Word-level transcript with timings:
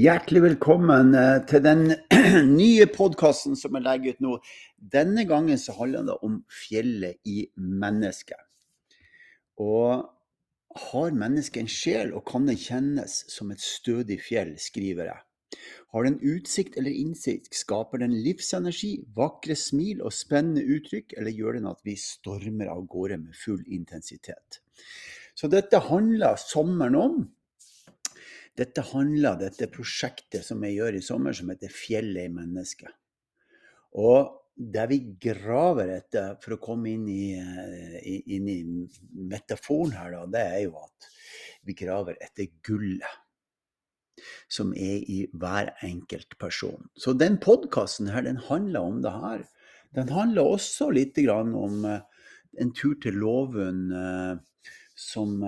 Hjertelig 0.00 0.40
velkommen 0.44 1.10
eh, 1.18 1.42
til 1.50 1.60
den 1.64 1.80
nye 2.60 2.86
podkasten 2.88 3.56
som 3.58 3.74
jeg 3.76 3.84
legger 3.84 4.14
ut 4.14 4.20
nå. 4.24 4.34
Denne 4.94 5.26
gangen 5.28 5.58
så 5.60 5.74
handler 5.76 6.06
det 6.06 6.14
om 6.24 6.38
fjellet 6.48 7.18
i 7.28 7.42
mennesket. 7.58 8.38
Og 9.60 10.06
har 10.86 11.18
mennesket 11.18 11.64
en 11.64 11.72
sjel, 11.74 12.14
og 12.16 12.22
kan 12.30 12.46
det 12.48 12.56
kjennes 12.62 13.16
som 13.34 13.50
et 13.52 13.60
stødig 13.60 14.20
fjell, 14.24 14.54
skriver 14.62 15.10
jeg. 15.10 15.58
Har 15.92 16.06
den 16.06 16.16
utsikt 16.22 16.78
eller 16.80 16.96
innsikt, 16.96 17.50
skaper 17.58 18.00
den 18.00 18.14
livsenergi, 18.24 18.94
vakre 19.18 19.58
smil 19.58 20.00
og 20.06 20.14
spennende 20.16 20.64
uttrykk, 20.78 21.18
eller 21.18 21.34
gjør 21.34 21.58
den 21.58 21.68
at 21.74 21.82
vi 21.84 21.98
stormer 22.00 22.72
av 22.72 22.86
gårde 22.94 23.20
med 23.26 23.36
full 23.36 23.66
intensitet? 23.66 24.62
Så 25.34 25.50
dette 25.50 25.82
handler 25.90 26.40
sommeren 26.40 26.96
om. 26.96 27.20
Dette 28.58 28.82
handler 28.90 29.38
dette 29.40 29.70
prosjektet 29.72 30.44
som 30.44 30.62
jeg 30.66 30.78
gjør 30.78 30.98
i 30.98 31.04
sommer, 31.04 31.32
som 31.36 31.50
heter 31.52 31.70
'Fjellet 31.72 32.26
i 32.26 32.34
mennesket'. 32.34 32.96
Og 34.00 34.36
det 34.60 34.86
vi 34.90 34.98
graver 35.22 35.94
etter, 35.94 36.36
for 36.42 36.56
å 36.56 36.60
komme 36.62 36.90
inn 36.92 37.08
i, 37.08 37.32
eh, 37.38 38.20
inn 38.36 38.48
i 38.48 38.60
metaforen 39.14 39.92
her, 39.96 40.10
da, 40.12 40.26
det 40.26 40.40
er 40.40 40.62
jo 40.66 40.76
at 40.82 41.08
vi 41.64 41.74
graver 41.74 42.16
etter 42.20 42.50
gullet 42.62 43.18
som 44.48 44.74
er 44.74 45.00
i 45.08 45.22
hver 45.32 45.72
enkelt 45.86 46.36
person. 46.38 46.90
Så 46.96 47.16
den 47.16 47.38
podkasten 47.38 48.10
her, 48.12 48.22
den 48.22 48.36
handler 48.36 48.80
om 48.80 49.00
det 49.02 49.12
her. 49.12 49.46
Den 49.96 50.08
handler 50.12 50.42
også 50.42 50.90
litt 50.92 51.16
om 51.28 51.84
eh, 51.84 52.00
en 52.60 52.72
tur 52.72 52.94
til 53.00 53.16
Låvund 53.22 53.94
eh, 53.96 54.36
som 54.94 55.40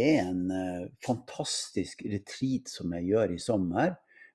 er 0.00 0.24
en 0.28 0.48
uh, 0.50 0.88
fantastisk 1.04 2.02
retreat 2.08 2.70
som 2.70 2.92
jeg 2.96 3.10
gjør 3.12 3.34
i 3.34 3.42
sommer, 3.42 3.94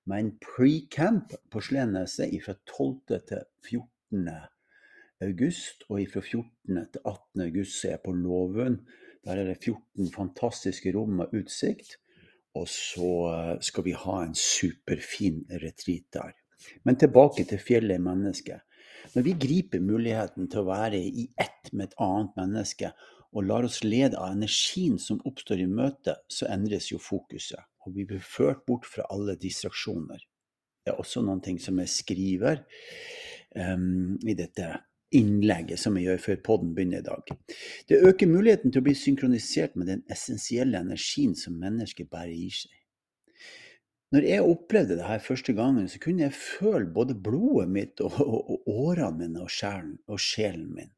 med 0.10 0.24
en 0.24 0.32
pre-camp 0.42 1.36
på 1.52 1.62
Sleneset 1.62 2.34
fra 2.46 2.56
12. 2.66 3.20
til 3.30 3.44
14. 3.68 4.30
august. 5.26 5.84
Og 5.90 6.02
fra 6.14 6.24
14. 6.24 6.80
til 6.94 7.02
18. 7.04 7.44
august 7.46 7.86
er 7.86 7.96
jeg 7.98 8.04
på 8.06 8.16
Låvund. 8.18 8.80
Der 9.26 9.38
er 9.38 9.52
det 9.52 9.60
14 9.64 10.12
fantastiske 10.16 10.94
rom 10.96 11.20
med 11.20 11.36
utsikt. 11.36 12.00
Og 12.58 12.66
så 12.72 13.12
uh, 13.30 13.58
skal 13.62 13.86
vi 13.86 13.94
ha 13.94 14.24
en 14.24 14.36
superfin 14.36 15.44
retreat 15.62 16.10
der. 16.14 16.34
Men 16.84 16.98
tilbake 17.00 17.46
til 17.48 17.62
fjellet 17.62 18.00
i 18.00 18.04
mennesket. 18.04 18.66
Når 19.14 19.26
vi 19.26 19.38
griper 19.42 19.82
muligheten 19.82 20.50
til 20.52 20.64
å 20.64 20.70
være 20.70 21.00
i 21.00 21.30
ett 21.40 21.72
med 21.72 21.90
et 21.90 22.02
annet 22.04 22.36
menneske, 22.38 22.92
og 23.36 23.46
lar 23.46 23.68
oss 23.68 23.84
lede 23.84 24.18
av 24.18 24.34
energien 24.34 24.98
som 25.02 25.22
oppstår 25.28 25.62
i 25.64 25.70
møtet, 25.70 26.24
så 26.32 26.50
endres 26.50 26.90
jo 26.92 27.00
fokuset, 27.02 27.62
og 27.86 27.96
vi 27.96 28.08
blir 28.10 28.24
ført 28.26 28.66
bort 28.68 28.88
fra 28.90 29.06
alle 29.14 29.38
distraksjoner. 29.40 30.24
Det 30.84 30.94
er 30.94 31.02
også 31.02 31.22
noen 31.22 31.42
ting 31.46 31.60
som 31.62 31.78
jeg 31.82 31.92
skriver 31.94 32.64
um, 33.56 34.16
i 34.26 34.34
dette 34.38 34.72
innlegget 35.16 35.82
som 35.82 35.98
jeg 35.98 36.08
gjør 36.08 36.22
før 36.24 36.42
podden 36.46 36.74
begynner 36.78 37.02
i 37.02 37.06
dag. 37.06 37.32
Det 37.90 38.02
øker 38.06 38.30
muligheten 38.30 38.74
til 38.74 38.82
å 38.82 38.88
bli 38.88 38.96
synkronisert 38.98 39.78
med 39.78 39.90
den 39.90 40.04
essensielle 40.12 40.82
energien 40.82 41.36
som 41.38 41.58
mennesket 41.62 42.10
bærer 42.12 42.36
i 42.36 42.50
seg. 42.54 42.76
Når 44.10 44.26
jeg 44.26 44.46
opplevde 44.46 44.98
det 44.98 45.06
her 45.06 45.22
første 45.22 45.54
gangen, 45.54 45.86
så 45.90 46.00
kunne 46.02 46.26
jeg 46.26 46.34
føle 46.34 46.88
både 46.94 47.14
blodet 47.14 47.70
mitt 47.70 48.02
og, 48.02 48.16
og, 48.24 48.56
og 48.56 48.72
årene 48.88 49.18
mine 49.20 49.44
og 49.46 49.52
og 50.10 50.22
sjelen 50.22 50.72
min. 50.74 50.94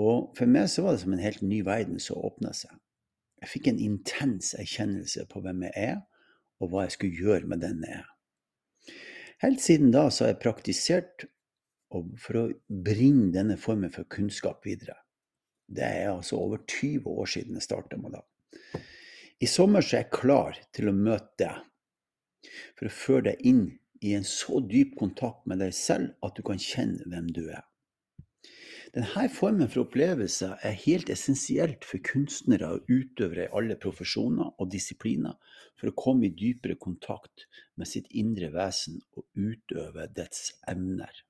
Og 0.00 0.30
for 0.38 0.48
meg 0.48 0.70
så 0.72 0.84
var 0.86 0.96
det 0.96 1.02
som 1.02 1.16
en 1.16 1.24
helt 1.24 1.42
ny 1.44 1.60
verden 1.66 2.00
som 2.00 2.22
åpna 2.24 2.54
seg. 2.56 2.72
Jeg 3.40 3.52
fikk 3.54 3.68
en 3.70 3.82
intens 3.82 4.54
erkjennelse 4.56 5.26
på 5.28 5.42
hvem 5.44 5.66
jeg 5.68 5.90
er, 5.92 6.00
og 6.60 6.72
hva 6.72 6.86
jeg 6.86 6.96
skulle 6.96 7.26
gjøre 7.26 7.48
med 7.50 7.62
den 7.64 7.84
jeg 7.86 8.00
er. 8.00 8.08
Helt 9.40 9.62
siden 9.64 9.92
da 9.94 10.08
så 10.12 10.26
har 10.26 10.34
jeg 10.34 10.42
praktisert 10.42 11.24
for 11.90 12.38
å 12.38 12.44
bringe 12.68 13.30
denne 13.34 13.56
formen 13.60 13.92
for 13.92 14.08
kunnskap 14.12 14.66
videre. 14.68 14.98
Det 15.70 15.86
er 15.86 16.10
altså 16.12 16.36
over 16.40 16.60
20 16.68 17.08
år 17.08 17.30
siden 17.30 17.56
jeg 17.56 17.64
starta 17.64 17.96
med 18.00 18.18
det. 18.18 18.24
I 19.40 19.48
sommer 19.48 19.80
så 19.80 19.96
er 19.96 20.04
jeg 20.04 20.12
klar 20.12 20.58
til 20.76 20.90
å 20.90 20.96
møte 20.96 21.32
deg, 21.40 21.64
for 22.76 22.88
å 22.88 22.94
føre 22.94 23.24
deg 23.30 23.46
inn 23.48 23.64
i 24.04 24.12
en 24.16 24.26
så 24.28 24.60
dyp 24.64 24.94
kontakt 25.00 25.46
med 25.48 25.60
deg 25.64 25.72
selv 25.76 26.12
at 26.24 26.36
du 26.36 26.44
kan 26.44 26.60
kjenne 26.60 27.08
hvem 27.08 27.32
du 27.32 27.46
er. 27.48 27.64
Denne 28.90 29.28
formen 29.30 29.68
for 29.70 29.84
opplevelser 29.84 30.56
er 30.66 30.78
helt 30.82 31.10
essensielt 31.14 31.84
for 31.86 32.02
kunstnere 32.02 32.72
og 32.74 32.88
utøvere 32.90 33.46
i 33.46 33.52
alle 33.54 33.76
profesjoner 33.78 34.50
og 34.58 34.70
disipliner 34.72 35.36
for 35.78 35.90
å 35.90 35.96
komme 35.96 36.26
i 36.26 36.34
dypere 36.34 36.74
kontakt 36.80 37.46
med 37.78 37.86
sitt 37.86 38.10
indre 38.10 38.50
vesen 38.54 38.98
og 39.14 39.26
utøve 39.38 40.08
dets 40.16 40.56
evner. 40.70 41.22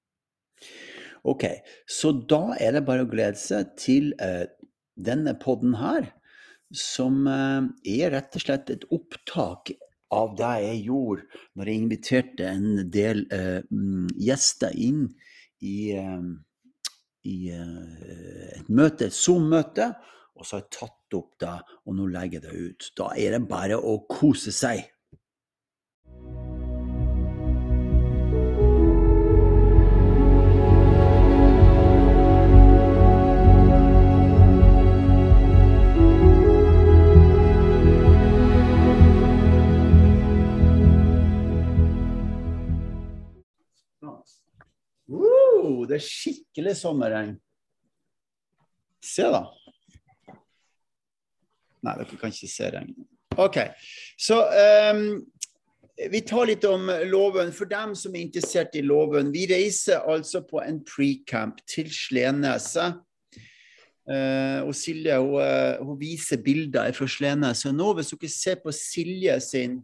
Ok, 1.28 1.44
så 1.84 2.14
da 2.32 2.56
er 2.56 2.78
det 2.78 2.86
bare 2.88 3.04
å 3.04 3.10
glede 3.10 3.36
seg 3.36 3.76
til 3.80 4.14
eh, 4.24 4.48
denne 4.96 5.36
podden 5.36 5.76
her, 5.76 6.08
som 6.72 7.26
eh, 7.28 7.68
er 7.92 8.14
rett 8.16 8.40
og 8.40 8.44
slett 8.46 8.72
et 8.72 8.88
opptak 8.88 9.74
av 10.16 10.32
det 10.38 10.54
jeg 10.64 10.84
gjorde 10.88 11.42
når 11.58 11.68
jeg 11.68 11.82
inviterte 11.84 12.46
en 12.48 12.86
del 12.90 13.26
eh, 13.34 13.60
mm, 13.68 14.08
gjester 14.16 14.72
inn 14.74 15.10
i 15.60 15.92
eh, 16.00 16.30
i 17.28 17.50
eh, 17.52 18.60
et 18.60 18.70
møte, 18.72 19.10
et 19.10 19.16
Zoom-møte, 19.16 19.90
og 20.36 20.46
så 20.46 20.56
har 20.56 20.64
jeg 20.64 20.72
tatt 20.78 21.18
opp 21.18 21.34
det, 21.42 21.56
og 21.84 21.96
nå 21.98 22.06
legger 22.12 22.40
jeg 22.40 22.46
det 22.46 22.70
ut. 22.70 22.88
Da 22.96 23.10
er 23.18 23.36
det 23.36 23.42
bare 23.50 23.76
å 23.76 23.98
kose 24.08 24.54
seg. 24.54 24.86
Det 45.88 45.98
er 45.98 46.04
skikkelig 46.04 46.76
sommerregn. 46.78 47.34
Se, 49.04 49.24
da. 49.24 49.46
Nei, 51.80 51.94
dere 51.96 52.18
kan 52.20 52.32
ikke 52.32 52.50
se 52.50 52.70
regnet. 52.74 53.06
OK. 53.40 53.56
Så 54.20 54.36
um, 54.92 55.04
vi 56.10 56.20
tar 56.26 56.50
litt 56.50 56.64
om 56.68 56.90
låven. 57.08 57.52
For 57.56 57.70
dem 57.70 57.94
som 57.96 58.14
er 58.14 58.26
interessert 58.26 58.76
i 58.76 58.84
låven. 58.84 59.32
Vi 59.32 59.46
reiser 59.50 60.04
altså 60.04 60.42
på 60.44 60.60
en 60.64 60.82
pre-camp 60.84 61.62
til 61.70 61.88
Sleneset. 61.94 63.00
Uh, 64.10 64.66
og 64.66 64.74
Silje 64.74 65.14
hun, 65.20 65.36
uh, 65.38 65.78
hun, 65.86 65.96
viser 66.00 66.40
bilder 66.42 66.92
fra 66.96 67.08
Sleneset. 67.08 67.72
Nå, 67.76 67.92
hvis 67.96 68.12
dere 68.12 68.32
ser 68.34 68.60
på 68.60 68.74
Silje 68.74 69.36
sin 69.44 69.80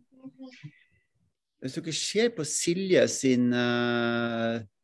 Hvis 1.63 1.77
dere 1.79 1.93
ser 1.95 2.33
på 2.35 2.45
Silje 2.45 3.05
sin 3.09 3.53
uh, 3.55 4.59
Eh, 4.59 4.76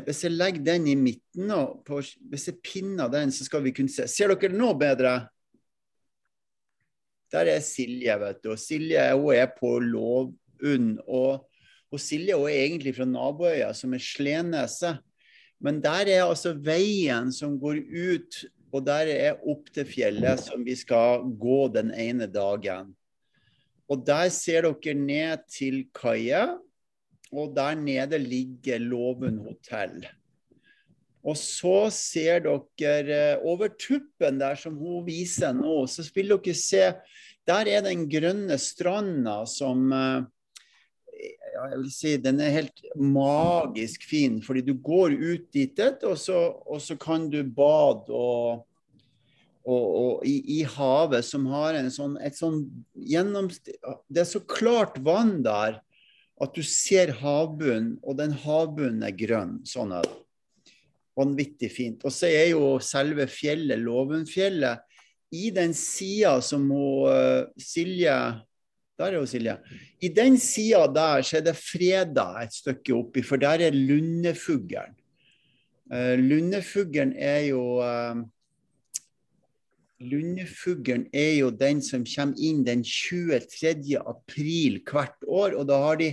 hvis 0.00 0.22
jeg 0.24 0.32
legger 0.32 0.64
den 0.64 0.86
i 0.88 0.96
midten, 0.96 1.50
og 1.52 1.82
på, 1.84 2.00
hvis 2.30 2.48
jeg 2.48 2.60
pinner 2.64 3.10
den, 3.12 3.32
så 3.32 3.44
skal 3.44 3.64
vi 3.64 3.74
kunne 3.76 3.92
se. 3.92 4.06
Ser 4.08 4.32
dere 4.32 4.56
nå 4.56 4.72
bedre? 4.80 5.18
Der 7.32 7.48
er 7.52 7.60
Silje, 7.64 8.16
vet 8.20 8.40
du. 8.44 8.52
Og 8.54 8.60
Silje 8.60 9.04
hun 9.12 9.34
er 9.36 9.50
på 9.52 9.76
Lovund. 9.84 10.96
Og, 11.04 11.44
og 11.92 12.00
Silje 12.00 12.36
hun 12.36 12.48
er 12.48 12.64
egentlig 12.64 12.94
fra 12.96 13.08
naboøya, 13.08 13.72
som 13.76 13.92
er 13.92 14.04
Sleneset. 14.04 15.02
Men 15.62 15.78
der 15.84 16.08
er 16.10 16.24
altså 16.24 16.54
veien 16.56 17.30
som 17.32 17.54
går 17.60 17.84
ut, 17.84 18.40
og 18.72 18.84
der 18.86 19.12
er 19.12 19.44
opp 19.48 19.68
til 19.74 19.86
fjellet 19.86 20.40
som 20.42 20.64
vi 20.64 20.74
skal 20.76 21.22
gå 21.38 21.66
den 21.76 21.92
ene 21.92 22.26
dagen. 22.26 22.94
Og 23.92 24.00
der 24.06 24.32
ser 24.32 24.64
dere 24.64 24.96
ned 24.96 25.44
til 25.52 25.84
kaia 25.94 26.48
og 27.32 27.54
der 27.56 27.78
nede 27.78 28.20
ligger 28.20 28.82
Låven 28.82 29.40
hotell. 29.46 30.02
Og 31.22 31.38
så 31.38 31.86
ser 31.94 32.42
dere 32.42 33.18
eh, 33.36 33.42
over 33.46 33.70
tuppen 33.78 34.40
der 34.40 34.58
som 34.58 34.74
hun 34.80 35.04
viser 35.06 35.54
nå, 35.54 35.84
så 35.86 36.04
vil 36.14 36.34
dere 36.34 36.54
se 36.58 36.88
Der 37.46 37.66
er 37.66 37.82
den 37.82 38.08
grønne 38.10 38.58
stranda 38.58 39.42
som 39.50 39.86
eh, 39.94 40.24
jeg 41.52 41.78
vil 41.78 41.92
si, 41.94 42.16
Den 42.18 42.40
er 42.42 42.56
helt 42.56 42.82
magisk 42.96 44.06
fin, 44.08 44.40
fordi 44.42 44.64
du 44.66 44.74
går 44.74 45.14
ut 45.14 45.46
dit, 45.54 45.78
og 46.02 46.18
så, 46.18 46.38
og 46.66 46.82
så 46.82 46.96
kan 46.98 47.28
du 47.30 47.42
bade 47.44 48.10
og, 48.10 48.64
og, 49.62 49.84
og 50.02 50.26
i, 50.26 50.40
i, 50.58 50.62
havet, 50.66 51.24
som 51.28 51.46
har 51.52 51.78
en 51.78 51.90
sånn, 51.92 52.16
et 52.24 52.38
sånn 52.38 52.64
gjennom... 52.96 53.50
Det 53.52 54.24
er 54.24 54.28
så 54.28 54.42
klart 54.42 54.98
vann 55.04 55.38
der 55.44 55.78
at 56.42 56.56
du 56.56 56.62
ser 56.66 57.12
havbunnen, 57.20 57.96
og 58.02 58.18
den 58.18 58.34
havbunnen 58.44 59.04
er 59.06 59.14
grønn. 59.16 59.60
Sånn 59.68 59.94
er 59.94 60.06
det. 60.06 60.18
Vanvittig 61.18 61.68
fint. 61.70 62.04
Og 62.08 62.14
så 62.14 62.30
er 62.30 62.52
jo 62.54 62.78
selve 62.82 63.28
fjellet, 63.30 63.80
Låvenfjellet, 63.82 64.82
i 65.32 65.48
den 65.54 65.72
sida 65.76 66.36
som 66.44 66.66
hun, 66.68 67.08
uh, 67.08 67.44
Silje 67.56 68.16
Der 69.00 69.08
er 69.08 69.16
jo 69.16 69.26
Silje. 69.26 69.54
I 70.04 70.10
den 70.12 70.36
sida 70.38 70.84
der 70.92 71.24
så 71.24 71.38
er 71.38 71.46
det 71.46 71.56
freda 71.56 72.26
et 72.42 72.52
stykke 72.54 72.92
oppi, 72.94 73.22
for 73.24 73.40
der 73.40 73.64
er 73.64 73.74
lundefuglen. 73.74 74.92
Uh, 75.92 76.14
lundefuglen 76.20 77.14
er 77.16 77.48
jo 77.48 77.80
uh, 77.80 78.20
Lundefuglen 80.02 81.06
er 81.14 81.36
jo 81.38 81.50
den 81.54 81.82
som 81.84 82.04
kommer 82.08 82.38
inn 82.42 82.62
den 82.66 82.82
23. 82.86 83.98
april 83.98 84.80
hvert 84.88 85.26
år, 85.28 85.56
og 85.58 85.68
da 85.70 85.80
har 85.84 86.00
de 86.00 86.12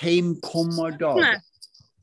heimkommerdag. 0.00 1.40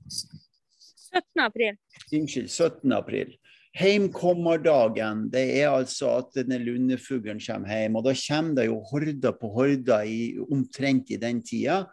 17. 0.09 1.43
april. 1.43 1.79
Unnskyld, 2.13 2.49
17. 2.49 2.93
april. 2.95 3.33
Heimkommerdagen, 3.73 5.27
det 5.33 5.43
er 5.57 5.71
altså 5.73 6.11
at 6.19 6.35
denne 6.37 6.59
lundefuglen 6.61 7.41
kommer 7.41 7.73
hjem. 7.73 7.97
Og 7.97 8.05
da 8.05 8.13
kommer 8.13 8.57
det 8.59 8.67
jo 8.67 8.79
horder 8.91 9.37
på 9.37 9.49
horder 9.55 10.05
i, 10.05 10.19
omtrent 10.45 11.09
i 11.13 11.17
den 11.21 11.41
tida, 11.45 11.83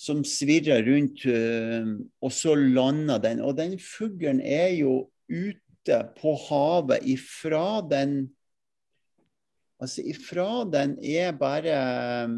som 0.00 0.22
svirrer 0.24 0.82
rundt, 0.88 1.26
øh, 1.28 1.98
og 2.22 2.32
så 2.32 2.56
lander 2.56 3.20
den. 3.20 3.42
Og 3.44 3.56
den 3.58 3.76
fuglen 3.78 4.40
er 4.40 4.72
jo 4.80 5.10
ute 5.82 5.98
på 6.20 6.36
havet 6.48 7.02
ifra 7.04 7.82
den 7.82 8.30
Altså 9.82 9.98
ifra 10.06 10.62
den 10.70 10.92
er 11.02 11.32
bare 11.34 11.72
øh, 11.74 12.34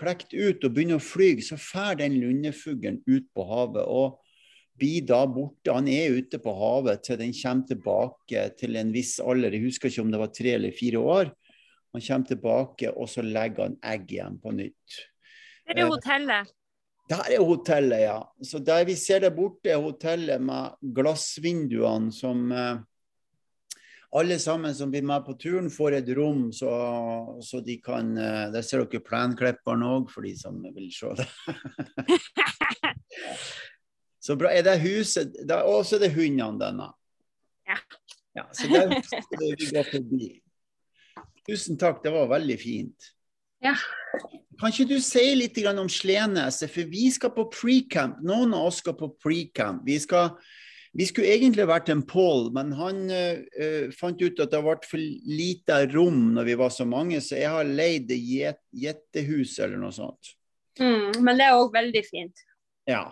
klekt 0.00 0.32
ut 0.32 0.62
og 0.64 0.72
begynner 0.72 0.96
å 0.96 1.04
fly, 1.04 1.34
så 1.44 1.58
fær 1.60 1.98
den 2.00 2.14
lundefuglen 2.16 3.02
ut 3.04 3.26
på 3.36 3.44
havet. 3.44 3.84
og 3.84 4.16
blir 4.78 5.04
da 5.04 5.26
borte. 5.26 5.74
Han 5.74 5.88
er 5.90 6.16
ute 6.16 6.38
på 6.40 6.54
havet 6.54 7.02
til 7.04 7.18
den 7.20 7.34
kommer 7.36 7.66
tilbake 7.68 8.46
til 8.56 8.76
en 8.80 8.92
viss 8.94 9.18
alder. 9.20 9.52
Jeg 9.52 9.66
husker 9.66 9.90
ikke 9.90 10.06
om 10.06 10.12
det 10.14 10.22
var 10.22 10.32
tre 10.32 10.54
eller 10.54 10.72
fire 10.72 10.98
år. 11.02 11.32
Han 11.92 12.06
kommer 12.06 12.28
tilbake, 12.32 12.92
og 12.94 13.08
så 13.10 13.24
legger 13.26 13.68
han 13.68 13.76
egg 13.84 14.08
igjen 14.08 14.40
på 14.40 14.54
nytt. 14.54 15.00
Det 15.66 15.76
er 15.76 15.90
hotellet. 15.90 16.54
Der 17.08 17.24
er 17.32 17.40
hotellet, 17.40 18.02
ja. 18.04 18.18
Så 18.44 18.60
der 18.60 18.84
vi 18.84 18.94
ser 18.96 19.22
der 19.24 19.32
borte, 19.32 19.70
er 19.72 19.80
hotellet 19.80 20.42
med 20.44 20.76
glassvinduene 20.94 22.12
som 22.12 22.52
eh, 22.52 22.80
alle 24.18 24.38
sammen 24.40 24.74
som 24.74 24.90
blir 24.92 25.04
med 25.04 25.24
på 25.24 25.34
turen, 25.40 25.70
får 25.72 25.98
et 25.98 26.10
rom, 26.16 26.48
så, 26.52 26.70
så 27.44 27.60
de 27.64 27.78
kan 27.84 28.12
eh, 28.16 28.44
Der 28.52 28.64
ser 28.64 28.84
dere 28.84 29.04
plenklipperen 29.04 29.84
òg, 29.84 30.12
for 30.12 30.24
de 30.24 30.34
som 30.36 30.60
vil 30.64 30.90
se 30.92 31.14
det. 31.18 31.28
Så 34.28 34.36
bra. 34.36 34.50
Er 34.52 34.60
det 34.66 34.80
huset 34.82 35.36
Og 35.64 35.86
så 35.86 35.96
er 35.96 36.02
det 36.04 36.10
hundene 36.12 36.60
denne. 36.60 36.90
Ja. 37.68 37.78
ja 38.36 38.44
så 38.52 38.68
der 38.68 38.90
vi 38.90 39.68
går 39.70 39.86
forbi. 39.88 40.26
Tusen 41.48 41.78
takk, 41.80 42.02
det 42.04 42.12
var 42.12 42.28
veldig 42.28 42.58
fint. 42.60 43.08
Ja. 43.64 43.74
Kan 44.58 44.72
ikke 44.72 44.88
du 44.90 44.98
si 45.02 45.22
litt 45.38 45.58
om 45.70 45.90
Sleneset, 45.90 46.70
for 46.72 46.90
vi 46.90 47.08
skal 47.14 47.32
på 47.34 47.46
pre-camp. 47.52 48.20
Noen 48.26 48.54
av 48.56 48.70
oss 48.70 48.80
skal 48.82 48.96
på 48.98 49.10
pre-camp. 49.22 49.84
Vi, 49.86 49.98
vi, 50.98 51.06
skulle 51.06 51.30
egentlig 51.34 51.68
vært 51.68 51.92
en 51.94 52.02
Pål, 52.06 52.50
men 52.56 52.72
han 52.78 53.04
uh, 53.10 53.90
fant 53.94 54.18
ut 54.22 54.42
at 54.42 54.54
det 54.54 54.62
ble 54.64 54.76
for 54.88 55.02
lite 55.30 55.80
rom 55.92 56.34
når 56.34 56.50
vi 56.50 56.58
var 56.58 56.74
så 56.74 56.86
mange, 56.88 57.22
så 57.22 57.38
jeg 57.38 57.54
har 57.54 57.70
leid 57.70 58.10
gjettehus 58.10 59.58
eller 59.62 59.78
noe 59.78 59.94
sånt. 59.94 60.34
Mm, 60.78 61.22
men 61.22 61.38
det 61.38 61.46
er 61.46 61.58
òg 61.58 61.74
veldig 61.74 62.04
fint. 62.06 62.46
Ja. 62.88 63.04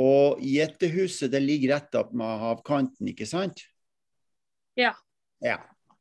Og 0.00 0.40
gjettehuset 0.44 1.32
det 1.32 1.42
ligger 1.44 1.76
rett 1.76 2.00
opp 2.00 2.12
med 2.16 2.40
havkanten, 2.40 3.12
ikke 3.12 3.28
sant? 3.28 3.64
Ja. 4.78 4.94
ja. 5.44 5.58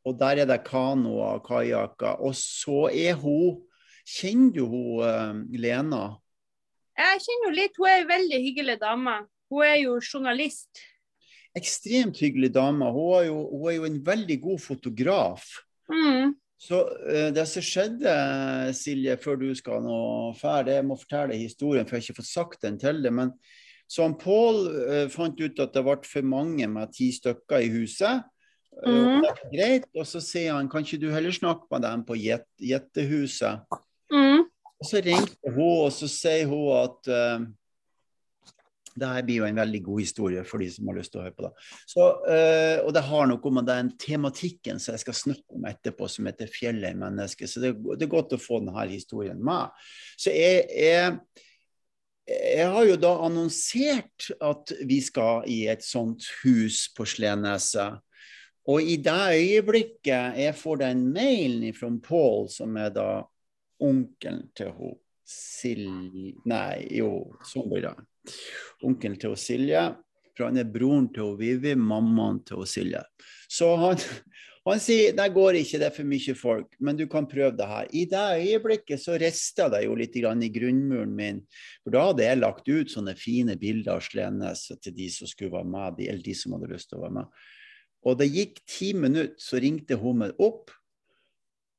Og 0.09 0.17
der 0.19 0.41
er 0.41 0.50
det 0.50 0.63
kanoer 0.65 1.38
og 1.38 1.45
kajakker. 1.45 2.21
Og 2.25 2.35
så 2.38 2.88
er 2.89 3.17
hun 3.19 3.59
Kjenner 4.09 4.53
du 4.56 4.63
hun 4.65 5.01
uh, 5.06 5.41
Lena? 5.53 6.06
Jeg 6.97 7.19
kjenner 7.21 7.51
henne 7.51 7.57
litt. 7.59 7.75
Hun 7.77 7.89
er 7.91 8.00
en 8.01 8.09
veldig 8.09 8.39
hyggelig 8.41 8.75
dame. 8.81 9.15
Hun 9.53 9.65
er 9.67 9.75
jo 9.83 10.00
journalist. 10.01 10.81
Ekstremt 11.57 12.17
hyggelig 12.17 12.50
dame. 12.56 12.89
Hun 12.95 13.19
er 13.19 13.27
jo, 13.27 13.44
hun 13.53 13.67
er 13.69 13.75
jo 13.77 13.85
en 13.85 14.00
veldig 14.07 14.39
god 14.41 14.63
fotograf. 14.63 15.45
Mm. 15.94 16.33
Så 16.57 16.81
uh, 16.81 17.29
det 17.35 17.45
som 17.51 17.65
skjedde, 17.69 18.15
Silje, 18.75 19.19
før 19.21 19.38
du 19.44 19.47
skal 19.56 19.85
nå 19.85 20.01
ferdig, 20.41 20.79
jeg 20.79 20.89
må 20.89 20.97
fortelle 21.00 21.38
historien, 21.38 21.85
for 21.85 22.00
jeg 22.00 22.01
har 22.01 22.09
ikke 22.09 22.21
fått 22.23 22.33
sagt 22.33 22.65
den 22.65 22.81
til 22.81 23.06
deg. 23.06 23.13
men 23.13 23.38
så 23.89 24.06
han 24.06 24.17
Pål 24.21 24.59
uh, 24.73 25.06
fant 25.13 25.38
ut 25.38 25.61
at 25.61 25.73
det 25.73 25.85
ble 25.85 26.01
for 26.06 26.25
mange 26.25 26.67
med 26.69 26.97
ti 26.97 27.13
stykker 27.13 27.65
i 27.65 27.71
huset. 27.77 28.25
Uh, 28.80 28.96
mm. 28.96 29.22
det 29.24 29.30
er 29.30 29.54
greit, 29.54 29.88
og 29.96 30.08
så 30.08 30.22
sier 30.24 30.56
han 30.56 30.70
kan 30.72 30.86
ikke 30.86 31.02
du 31.02 31.10
heller 31.12 31.36
snakke 31.36 31.68
med 31.74 31.84
dem 31.84 32.04
på 32.08 32.18
gjettehuset. 32.20 33.80
Mm. 34.14 34.46
Og 34.80 34.88
så 34.88 35.02
ringte 35.04 35.52
hun, 35.52 35.74
og 35.86 35.90
så 35.92 36.08
sier 36.12 36.48
hun 36.48 36.70
at 36.78 37.10
uh, 37.12 37.48
det 39.00 39.10
her 39.14 39.26
blir 39.28 39.42
jo 39.42 39.48
en 39.48 39.60
veldig 39.60 39.81
god 39.86 40.02
historie 40.02 40.44
for 40.48 40.64
de 40.64 40.70
som 40.72 40.88
har 40.90 40.98
lyst 41.00 41.14
til 41.14 41.22
å 41.22 41.26
høre 41.26 41.36
på 41.36 41.46
det. 41.48 41.52
Så, 41.92 42.08
uh, 42.24 42.78
og 42.86 42.94
det 42.96 43.04
har 43.10 43.30
noe 43.31 43.54
med 43.60 43.70
den 43.70 43.92
tematikken 44.00 44.80
som 44.80 44.96
jeg 44.96 45.04
skal 45.04 45.20
snakke 45.26 45.60
om 45.60 45.68
etterpå, 45.70 46.08
som 46.08 46.31
heter 46.31 46.52
'Fjellet 46.52 46.96
i 46.96 47.00
mennesket'. 47.04 47.52
Så 47.52 47.64
det, 47.64 47.76
det, 47.92 48.08
er 48.08 48.16
godt 48.16 48.36
å 48.36 48.42
få 48.42 48.64
denne 48.64 48.88
historien 48.92 49.44
med. 49.44 49.76
Så 50.20 50.31
jeg, 50.36 50.66
jeg 50.72 51.20
jeg 52.30 52.68
har 52.70 52.86
jo 52.86 52.98
da 53.00 53.16
annonsert 53.26 54.28
at 54.44 54.74
vi 54.86 55.00
skal 55.02 55.48
i 55.50 55.64
et 55.72 55.81
sånt 55.86 56.28
hus 56.44 56.84
på 56.94 57.08
Sleneset. 57.10 57.98
Og 58.69 58.86
i 58.86 59.00
det 59.01 59.19
øyeblikket 59.33 60.38
jeg 60.38 60.56
får 60.57 60.81
den 60.83 61.06
mailen 61.13 61.74
fra 61.74 61.89
Pål, 62.06 62.50
som 62.54 62.77
er 62.77 62.92
da 62.94 63.10
onkelen 63.81 64.50
til 64.57 64.74
hun 64.77 64.98
Silje 65.30 66.36
Nei, 66.50 66.88
jo, 66.98 67.10
sånn 67.45 67.69
blir 67.69 67.86
det. 67.86 68.36
Onkelen 68.86 69.18
til 69.21 69.33
hun 69.33 69.42
Silje. 69.42 69.83
For 70.38 70.48
han 70.48 70.62
er 70.62 70.69
broren 70.71 71.10
til 71.13 71.31
hun 71.31 71.39
Vivi, 71.39 71.74
mammaen 71.75 72.44
til 72.48 72.62
hun 72.62 72.69
Silje. 72.69 73.01
Så 73.51 73.71
han, 73.81 74.00
han 74.69 74.81
sier 74.81 75.16
det 75.18 75.27
går 75.36 75.60
ikke, 75.60 75.81
det 75.81 75.89
er 75.89 75.95
for 75.95 76.10
mye 76.10 76.36
folk, 76.38 76.73
men 76.80 76.97
du 76.99 77.06
kan 77.11 77.28
prøve 77.30 77.57
det 77.57 77.68
her. 77.69 77.90
I 77.90 78.06
det 78.09 78.26
øyeblikket 78.45 79.02
så 79.02 79.18
rista 79.21 79.69
det 79.73 79.83
jo 79.88 79.97
litt 79.97 80.18
i 80.18 80.52
grunnmuren 80.56 81.14
min. 81.16 81.42
For 81.83 81.95
da 81.95 82.06
hadde 82.09 82.26
jeg 82.28 82.42
lagt 82.42 82.69
ut 82.69 82.94
sånne 82.94 83.18
fine 83.18 83.57
bilder 83.59 83.97
av 83.97 84.06
Slenes 84.06 84.68
til 84.78 84.95
de 84.95 85.09
som 85.14 85.30
skulle 85.30 85.57
være 85.57 85.73
med, 85.73 86.04
eller 86.06 86.26
de 86.26 86.38
som 86.38 86.54
hadde 86.57 86.73
lyst 86.73 86.94
til 86.94 87.02
å 87.02 87.07
være 87.07 87.18
med. 87.21 87.40
Og 88.07 88.19
det 88.19 88.29
gikk 88.31 88.59
ti 88.69 88.94
minutter, 88.95 89.35
så 89.41 89.59
ringte 89.59 89.97
hun 89.99 90.21
meg 90.23 90.37
opp. 90.39 90.71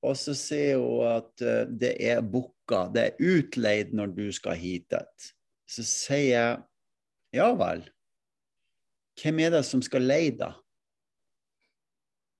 Og 0.04 0.16
så 0.16 0.34
sier 0.36 0.80
hun 0.80 1.04
at 1.08 1.44
uh, 1.44 1.64
det 1.68 1.94
er 2.00 2.24
booka, 2.24 2.86
det 2.92 3.06
er 3.06 3.36
utleid 3.36 3.94
når 3.96 4.14
du 4.16 4.26
skal 4.32 4.56
hit. 4.56 4.96
Så 5.68 5.84
sier 5.86 6.28
jeg 6.30 6.58
ja 7.36 7.50
vel. 7.54 7.84
Hvem 9.20 9.44
er 9.44 9.54
det 9.54 9.64
som 9.68 9.82
skal 9.84 10.06
leie, 10.08 10.32
da? 10.38 10.54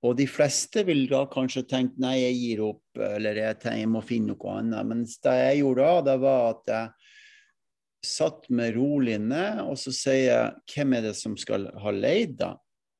Og 0.01 0.15
de 0.17 0.25
fleste 0.25 0.81
vil 0.87 1.03
da 1.11 1.27
kanskje 1.29 1.61
tenke 1.69 2.01
nei, 2.01 2.15
jeg 2.23 2.37
gir 2.39 2.63
opp, 2.71 2.85
eller 2.97 3.37
jeg, 3.37 3.59
tenker, 3.61 3.83
jeg 3.83 3.91
må 3.91 4.01
finne 4.01 4.33
noe 4.33 4.55
annet. 4.57 4.87
Men 4.89 5.03
det 5.05 5.35
jeg 5.37 5.59
gjorde 5.61 5.85
da, 5.85 6.01
det 6.07 6.15
var 6.23 6.47
at 6.49 6.71
jeg 6.73 8.09
satt 8.11 8.49
med 8.49 8.73
rolig 8.79 9.19
ned, 9.21 9.61
og 9.61 9.77
så 9.77 9.93
sier 9.93 10.23
jeg 10.25 10.73
hvem 10.73 10.97
er 10.97 11.05
det 11.05 11.13
som 11.19 11.37
skal 11.37 11.69
ha 11.83 11.93
leid, 11.93 12.33
da? 12.41 12.55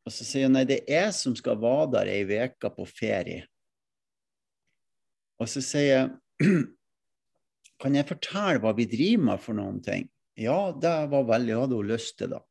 Og 0.05 0.13
så 0.13 0.25
sier 0.25 0.47
jeg 0.47 0.53
nei, 0.53 0.65
det 0.65 0.81
er 0.87 1.05
jeg 1.05 1.15
som 1.17 1.35
skal 1.37 1.59
være 1.61 1.89
der 1.95 2.11
ei 2.11 2.23
uke 2.25 2.71
på 2.73 2.85
ferie. 2.89 3.45
Og 5.41 5.49
så 5.49 5.61
sier 5.65 5.89
jeg 5.91 6.07
kan 7.81 7.97
jeg 7.97 8.09
fortelle 8.09 8.61
hva 8.61 8.73
vi 8.77 8.87
driver 8.89 9.27
med 9.31 9.41
for 9.41 9.57
noen 9.57 9.79
ting? 9.85 10.09
Ja, 10.37 10.71
det 10.73 10.95
var 11.11 11.29
veldig, 11.29 11.57
hadde 11.63 11.77
hun 11.77 11.89
lyst 11.89 12.17
til 12.21 12.33
da. 12.33 12.41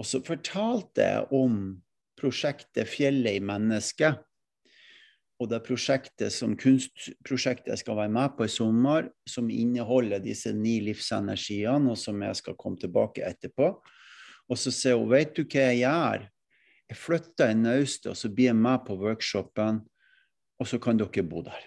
Og 0.00 0.08
så 0.08 0.20
fortalte 0.26 1.04
jeg 1.04 1.26
om 1.32 1.58
prosjektet 2.18 2.88
'Fjellet 2.88 3.38
i 3.38 3.44
mennesket'. 3.44 4.22
Og 5.42 5.50
det 5.50 5.64
prosjektet 5.66 6.32
som 6.32 6.54
kunstprosjektet 6.56 7.72
jeg 7.72 7.82
skal 7.82 7.96
være 7.98 8.12
med 8.14 8.36
på 8.36 8.46
i 8.46 8.52
sommer, 8.52 9.08
som 9.26 9.50
inneholder 9.50 10.22
disse 10.22 10.52
ni 10.54 10.78
livsenergiene, 10.80 11.90
og 11.90 11.98
som 11.98 12.22
jeg 12.22 12.38
skal 12.38 12.56
komme 12.56 12.78
tilbake 12.78 13.24
etterpå. 13.26 13.72
Og 14.48 14.58
så 14.58 14.70
sier 14.70 14.96
hun 15.00 15.10
vet 15.10 15.34
du 15.34 15.42
hva 15.42 15.66
jeg 15.72 15.82
gjør? 15.82 16.28
Jeg 16.90 17.00
flytter 17.00 17.52
i 17.52 17.58
naust, 17.58 18.06
og 18.10 18.16
så 18.16 18.28
blir 18.28 18.50
jeg 18.50 18.58
med 18.58 18.84
på 18.86 18.96
workshopen, 19.00 19.80
og 20.60 20.68
så 20.68 20.78
kan 20.78 21.00
dere 21.00 21.24
bo 21.26 21.42
der. 21.46 21.62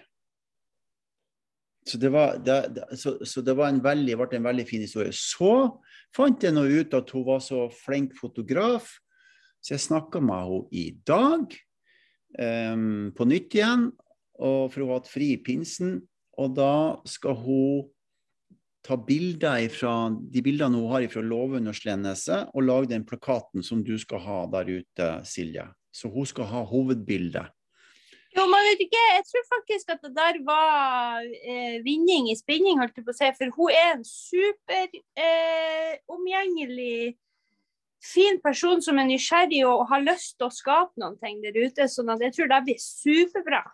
Så 1.88 1.98
det, 1.98 2.12
var, 2.12 2.36
det, 2.44 2.56
det, 2.76 2.84
så, 3.00 3.16
så 3.24 3.40
det 3.40 3.54
en 3.64 3.82
veldig, 3.84 4.16
ble 4.20 4.36
en 4.36 4.48
veldig 4.50 4.64
fin 4.68 4.82
historie. 4.84 5.12
Så 5.16 5.80
fant 6.14 6.42
jeg 6.44 6.52
nå 6.52 6.66
ut 6.68 6.94
at 6.94 7.12
hun 7.16 7.24
var 7.24 7.40
så 7.44 7.66
flink 7.72 8.12
fotograf 8.18 8.90
så 9.62 9.74
jeg 9.74 9.84
snakka 9.84 10.20
med 10.22 10.44
henne 10.44 10.58
i 10.70 10.84
dag 11.06 11.54
um, 12.72 13.10
på 13.16 13.26
nytt 13.26 13.56
igjen, 13.58 13.88
og 14.38 14.70
for 14.70 14.82
hun 14.82 14.92
har 14.92 15.00
hatt 15.00 15.10
fri 15.10 15.32
i 15.34 15.40
pinsen. 15.42 15.98
Og 16.38 16.54
da 16.54 16.72
skal 17.08 17.34
hun 17.42 17.88
ta 18.86 18.96
bilder 18.96 19.68
fra 19.72 19.92
de 20.10 20.42
bildene 20.44 20.78
hun 20.78 20.92
har 20.92 21.06
fra 21.12 21.22
låven 21.24 21.70
og 21.70 21.76
Sleneset, 21.76 22.50
og 22.54 22.66
lage 22.66 22.92
den 22.92 23.06
plakaten 23.06 23.64
som 23.64 23.82
du 23.84 23.96
skal 24.00 24.22
ha 24.24 24.40
der 24.52 24.70
ute, 24.78 25.12
Silje. 25.28 25.66
Så 25.92 26.10
hun 26.12 26.26
skal 26.28 26.48
ha 26.50 26.62
hovedbildet. 26.68 27.48
Jo, 28.36 28.44
man 28.46 28.66
vet 28.68 28.82
ikke. 28.84 29.00
Jeg 29.16 29.24
tror 29.26 29.44
faktisk 29.54 29.88
at 29.94 30.02
det 30.04 30.12
der 30.16 30.36
var 30.46 31.24
eh, 31.24 31.78
vinning 31.84 32.28
i 32.30 32.36
spinning, 32.38 32.78
holdt 32.78 33.00
jeg 33.00 33.06
på 33.06 33.14
å 33.14 33.16
si. 33.16 33.30
For 33.38 33.56
hun 33.56 33.72
er 33.72 33.96
en 33.96 34.04
super 34.06 34.86
eh, 35.18 35.96
fin 38.04 38.38
person 38.44 38.82
som 38.84 39.00
er 39.00 39.08
nysgjerrig 39.08 39.64
og 39.66 39.88
har 39.90 40.04
lyst 40.04 40.36
til 40.36 40.46
å 40.46 40.54
skape 40.54 41.02
noen 41.02 41.18
ting 41.22 41.40
der 41.42 41.56
ute. 41.56 41.88
sånn 41.88 42.12
at 42.14 42.22
jeg 42.22 42.36
tror 42.36 42.52
det 42.52 42.62
blir 42.68 42.80
superbra. 42.82 43.64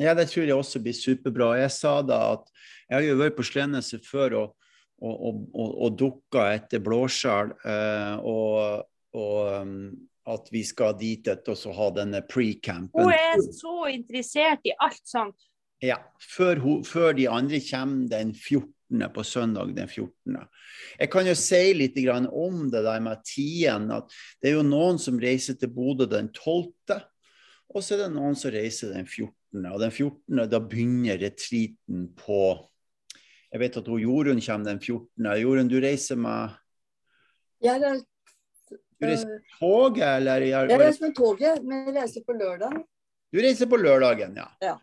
Ja, 0.00 0.14
det 0.18 0.28
tror 0.30 0.46
jeg 0.48 0.56
også 0.56 0.82
blir 0.82 0.96
superbra. 0.96 1.54
Jeg 1.60 1.70
sa 1.74 2.00
da 2.02 2.20
at 2.34 2.48
jeg 2.88 2.96
har 2.96 3.06
jo 3.06 3.20
vært 3.20 3.36
på 3.38 3.46
Sleneset 3.46 4.06
før 4.06 4.38
og, 4.40 4.72
og, 5.04 5.38
og, 5.52 5.70
og, 5.70 5.94
dukka 5.98 6.48
etter 6.56 6.82
blåskjell. 6.84 7.54
Eh, 7.62 8.26
og, 8.26 8.84
um, 9.14 9.78
at 10.24 10.48
vi 10.52 10.62
skal 10.64 10.94
dit 10.96 11.28
og 11.28 11.56
så 11.58 11.72
ha 11.76 11.90
denne 11.92 12.22
pre-campen. 12.24 12.96
Hun 12.96 13.12
er 13.12 13.42
så 13.52 13.84
interessert 13.92 14.64
i 14.64 14.72
alt 14.82 15.02
sånt. 15.04 15.50
Ja, 15.84 15.98
før, 16.22 16.62
hun, 16.62 16.84
før 16.86 17.12
de 17.16 17.26
andre 17.28 17.60
kommer 17.66 18.08
den 18.08 18.32
14. 18.32 19.04
på 19.12 19.24
søndag 19.26 19.74
den 19.76 19.88
14. 19.88 20.38
Jeg 21.00 21.10
kan 21.12 21.28
jo 21.28 21.34
si 21.36 21.62
litt 21.76 21.98
om 22.30 22.70
det 22.72 22.84
der 22.86 23.00
med 23.04 23.24
tiden. 23.26 23.90
at 23.90 24.08
Det 24.40 24.50
er 24.50 24.56
jo 24.56 24.66
noen 24.66 24.98
som 24.98 25.20
reiser 25.20 25.58
til 25.60 25.72
Bodø 25.74 26.06
den 26.08 26.32
12., 26.32 26.72
og 27.74 27.82
så 27.82 27.96
er 27.96 28.04
det 28.04 28.14
noen 28.14 28.36
som 28.38 28.52
reiser 28.54 28.94
den 28.94 29.06
14. 29.06 29.34
Og 29.54 29.80
den 29.80 29.90
14. 29.94 30.48
da 30.50 30.58
begynner 30.60 31.18
retreaten 31.20 32.08
på 32.18 32.38
Jeg 33.54 33.60
vet 33.62 33.76
at 33.78 33.86
hun 33.86 34.00
Jorunn 34.02 34.40
kommer 34.42 34.66
den 34.72 34.80
14. 34.82 35.28
Jorunn, 35.40 35.68
du 35.70 35.76
reiser 35.80 36.16
med 36.18 36.56
Jeg 37.62 37.82
er 37.82 38.00
du 39.00 39.06
reiser 39.06 39.28
med 39.28 39.42
toget, 39.60 40.08
eller? 40.16 40.40
Jeg 40.48 40.80
reiser 40.80 41.06
med 41.06 41.14
toget, 41.18 41.62
men 41.66 41.86
jeg 41.88 41.94
reiser 42.02 42.22
på 42.26 42.32
lørdag. 42.38 42.74
Du 43.34 43.38
reiser 43.42 43.66
på 43.68 43.76
lørdagen, 43.76 44.36
ja. 44.38 44.46
ja. 44.62 44.74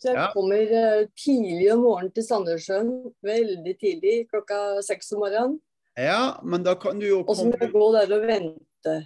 Så 0.00 0.08
jeg 0.10 0.16
Ja. 0.16 0.26
kommer 0.32 0.56
eh, 0.80 1.06
tidlig 1.16 1.68
om 1.72 1.82
morgenen 1.84 2.12
til 2.16 2.24
Sandnessjøen. 2.26 2.90
Veldig 3.22 3.74
tidlig, 3.80 4.14
klokka 4.32 4.80
seks 4.82 5.12
om 5.12 5.20
morgenen. 5.22 5.58
Ja, 5.98 6.40
men 6.42 6.64
da 6.64 6.74
kan 6.74 6.98
du 6.98 7.06
jo 7.06 7.20
Og 7.26 7.36
så 7.36 7.44
må 7.46 7.56
jeg 7.60 7.70
gå 7.72 7.86
der 7.94 8.12
og 8.16 8.26
vente. 8.26 8.96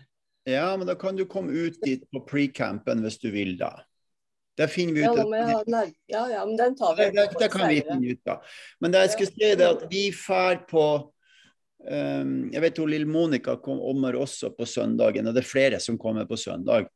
ja, 0.47 0.76
men 0.76 0.87
da 0.87 0.95
kan 0.95 1.17
du 1.17 1.25
komme 1.26 1.52
ut 1.52 1.79
dit 1.85 2.02
på 2.12 2.23
pre-campen 2.26 3.02
hvis 3.02 3.19
du 3.19 3.31
vil, 3.31 3.57
da. 3.59 3.75
Det 4.56 4.68
finner 4.68 4.92
vi 4.92 5.00
ut 5.00 5.16
da 5.16 5.23
av. 5.23 5.64
nær... 5.66 5.88
ja, 6.06 6.23
ja, 6.30 6.44
men 6.47 6.56
den 6.56 6.76
tar 6.76 6.97
vi. 6.97 7.09
Det, 7.09 7.11
det, 7.16 7.40
det 7.40 7.49
kan 7.52 7.68
vi 7.71 7.80
finne 7.87 8.12
ut 8.12 8.28
av. 8.28 8.54
Men 8.85 8.92
det 8.92 9.06
jeg 9.06 9.14
skulle 9.14 9.32
si, 9.32 9.49
er 9.49 9.64
at 9.71 9.87
vi 9.90 10.04
drar 10.12 10.61
på 10.68 10.85
um, 11.88 12.35
Jeg 12.52 12.64
vet 12.66 12.80
hun 12.82 12.92
Lill 12.92 13.09
Monica 13.09 13.56
kommer 13.64 14.18
også 14.21 14.52
på 14.56 14.68
søndagen, 14.68 15.28
og 15.28 15.37
det 15.37 15.44
er 15.44 15.49
flere 15.49 15.80
som 15.80 15.97
kommer 16.00 16.28
på 16.28 16.37
søndag. 16.37 16.90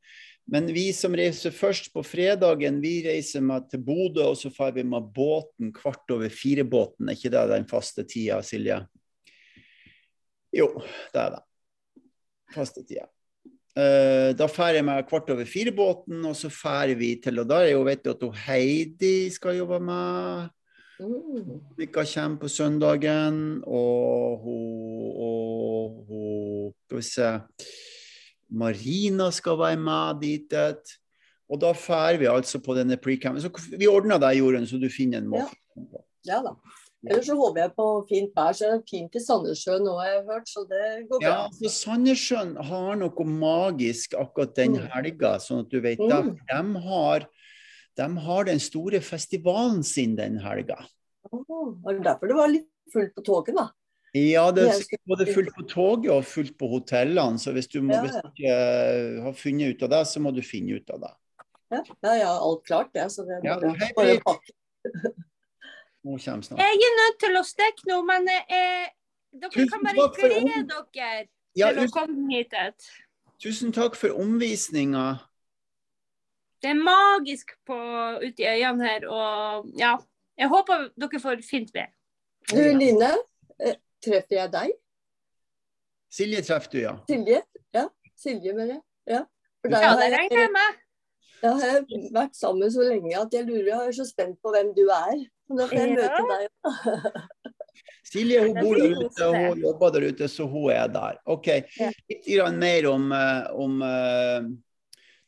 Men 0.46 0.68
vi 0.70 0.92
som 0.94 1.16
reiser 1.16 1.50
først 1.50 1.88
på 1.94 2.04
fredagen, 2.06 2.78
vi 2.84 3.00
reiser 3.08 3.42
med 3.42 3.66
til 3.72 3.82
Bodø, 3.82 4.28
og 4.28 4.36
så 4.38 4.52
drar 4.52 4.76
vi 4.76 4.84
med 4.86 5.08
båten 5.16 5.72
kvart 5.74 6.14
over 6.14 6.30
fire-båten. 6.30 7.08
Er 7.08 7.18
ikke 7.18 7.32
det 7.34 7.48
den 7.50 7.66
faste 7.72 8.04
tida, 8.06 8.38
Silje? 8.46 8.78
Jo, 10.54 10.70
det 11.12 11.24
er 11.24 11.34
det. 11.34 11.42
Faste 12.54 12.84
tida. 12.86 13.08
Eh, 13.76 14.30
da 14.32 14.46
drar 14.48 14.72
jeg 14.72 14.84
med 14.88 15.04
kvart 15.08 15.28
over 15.34 15.44
fire-båten, 15.44 16.22
og 16.24 16.36
så 16.38 16.48
drar 16.48 16.94
vi 16.96 17.10
til 17.20 17.42
Og 17.42 17.48
da 17.48 17.60
er 17.60 17.74
jo, 17.74 17.82
vet 17.84 18.04
du, 18.04 18.10
at 18.14 18.38
Heidi 18.46 19.28
skal 19.30 19.58
jobbe 19.58 19.80
med. 19.84 20.48
Mm. 20.96 21.60
Mika 21.76 22.04
kommer 22.08 22.38
på 22.40 22.48
søndagen, 22.48 23.62
og 23.66 24.38
hun, 24.40 25.12
og 25.12 26.06
hun 26.08 26.72
Skal 26.86 26.96
vi 26.96 27.02
se 27.02 27.32
Marina 28.48 29.30
skal 29.30 29.58
være 29.58 29.76
med 29.76 30.22
dit. 30.22 30.54
Og 31.50 31.60
da 31.60 31.72
drar 31.72 32.16
vi 32.16 32.26
altså 32.30 32.58
på 32.62 32.74
denne 32.74 32.96
pre-campen. 32.96 33.42
Så 33.42 33.50
vi 33.76 33.86
ordner 33.90 34.18
deg, 34.22 34.38
Jorunn, 34.38 34.66
så 34.66 34.78
du 34.78 34.88
finner 34.88 35.18
en 35.18 35.28
måte. 35.28 35.52
Ja 36.26 36.40
da. 36.42 36.54
Ellers 37.04 37.26
så 37.28 37.36
håper 37.38 37.60
jeg 37.60 37.72
på 37.76 37.86
fint 38.08 38.32
vær. 38.34 38.54
Så 38.56 38.66
er 38.66 38.78
det 38.78 38.88
fint 38.90 39.14
i 39.14 39.20
Sandnessjøen 39.22 39.86
har 39.92 40.06
jeg 40.08 40.22
hørt, 40.26 40.48
så 40.50 40.62
det 40.66 41.08
går 41.10 41.20
bra. 41.20 41.28
Ja, 41.28 41.48
for 41.58 41.68
Sandnessjøen 41.68 42.56
har 42.70 42.96
noe 42.96 43.24
magisk 43.30 44.14
akkurat 44.18 44.54
den 44.56 44.72
Mm. 44.74 44.88
helga, 44.90 45.36
sånn 45.38 45.60
at 45.60 45.68
du 45.68 45.80
vet 45.80 45.98
Mm. 45.98 46.08
det. 46.08 46.46
De 46.50 46.80
har, 46.88 47.26
de 47.96 48.16
har 48.26 48.44
den 48.44 48.58
store 48.58 49.00
festivalen 49.00 49.82
sin 49.84 50.16
den 50.16 50.38
helga. 50.38 50.78
det 51.30 51.42
var 51.84 51.92
det 51.94 52.02
derfor 52.04 52.26
det 52.28 52.36
var 52.36 52.48
litt 52.48 52.68
fullt 52.92 53.14
på 53.14 53.22
toget, 53.24 53.54
da? 53.56 53.68
Ja, 54.14 54.50
det 54.50 54.62
er 54.64 54.98
både 55.06 55.26
fullt 55.34 55.52
på 55.54 55.68
toget 55.68 56.10
og 56.10 56.24
fullt 56.24 56.56
på 56.56 56.68
hotellene. 56.70 57.38
Så 57.38 57.52
hvis 57.52 57.68
du, 57.68 57.82
må, 57.82 57.92
Ja, 57.92 58.02
ja. 58.04 58.46
eh, 58.48 59.22
har 59.22 59.32
funnet 59.32 59.74
ut 59.76 59.82
av 59.82 59.90
det, 59.90 60.06
så 60.06 60.20
må 60.20 60.32
du 60.34 60.40
finne 60.40 60.76
ut 60.80 60.88
av 60.90 61.00
det. 61.00 61.10
Ja, 61.70 61.82
ja, 62.02 62.14
jeg 62.14 62.26
har 62.26 62.40
alt 62.40 62.64
klart, 62.64 62.90
jeg. 62.94 63.08
Så 63.10 63.26
det 63.26 63.36
er 63.36 63.40
Ja, 63.44 63.60
bare, 63.60 63.76
hei, 63.76 63.92
bare 63.94 64.20
pakke. 64.20 65.24
Nå 66.06 66.14
kommer 66.22 66.42
snart. 66.46 66.60
Jeg 66.62 66.82
er 66.86 66.92
nødt 67.00 67.16
til 67.22 67.38
å 67.38 67.42
stikke 67.46 67.88
nå, 67.90 67.96
men 68.06 68.28
eh, 68.30 68.86
dere 69.34 69.50
Tusen 69.50 69.70
kan 69.72 69.82
bare 69.88 70.08
glede 70.14 70.36
om- 70.38 70.68
dere 70.94 71.26
Ja, 71.56 71.72
til 71.72 71.82
å 71.82 71.90
komme 71.90 72.28
hit. 72.30 72.52
et. 72.54 72.86
tusen 73.42 73.72
takk 73.72 73.96
for 73.98 74.14
omvisninga. 74.14 75.06
Det 76.62 76.70
er 76.70 76.78
magisk 76.78 77.50
på, 77.66 77.76
ute 78.22 78.42
i 78.42 78.46
øynene 78.62 78.86
her, 78.86 79.08
og 79.08 79.66
ja. 79.78 79.96
Jeg 80.38 80.48
håper 80.52 80.90
dere 81.00 81.20
får 81.20 81.42
fint 81.44 81.70
vær. 81.74 81.90
Du 82.50 82.56
Line, 82.56 83.10
eh, 83.60 83.74
treffer 84.04 84.36
jeg 84.36 84.52
deg? 84.52 84.72
Silje 86.12 86.42
treffer 86.46 86.70
du, 86.70 86.78
ja. 86.80 86.96
Silje? 87.10 87.42
Ja, 87.74 87.88
Silje 88.16 88.52
mener 88.54 88.74
jeg. 88.74 88.82
Ja. 89.08 89.22
For 89.62 89.68
deg 89.72 89.82
Ja, 89.82 89.94
det 89.96 90.10
regner 90.12 90.40
jeg 90.44 90.52
med. 90.52 90.82
jeg 91.42 91.52
har 91.52 91.80
vært 92.14 92.34
sammen 92.36 92.70
så 92.70 92.84
lenge 92.88 93.16
at 93.20 93.32
jeg 93.32 93.46
lurer, 93.46 93.66
jeg 93.66 93.88
er 93.88 93.92
så 93.92 94.06
spent 94.08 94.38
på 94.42 94.52
hvem 94.54 94.74
du 94.76 94.86
er. 94.88 95.26
Da 95.46 95.66
får 95.70 95.78
jeg 95.78 95.94
møte 95.94 96.22
deg. 96.30 97.18
Silje 98.06 98.44
hun 98.44 98.54
bor 98.56 98.78
der 98.78 98.94
ute, 98.94 99.26
og 99.26 99.34
hun 99.36 99.60
jobber 99.62 99.92
der 99.94 100.06
ute, 100.10 100.28
så 100.30 100.46
hun 100.50 100.70
er 100.74 100.88
der. 100.90 101.18
OK. 101.30 101.50
Litt 102.10 102.30
mer 102.56 102.88
om, 102.90 103.10
eh, 103.14 103.50
om 103.54 103.82
uh, 103.82 104.48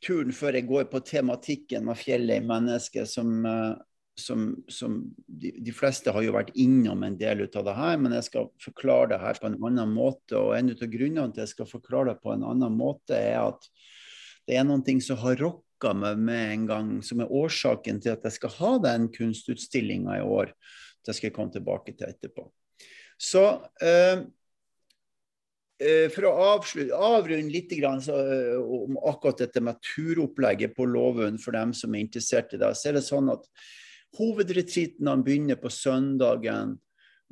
turen 0.04 0.32
før 0.34 0.58
jeg 0.58 0.68
går 0.68 0.88
på 0.92 1.02
tematikken 1.06 1.86
med 1.88 1.98
fjellet 1.98 2.40
i 2.40 2.46
mennesket, 2.46 3.10
som, 3.10 3.34
uh, 3.46 3.74
som, 4.18 4.48
som 4.70 5.00
de, 5.26 5.52
de 5.58 5.74
fleste 5.74 6.14
har 6.14 6.26
jo 6.26 6.34
vært 6.38 6.54
innom 6.58 7.02
en 7.06 7.18
del 7.18 7.44
ut 7.46 7.58
av 7.58 7.66
det 7.68 7.76
her, 7.78 8.00
men 8.02 8.16
jeg 8.18 8.28
skal 8.30 8.50
forklare 8.62 9.12
det 9.14 9.22
her 9.22 9.42
på 9.42 9.50
en 9.50 9.60
annen 9.70 9.94
måte. 9.94 10.38
Og 10.38 10.54
en 10.58 10.74
av 10.74 10.90
grunnene 10.94 11.30
til 11.30 11.42
at 11.42 11.46
jeg 11.46 11.54
skal 11.54 11.70
forklare 11.70 12.14
det 12.14 12.22
på 12.24 12.34
en 12.34 12.46
annen 12.46 12.78
måte, 12.78 13.18
er 13.18 13.42
at 13.44 13.70
det 14.48 14.56
er 14.56 14.64
noen 14.64 14.86
ting 14.86 15.02
som 15.04 15.18
har 15.20 15.38
rokka 15.42 15.67
meg 15.96 16.18
med 16.18 16.52
en 16.52 16.66
gang, 16.68 16.90
som 17.02 17.20
er 17.22 17.32
årsaken 17.32 18.00
til 18.02 18.14
at 18.14 18.24
jeg 18.26 18.38
skal 18.38 18.54
ha 18.58 18.72
den 18.84 19.08
kunstutstillinga 19.14 20.18
i 20.18 20.24
år. 20.26 20.52
Det 21.04 21.14
skal 21.16 21.30
jeg 21.30 21.36
komme 21.36 21.54
tilbake 21.54 21.94
til 21.96 22.10
etterpå. 22.10 22.48
Så 23.18 23.44
eh, 23.82 24.24
eh, 25.82 26.06
for 26.14 26.28
å 26.28 26.34
avrunde 26.38 27.50
litt 27.50 27.72
grann, 27.78 28.02
så, 28.04 28.18
eh, 28.18 28.58
om 28.58 28.98
akkurat 29.10 29.42
dette 29.42 29.62
med 29.64 29.80
turopplegget 29.94 30.76
på 30.76 30.86
Låvund 30.86 31.42
for 31.42 31.56
dem 31.56 31.74
som 31.74 31.94
er 31.94 32.04
interessert 32.04 32.54
i 32.54 32.60
det, 32.60 32.74
så 32.78 32.90
er 32.90 32.98
det 32.98 33.06
sånn 33.06 33.32
at 33.34 33.48
hovedretreatene 34.18 35.16
begynner 35.24 35.58
på 35.60 35.72
søndagen 35.72 36.78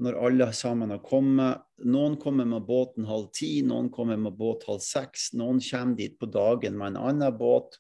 når 0.03 0.19
alle 0.21 0.49
sammen 0.53 0.93
har 0.93 1.01
kommet. 1.05 1.63
Noen 1.89 2.19
kommer 2.21 2.49
med 2.49 2.67
båten 2.69 3.07
halv 3.09 3.31
ti, 3.37 3.61
noen 3.65 3.89
kommer 3.93 4.19
med 4.21 4.37
båt 4.37 4.67
halv 4.69 4.83
seks, 4.85 5.31
noen 5.37 5.63
kommer 5.65 5.97
dit 5.97 6.19
på 6.21 6.29
dagen 6.29 6.77
med 6.77 6.95
en 6.95 7.01
annen 7.13 7.39
båt. 7.39 7.79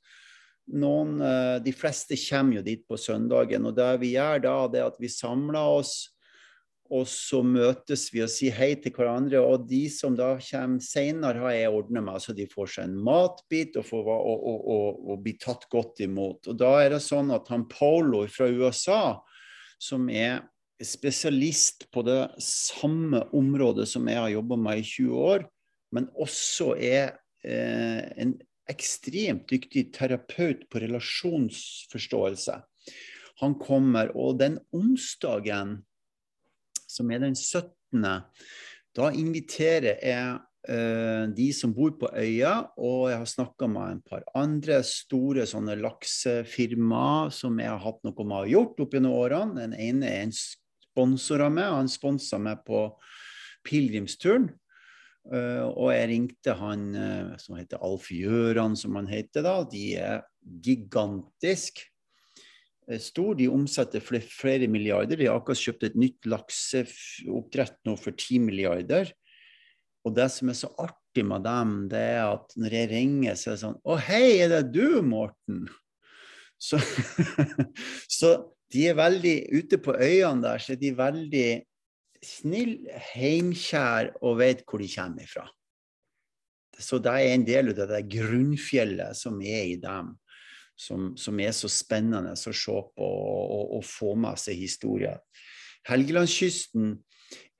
Noen, 0.74 1.20
eh, 1.22 1.56
de 1.62 1.72
fleste 1.76 2.18
kommer 2.26 2.58
jo 2.58 2.66
dit 2.66 2.82
på 2.88 2.98
søndagen, 2.98 3.68
og 3.68 3.76
det 3.76 3.92
vi 4.02 4.16
gjør 4.16 4.42
da, 4.42 4.56
det 4.72 4.82
er 4.82 4.90
at 4.90 5.00
vi 5.02 5.12
samler 5.12 5.78
oss 5.78 5.96
og 6.92 7.06
så 7.10 7.40
møtes 7.42 8.06
vi 8.14 8.22
og 8.22 8.30
sier 8.30 8.54
hei 8.54 8.70
til 8.78 8.94
hverandre. 8.94 9.40
Og 9.42 9.66
de 9.68 9.84
som 9.92 10.14
da 10.18 10.34
kommer 10.38 10.84
senere, 10.84 11.42
har 11.42 11.54
jeg 11.56 11.72
ordna 11.74 12.02
med, 12.04 12.22
så 12.22 12.34
de 12.36 12.46
får 12.50 12.72
seg 12.76 12.88
en 12.88 12.98
matbit 13.08 13.78
og, 13.80 13.86
får, 13.88 14.10
og, 14.12 14.44
og, 14.52 14.68
og, 14.74 15.00
og 15.12 15.24
blir 15.24 15.38
tatt 15.42 15.66
godt 15.72 16.04
imot. 16.06 16.46
Og 16.50 16.58
da 16.60 16.72
er 16.84 16.94
det 16.94 17.02
sånn 17.04 17.32
at 17.34 17.50
han 17.52 17.66
Polo 17.70 18.22
fra 18.30 18.48
USA, 18.50 19.00
som 19.82 20.06
er 20.10 20.44
spesialist 20.82 21.88
på 21.94 22.04
det 22.06 22.20
samme 22.42 23.24
området 23.34 23.88
som 23.88 24.06
jeg 24.10 24.20
har 24.20 24.34
jobba 24.34 24.58
med 24.60 24.82
i 24.82 24.86
20 24.86 25.22
år, 25.32 25.46
men 25.96 26.10
også 26.20 26.74
er 26.76 27.16
eh, 27.46 28.02
en 28.20 28.36
ekstremt 28.70 29.46
dyktig 29.50 29.90
terapeut 29.94 30.66
på 30.70 30.82
relasjonsforståelse. 30.82 32.58
Han 33.42 33.54
kommer, 33.60 34.10
og 34.16 34.40
den 34.40 34.58
onsdagen 34.74 35.78
som 36.88 37.10
er 37.12 37.22
den 37.26 37.36
17., 37.36 38.04
da 38.96 39.08
inviterer 39.12 39.98
jeg 40.00 40.36
eh, 40.72 41.24
de 41.36 41.48
som 41.52 41.74
bor 41.76 41.92
på 42.00 42.08
øya, 42.16 42.54
og 42.80 43.10
jeg 43.10 43.20
har 43.20 43.28
snakka 43.28 43.68
med 43.68 43.96
en 43.96 44.04
par 44.08 44.24
andre 44.38 44.80
store 44.88 45.44
sånne 45.48 45.76
laksefirmaer 45.82 47.34
som 47.34 47.60
jeg 47.60 47.68
har 47.68 47.82
hatt 47.84 48.00
noe 48.06 48.24
med 48.24 48.38
å 48.38 48.52
gjort 48.54 48.86
opp 48.86 48.96
gjennom 48.96 49.18
årene. 49.18 49.66
Den 49.66 49.76
ene 49.76 50.08
er 50.08 50.24
en 50.24 50.36
sponsor 50.36 51.44
av 51.44 51.52
meg, 51.52 51.68
han 51.76 51.92
sponsa 51.92 52.40
meg 52.40 52.64
på 52.64 52.86
pilegrimsturen. 53.68 54.48
Eh, 55.26 55.66
og 55.66 55.90
jeg 55.90 56.08
ringte 56.12 56.54
han 56.54 56.86
eh, 56.94 57.34
som 57.42 57.56
heter 57.58 57.82
Alf 57.82 58.08
Gjøran, 58.14 58.76
som 58.78 58.94
han 58.98 59.08
heter 59.10 59.44
da. 59.46 59.58
De 59.66 59.84
er 59.98 60.24
gigantisk 60.62 61.82
eh, 62.86 63.00
stor. 63.02 63.34
De 63.38 63.48
omsetter 63.50 64.04
flere, 64.04 64.70
milliarder. 64.70 65.18
De 65.18 65.28
har 65.30 65.40
akkurat 65.40 65.62
kjøpt 65.62 65.88
et 65.88 65.98
nytt 65.98 66.30
lakseoppdrett 66.30 67.80
nå 67.88 67.96
for 67.98 68.14
10 68.14 68.44
milliarder. 68.46 69.10
Og 70.06 70.14
det 70.14 70.28
som 70.30 70.52
er 70.52 70.58
så 70.58 70.70
artig 70.78 71.26
med 71.26 71.42
dem, 71.46 71.78
det 71.90 72.04
er 72.14 72.28
at 72.28 72.54
når 72.54 72.78
jeg 72.78 72.92
ringer, 72.92 73.38
så 73.38 73.50
er 73.50 73.56
det 73.56 73.64
sånn 73.64 73.80
Å, 73.82 73.96
hei, 74.06 74.26
er 74.44 74.52
det 74.52 74.66
du, 74.76 75.00
Morten? 75.02 75.64
Så, 76.62 76.78
så 78.18 78.36
de 78.72 78.86
er 78.88 78.96
veldig 78.96 79.34
Ute 79.52 79.76
på 79.82 79.92
øyene 79.92 80.40
der 80.40 80.62
så 80.62 80.72
er 80.72 80.78
de 80.80 80.92
veldig 80.96 81.48
snill, 82.26 82.78
heimkjær 83.14 84.16
og 84.20 84.40
vet 84.42 84.64
hvor 84.66 84.82
de 84.82 84.90
kommer 84.92 85.24
ifra. 85.24 85.46
Så 86.76 86.98
det 87.00 87.12
er 87.12 87.32
en 87.32 87.46
del 87.46 87.72
av 87.72 87.88
det 87.88 88.02
grunnfjellet 88.12 89.16
som 89.16 89.38
er 89.40 89.70
i 89.72 89.76
dem, 89.80 90.12
som, 90.76 91.12
som 91.16 91.40
er 91.40 91.54
så 91.56 91.70
spennende 91.72 92.34
å 92.36 92.40
se 92.40 92.52
på 92.66 93.06
og, 93.06 93.44
og, 93.56 93.76
og 93.78 93.86
få 93.88 94.12
med 94.20 94.40
seg 94.40 94.58
historier. 94.60 95.22
Helgelandskysten 95.88 96.98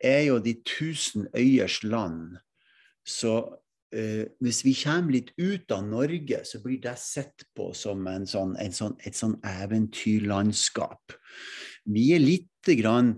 er 0.03 0.27
jo 0.27 0.41
de 0.43 0.59
tusen 0.67 1.31
øyers 1.37 1.83
land. 1.87 2.37
Så 3.07 3.39
Uh, 3.95 4.27
hvis 4.43 4.65
vi 4.67 4.73
kommer 4.75 5.15
litt 5.15 5.29
ut 5.39 5.71
av 5.73 5.85
Norge, 5.87 6.41
så 6.45 6.59
blir 6.61 6.81
det 6.83 6.97
sett 6.99 7.45
på 7.55 7.69
som 7.71 8.03
sånn, 8.27 8.57
sånn, 8.75 8.97
et 9.07 9.15
sånn 9.15 9.37
eventyrlandskap. 9.47 11.15
Vi 11.95 12.09
er 12.17 12.21
lite 12.21 12.75
grann 12.81 13.15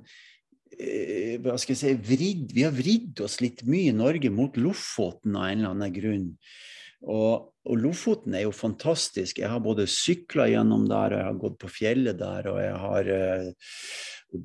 hva 1.43 1.57
skal 1.59 1.75
jeg 1.75 1.81
si, 1.81 1.93
vridd, 2.07 2.53
Vi 2.55 2.63
har 2.63 2.75
vridd 2.75 3.21
oss 3.25 3.41
litt 3.43 3.65
mye 3.67 3.91
i 3.91 3.97
Norge 3.97 4.31
mot 4.31 4.55
Lofoten 4.61 5.35
av 5.35 5.49
en 5.49 5.63
eller 5.63 5.75
annen 5.75 5.95
grunn. 5.95 6.29
Og, 7.07 7.51
og, 7.63 7.75
Lofoten 7.79 8.35
er 8.35 8.47
jo 8.47 8.55
fantastisk. 8.55 9.39
Jeg 9.39 9.51
har 9.51 9.63
både 9.63 9.87
sykla 9.91 10.49
gjennom 10.51 10.87
der, 10.91 11.15
og 11.15 11.21
jeg 11.21 11.29
har 11.29 11.43
gått 11.45 11.59
på 11.63 11.71
fjellet 11.71 12.19
der, 12.19 12.49
og 12.51 12.59
jeg 12.63 12.81
har 12.83 13.11
uh, 13.13 13.77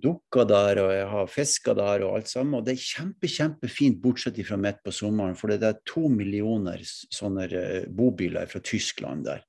dukka 0.03 0.45
der, 0.49 0.81
og 0.83 0.91
jeg 0.93 1.07
har 1.13 1.31
fiska 1.31 1.75
der, 1.79 2.05
og 2.05 2.19
alt 2.19 2.29
sammen. 2.29 2.59
Og 2.59 2.67
det 2.67 2.75
er 2.75 2.85
kjempe, 2.85 3.31
kjempefint, 3.31 4.01
bortsett 4.03 4.37
fra 4.45 4.59
midt 4.61 4.83
på 4.85 4.93
sommeren, 4.93 5.37
for 5.39 5.53
det 5.53 5.65
er 5.65 5.81
to 5.89 6.05
millioner 6.13 6.83
sånne 6.85 7.49
uh, 7.49 7.89
bobiler 7.89 8.49
fra 8.51 8.61
Tyskland 8.61 9.25
der. 9.29 9.45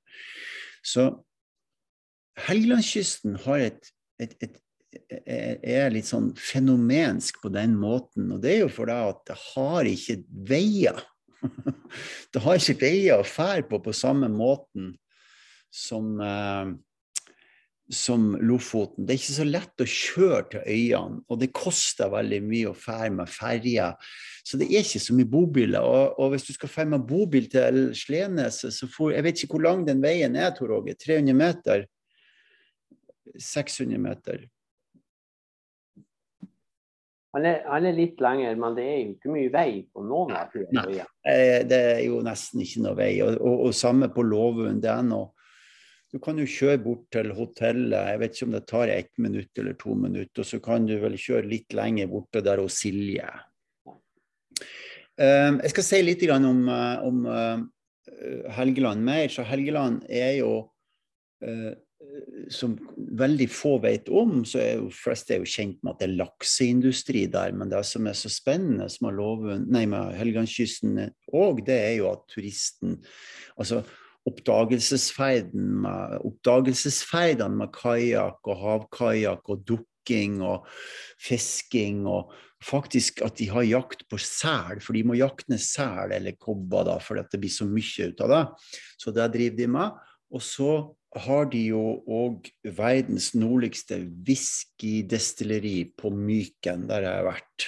Så 0.85 1.11
Helgelandskysten 2.45 3.37
har 3.45 3.61
et, 3.69 3.93
et, 4.19 4.33
et, 4.43 4.57
er 5.25 5.93
litt 5.93 6.07
sånn 6.09 6.31
fenomensk 6.39 7.41
på 7.43 7.51
den 7.53 7.75
måten. 7.79 8.29
Og 8.35 8.41
det 8.43 8.53
er 8.53 8.63
jo 8.65 8.71
fordi 8.73 8.97
at 9.11 9.21
det 9.29 9.37
har 9.51 9.89
ikke 9.89 10.17
veier. 10.49 11.01
det 12.33 12.43
har 12.43 12.59
ikke 12.59 12.81
veier 12.81 13.21
å 13.21 13.27
fære 13.27 13.67
på 13.69 13.81
på 13.83 13.95
samme 13.95 14.29
måten 14.31 14.93
som, 15.75 16.13
eh, 16.21 16.71
som 17.91 18.29
Lofoten. 18.41 19.05
Det 19.05 19.15
er 19.15 19.19
ikke 19.19 19.37
så 19.39 19.47
lett 19.47 19.83
å 19.83 19.89
kjøre 19.89 20.43
til 20.53 20.63
øyene, 20.63 21.21
og 21.29 21.41
det 21.41 21.51
koster 21.55 22.13
veldig 22.13 22.41
mye 22.45 22.71
å 22.71 22.77
fære 22.77 23.11
med 23.19 23.31
ferje. 23.31 23.89
Så 24.45 24.59
det 24.61 24.69
er 24.69 24.85
ikke 24.85 25.03
så 25.03 25.17
mye 25.17 25.29
bobiler. 25.29 25.83
Og, 25.83 26.19
og 26.21 26.33
hvis 26.33 26.47
du 26.47 26.53
skal 26.55 26.71
fære 26.71 26.93
med 26.95 27.05
bobil 27.09 27.49
til 27.51 27.89
Sleneset, 27.97 28.73
så 28.73 28.89
får 28.89 29.17
Jeg 29.17 29.27
vet 29.27 29.43
ikke 29.43 29.57
hvor 29.57 29.67
lang 29.67 29.85
den 29.87 30.03
veien 30.03 30.35
er, 30.39 30.53
Tor 30.55 30.73
Åge. 30.79 30.97
300 31.01 31.37
meter? 31.37 31.87
600 33.41 33.99
meter? 33.99 34.45
Han 37.35 37.45
er, 37.49 37.63
han 37.67 37.83
er, 37.83 37.95
litt 37.97 38.21
lenger, 38.23 38.53
men 38.55 38.75
det 38.77 38.83
er 38.87 38.99
jo 39.01 39.13
ikke 39.17 39.31
mye 39.33 39.51
vei 39.51 39.69
på 39.91 40.03
noen 40.07 40.29
av 40.37 40.53
Nei, 40.75 41.01
eh, 41.27 41.65
det 41.67 41.79
er 41.97 42.03
jo 42.05 42.21
nesten 42.23 42.61
ikke 42.63 42.83
noe 42.85 42.95
vei. 42.95 43.09
Og, 43.25 43.35
og, 43.41 43.65
og 43.67 43.75
samme 43.75 44.07
på 44.13 44.23
Lovund. 44.23 44.79
det 44.83 44.91
er 44.93 45.03
noe 45.03 45.33
du 46.13 46.21
kan 46.23 46.37
jo 46.39 46.45
kjøre 46.47 46.79
bort 46.79 47.09
til 47.11 47.33
hotellet, 47.35 47.97
jeg 48.07 48.19
vet 48.21 48.35
ikke 48.37 48.45
om 48.47 48.53
det 48.53 48.61
tar 48.69 48.91
ett 48.93 49.09
minutt 49.19 49.59
eller 49.59 49.73
to 49.75 49.97
minutter, 49.99 50.45
og 50.45 50.47
så 50.47 50.61
kan 50.63 50.85
du 50.87 50.93
vel 51.01 51.17
kjøre 51.19 51.49
litt 51.51 51.75
lenger 51.75 52.07
borte 52.07 52.39
der 52.45 52.61
hos 52.63 52.77
Silje. 52.79 53.25
Um, 55.19 55.57
jeg 55.59 55.73
skal 55.73 55.87
si 55.89 55.99
litt 56.05 56.23
om, 56.37 56.61
eh, 56.71 57.03
om 57.03 57.27
Helgeland 58.55 59.03
mer. 59.03 59.27
Så 59.27 59.43
Helgeland 59.43 60.05
er 60.07 60.37
jo 60.37 60.53
som 62.53 62.75
veldig 62.95 63.47
få 63.49 63.75
vet 63.83 64.09
om, 64.13 64.43
så 64.47 64.59
er 64.61 64.71
jo 64.79 64.89
flest 64.93 65.31
er 65.31 65.41
jo 65.41 65.49
kjent 65.49 65.77
med 65.81 65.93
at 65.93 66.01
det 66.01 66.07
er 66.07 66.17
lakseindustri 66.19 67.25
der. 67.33 67.53
Men 67.57 67.71
det 67.71 67.81
som 67.87 68.07
er 68.09 68.17
så 68.17 68.31
spennende 68.31 68.87
som 68.91 69.09
har 69.09 69.17
loven, 69.17 69.67
nei, 69.73 69.85
med 69.89 70.15
Helgelandskysten 70.19 70.99
òg, 71.33 71.63
det 71.67 71.77
er 71.89 71.93
jo 72.01 72.11
at 72.13 72.25
turisten 72.31 72.99
Altså 73.55 73.83
oppdagelsesferden 74.25 75.67
med, 75.83 76.15
oppdagelsesferdene 76.25 77.61
med 77.61 77.71
kajakk 77.75 78.49
og 78.49 78.63
havkajakk 78.63 79.51
og 79.53 79.61
dukking 79.69 80.39
og 80.43 80.65
fisking 81.21 82.03
og 82.09 82.33
faktisk 82.65 83.21
at 83.25 83.37
de 83.37 83.47
har 83.51 83.67
jakt 83.67 84.01
på 84.09 84.17
sel, 84.21 84.81
for 84.81 84.97
de 84.97 85.03
må 85.05 85.17
jakte 85.19 85.59
sel 85.61 86.15
eller 86.15 86.37
kobber 86.41 86.87
da, 86.87 86.97
fordi 87.03 87.25
det 87.31 87.41
blir 87.43 87.53
så 87.53 87.67
mye 87.69 88.09
ut 88.09 88.25
av 88.25 88.33
det. 88.33 88.43
Så 88.97 89.13
det 89.13 89.29
driver 89.35 89.59
de 89.59 89.67
med. 89.77 90.05
Og 90.33 90.41
så 90.41 90.71
har 91.15 91.47
de 91.51 91.61
jo 91.69 91.81
òg 92.11 92.49
verdens 92.75 93.31
nordligste 93.37 94.01
whiskydestilleri 94.27 95.77
på 95.97 96.11
Myken, 96.11 96.87
der 96.89 97.07
jeg 97.07 97.19
har 97.21 97.27
vært. 97.29 97.67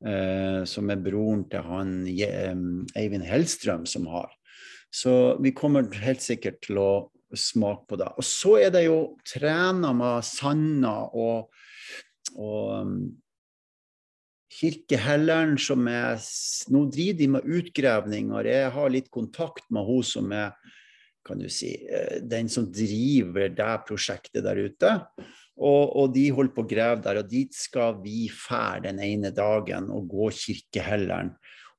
Eh, 0.00 0.62
som 0.64 0.88
er 0.88 1.00
broren 1.04 1.42
til 1.52 1.66
han 1.66 1.90
Eivind 2.08 3.26
Hellstrøm 3.28 3.84
som 3.84 4.06
har. 4.08 4.30
Så 4.90 5.36
vi 5.44 5.52
kommer 5.52 5.90
helt 6.02 6.24
sikkert 6.24 6.62
til 6.64 6.80
å 6.80 6.92
smake 7.36 7.84
på 7.90 7.98
det. 8.00 8.08
Og 8.16 8.24
så 8.26 8.56
er 8.64 8.72
det 8.74 8.86
jo 8.86 9.18
trena 9.28 9.92
med 9.94 10.24
Sanna 10.26 10.94
og, 11.12 11.52
og 12.40 12.96
Kirkehelleren 14.50 15.54
som 15.62 15.86
er 15.88 16.18
Nå 16.72 16.86
driver 16.90 17.18
de 17.20 17.28
med 17.36 17.46
utgravninger. 17.60 18.48
Jeg 18.50 18.72
har 18.74 18.92
litt 18.92 19.12
kontakt 19.12 19.68
med 19.70 19.86
hun 19.86 20.02
som 20.06 20.32
er 20.34 20.56
kan 21.26 21.40
du 21.40 21.48
si, 21.52 21.74
eh, 21.86 22.20
den 22.22 22.48
som 22.48 22.68
driver 22.72 23.52
det 23.52 23.74
prosjektet 23.88 24.44
der 24.44 24.60
ute. 24.60 24.92
Og, 25.60 25.96
og, 25.96 26.12
de 26.14 26.30
holder 26.32 26.54
på 26.56 26.64
å 26.64 26.68
grave 26.68 27.02
der, 27.04 27.20
og 27.20 27.28
dit 27.28 27.52
skal 27.54 27.98
vi 28.00 28.24
fære 28.32 28.86
den 28.88 29.00
ene 29.04 29.32
dagen 29.36 29.90
og 29.92 30.08
gå 30.08 30.30
Kirkehelleren 30.32 31.34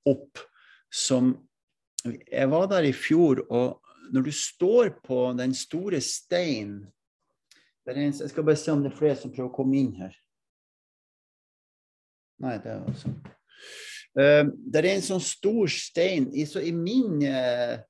opp. 0.10 0.44
Som 0.92 1.38
Jeg 2.04 2.50
var 2.50 2.66
der 2.68 2.84
i 2.90 2.94
fjor, 2.94 3.44
og 3.50 3.82
når 4.12 4.24
du 4.26 4.32
står 4.34 4.90
på 5.06 5.20
den 5.38 5.54
store 5.54 6.02
steinen 6.02 6.88
Jeg 7.86 8.30
skal 8.30 8.44
bare 8.44 8.58
se 8.58 8.72
om 8.72 8.82
det 8.84 8.92
er 8.92 8.98
flere 8.98 9.18
som 9.18 9.32
prøver 9.34 9.50
å 9.50 9.56
komme 9.56 9.78
inn 9.78 9.94
her. 9.98 10.14
Nei, 12.42 12.58
det 12.62 12.72
er 12.74 12.84
også... 12.86 13.10
uh, 14.18 14.46
Det 14.50 14.82
er 14.82 14.88
en 14.92 15.06
sånn 15.06 15.24
stor 15.24 15.70
stein 15.74 16.30
i, 16.34 16.46
så 16.50 16.62
i 16.62 16.72
min 16.74 17.22
uh, 17.26 17.82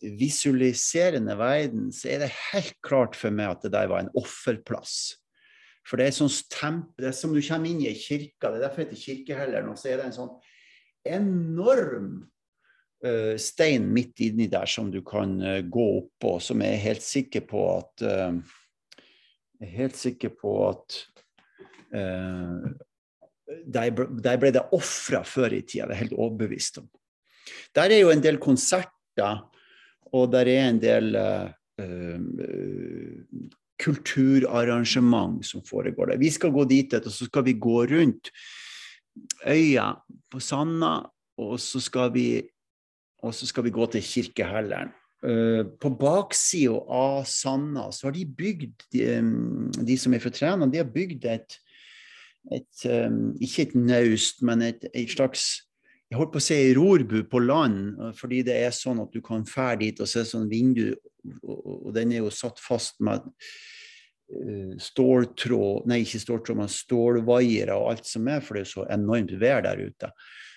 visualiserende 0.00 1.36
verden, 1.38 1.90
så 1.92 2.08
er 2.14 2.24
det 2.24 2.32
helt 2.52 2.76
klart 2.84 3.16
for 3.18 3.34
meg 3.34 3.52
at 3.52 3.66
det 3.66 3.74
der 3.74 3.90
var 3.90 4.04
en 4.04 4.12
offerplass. 4.16 5.14
For 5.84 6.00
det 6.00 6.08
er 6.08 6.16
sånn 6.16 6.32
temp, 6.52 6.92
det 6.96 7.10
er 7.10 7.16
som 7.16 7.34
du 7.34 7.42
kommer 7.44 7.68
inn 7.68 7.82
i 7.84 7.90
ei 7.90 7.98
kirke, 7.98 8.48
det 8.48 8.56
er 8.56 8.62
derfor 8.64 8.82
det 8.82 8.94
heter 8.94 9.02
kirkehelleren. 9.02 9.68
Og 9.72 9.80
så 9.80 9.92
er 9.92 10.00
det 10.00 10.06
en 10.08 10.16
sånn 10.16 10.32
enorm 11.04 12.08
uh, 13.04 13.34
stein 13.40 13.90
midt 13.92 14.22
inni 14.24 14.48
der 14.52 14.70
som 14.70 14.88
du 14.92 15.02
kan 15.04 15.36
uh, 15.44 15.60
gå 15.60 15.88
på, 16.20 16.38
som 16.40 16.64
jeg 16.64 16.78
er 16.78 16.86
helt 16.86 17.04
sikker 17.04 17.44
på 17.50 17.66
at 17.76 18.06
uh, 18.08 18.60
Jeg 19.60 19.68
er 19.68 19.76
helt 19.84 19.96
sikker 19.96 20.32
på 20.34 20.50
at 20.66 20.96
der, 23.70 23.90
der 23.94 24.38
ble 24.42 24.50
det 24.50 24.64
ofra 24.74 25.20
før 25.24 25.54
i 25.54 25.60
tida, 25.62 25.86
det 25.86 25.94
er 25.94 26.00
helt 26.02 26.16
overbevist 26.16 26.80
om. 26.82 26.88
Der 27.76 27.92
er 27.94 28.00
jo 28.02 28.10
en 28.10 28.24
del 28.24 28.40
konserter 28.42 29.44
og 30.12 30.32
der 30.32 30.50
er 30.50 30.68
en 30.68 30.80
del 30.82 31.16
uh, 31.16 31.50
kulturarrangement 33.84 35.42
som 35.46 35.62
foregår 35.66 36.12
der. 36.12 36.18
Vi 36.22 36.30
skal 36.30 36.52
gå 36.54 36.64
dit, 36.64 36.94
og 36.94 37.10
så 37.10 37.24
skal 37.26 37.44
vi 37.44 37.56
gå 37.58 37.84
rundt 37.90 38.30
øya 39.46 39.92
på 40.30 40.40
Sanna, 40.40 41.00
og 41.38 41.60
så 41.60 41.80
skal 41.80 42.12
vi, 42.14 42.42
så 43.32 43.46
skal 43.46 43.64
vi 43.64 43.74
gå 43.74 43.86
til 43.86 44.02
Kirkehelleren. 44.02 44.92
Uh, 45.24 45.64
på 45.80 45.88
baksida 45.96 46.76
av 46.92 47.24
Sanna 47.24 47.88
så 47.92 48.10
har 48.10 48.12
de 48.12 48.26
bygd, 48.28 48.82
de, 48.92 49.04
de 49.80 49.96
som 49.96 50.12
er 50.12 50.20
fra 50.20 50.30
Træna, 50.30 50.68
de 50.68 50.82
har 50.82 50.90
bygd 50.92 51.24
et, 51.24 51.56
et 52.52 52.84
um, 53.08 53.32
Ikke 53.40 53.62
et 53.64 53.74
naust, 53.74 54.42
men 54.44 54.62
et, 54.62 54.84
et 54.92 55.08
slags 55.08 55.63
jeg 56.14 56.20
holdt 56.20 56.34
på 56.36 56.40
å 56.40 56.46
si 56.46 56.56
rorbu 56.76 57.16
på 57.26 57.42
land, 57.42 57.98
fordi 58.14 58.44
det 58.46 58.54
er 58.62 58.74
sånn 58.74 59.02
at 59.02 59.10
du 59.10 59.18
kan 59.24 59.42
fære 59.48 59.80
dit 59.82 60.02
og 60.02 60.10
se 60.10 60.22
sånn 60.28 60.46
vindu, 60.46 60.92
og, 61.42 61.88
den 61.96 62.12
er 62.14 62.22
jo 62.22 62.30
satt 62.34 62.60
fast 62.62 63.00
med 63.02 63.24
uh, 63.24 64.74
ståltråd 64.78 65.88
Nei, 65.90 66.02
ikke 66.04 66.20
ståltråd, 66.22 66.58
men 66.60 66.70
stålvaiere 66.70 67.74
og 67.80 67.94
alt 67.94 68.06
som 68.06 68.28
er, 68.30 68.44
for 68.44 68.58
det 68.58 68.66
er 68.66 68.72
så 68.76 68.86
enormt 68.94 69.34
vær 69.40 69.64
der 69.66 69.82
ute. 69.82 70.10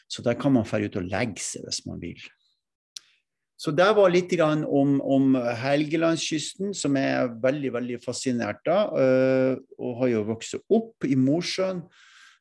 Så 0.07 0.23
der 0.23 0.37
kan 0.39 0.53
man 0.55 0.67
fære 0.67 0.91
ut 0.91 0.99
og 1.01 1.07
legge 1.09 1.41
seg 1.43 1.65
hvis 1.65 1.85
man 1.87 2.03
vil. 2.03 2.21
Så 3.57 3.73
det 3.73 3.87
var 3.97 4.11
litt 4.13 4.35
om, 4.37 4.99
om 5.01 5.31
Helgelandskysten, 5.63 6.75
som 6.77 6.99
jeg 6.99 7.15
er 7.23 7.31
veldig 7.41 7.71
veldig 7.73 7.97
fascinert 8.03 8.69
av. 8.69 8.93
øh, 8.93 9.57
og 9.81 9.95
har 10.03 10.11
jo 10.11 10.27
vokst 10.27 10.59
opp 10.69 11.07
i 11.09 11.17
Mosjøen. 11.17 11.81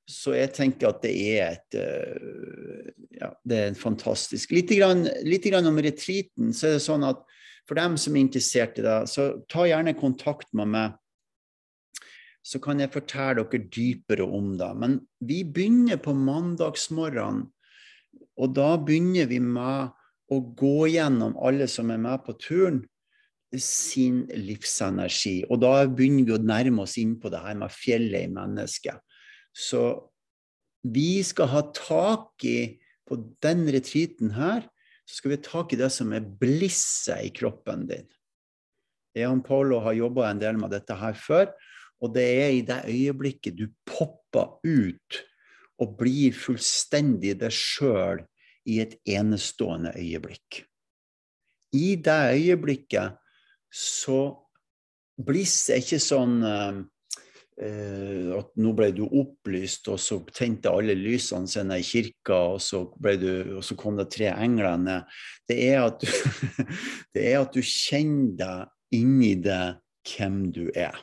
Så 0.06 0.36
jeg 0.36 0.52
tenker 0.54 0.92
at 0.92 1.00
det 1.02 1.14
er 1.34 1.56
et 1.56 1.78
øh, 1.82 2.92
Ja, 3.16 3.32
det 3.48 3.58
er 3.58 3.78
fantastisk 3.78 4.52
Litt, 4.54 4.70
grann, 4.76 5.02
litt 5.26 5.46
grann 5.48 5.66
om 5.66 5.80
retreaten. 5.82 6.52
Så 6.54 6.68
er 6.68 6.76
det 6.76 6.84
sånn 6.84 7.06
at 7.06 7.24
for 7.66 7.78
dem 7.78 7.96
som 7.98 8.14
er 8.14 8.22
interessert 8.22 8.78
i 8.78 8.84
det, 8.86 9.00
så 9.10 9.32
ta 9.50 9.66
gjerne 9.66 9.96
kontakt 9.98 10.52
med 10.54 10.70
meg. 10.70 10.94
Så 12.46 12.60
kan 12.62 12.78
jeg 12.78 12.92
fortelle 12.94 13.42
dere 13.42 13.66
dypere 13.74 14.22
om 14.22 14.52
det. 14.60 14.70
Men 14.78 15.00
vi 15.18 15.40
begynner 15.42 15.98
på 15.98 16.14
mandagsmorgenen. 16.14 17.48
Og 18.36 18.52
da 18.54 18.76
begynner 18.78 19.26
vi 19.26 19.40
med 19.42 19.96
å 20.30 20.38
gå 20.58 20.90
gjennom 20.92 21.34
alle 21.42 21.66
som 21.70 21.90
er 21.90 21.98
med 22.02 22.22
på 22.26 22.36
turen, 22.38 22.84
sin 23.62 24.24
livsenergi. 24.34 25.40
Og 25.50 25.62
da 25.62 25.86
begynner 25.88 26.26
vi 26.26 26.34
å 26.36 26.42
nærme 26.42 26.84
oss 26.84 26.96
inn 27.00 27.16
på 27.18 27.30
det 27.32 27.40
her 27.42 27.56
med 27.58 27.72
fjellet 27.72 28.26
i 28.26 28.32
mennesket. 28.32 29.00
Så 29.56 29.82
vi 30.84 31.22
skal 31.24 31.48
ha 31.50 31.62
tak 31.74 32.44
i, 32.44 32.76
på 33.08 33.18
den 33.42 33.64
retreaten 33.72 34.34
her, 34.36 34.66
så 35.06 35.20
skal 35.20 35.32
vi 35.32 35.38
ha 35.38 35.46
tak 35.46 35.72
i 35.72 35.80
det 35.80 35.88
som 35.94 36.12
er 36.12 36.26
blisset 36.40 37.24
i 37.24 37.32
kroppen 37.34 37.86
din. 37.88 38.06
Jan 39.16 39.40
Paolo 39.42 39.80
har 39.80 39.96
jobba 39.96 40.28
en 40.28 40.42
del 40.42 40.58
med 40.60 40.74
dette 40.74 40.96
her 41.00 41.16
før, 41.16 41.48
og 42.04 42.12
det 42.12 42.26
er 42.26 42.50
i 42.52 42.64
det 42.66 42.82
øyeblikket 42.92 43.56
du 43.56 43.70
popper 43.88 44.58
ut 44.66 45.20
og 45.80 45.94
blir 45.96 46.34
fullstendig 46.36 47.36
deg 47.40 47.54
sjøl 47.54 48.20
i 48.68 48.80
et 48.82 48.96
enestående 49.08 49.94
øyeblikk. 49.96 50.64
I 51.76 51.96
det 51.96 52.20
øyeblikket 52.36 53.16
så 53.72 54.42
Bliss 55.16 55.70
er 55.72 55.80
ikke 55.80 55.96
sånn 56.02 56.42
uh, 56.44 56.82
at 57.56 58.50
nå 58.60 58.72
ble 58.76 58.90
du 58.92 59.06
opplyst, 59.06 59.88
og 59.88 60.00
så 60.02 60.18
tente 60.28 60.68
alle 60.68 60.92
lysene 60.98 61.48
sine 61.48 61.78
i 61.80 61.86
kirka, 61.86 62.36
og 62.56 62.60
så, 62.60 62.82
du, 62.92 63.30
og 63.56 63.64
så 63.64 63.76
kom 63.80 63.96
det 63.96 64.10
tre 64.12 64.28
engler 64.34 64.76
ned. 64.76 65.18
Det 65.48 65.56
er 65.70 65.86
at 65.86 66.04
du, 66.04 66.08
det 67.16 67.26
er 67.30 67.40
at 67.40 67.56
du 67.56 67.62
kjenner 67.64 68.36
deg 68.36 69.00
inni 69.00 69.34
det 69.40 69.78
hvem 70.06 70.42
du 70.54 70.66
er. 70.74 70.96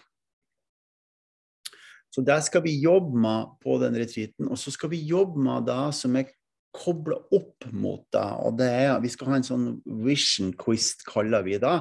Så 2.14 2.22
det 2.22 2.38
skal 2.46 2.62
vi 2.68 2.78
jobbe 2.78 3.18
med 3.18 3.58
på 3.64 3.80
den 3.82 3.98
retreaten. 3.98 4.46
Og 4.46 4.60
så 4.62 4.72
skal 4.72 4.92
vi 4.94 5.02
jobbe 5.10 5.42
med 5.42 5.66
det 5.66 5.82
som 5.98 6.14
er 6.20 6.30
kobla 6.74 7.18
opp 7.34 7.66
mot 7.74 8.04
det. 8.14 8.28
Og 8.46 8.58
det 8.60 8.70
er, 8.70 9.00
vi 9.02 9.10
skal 9.14 9.32
ha 9.32 9.40
en 9.40 9.48
sånn 9.48 9.68
vision 10.06 10.54
quiz, 10.58 10.94
kaller 11.10 11.46
vi 11.46 11.58
det. 11.62 11.78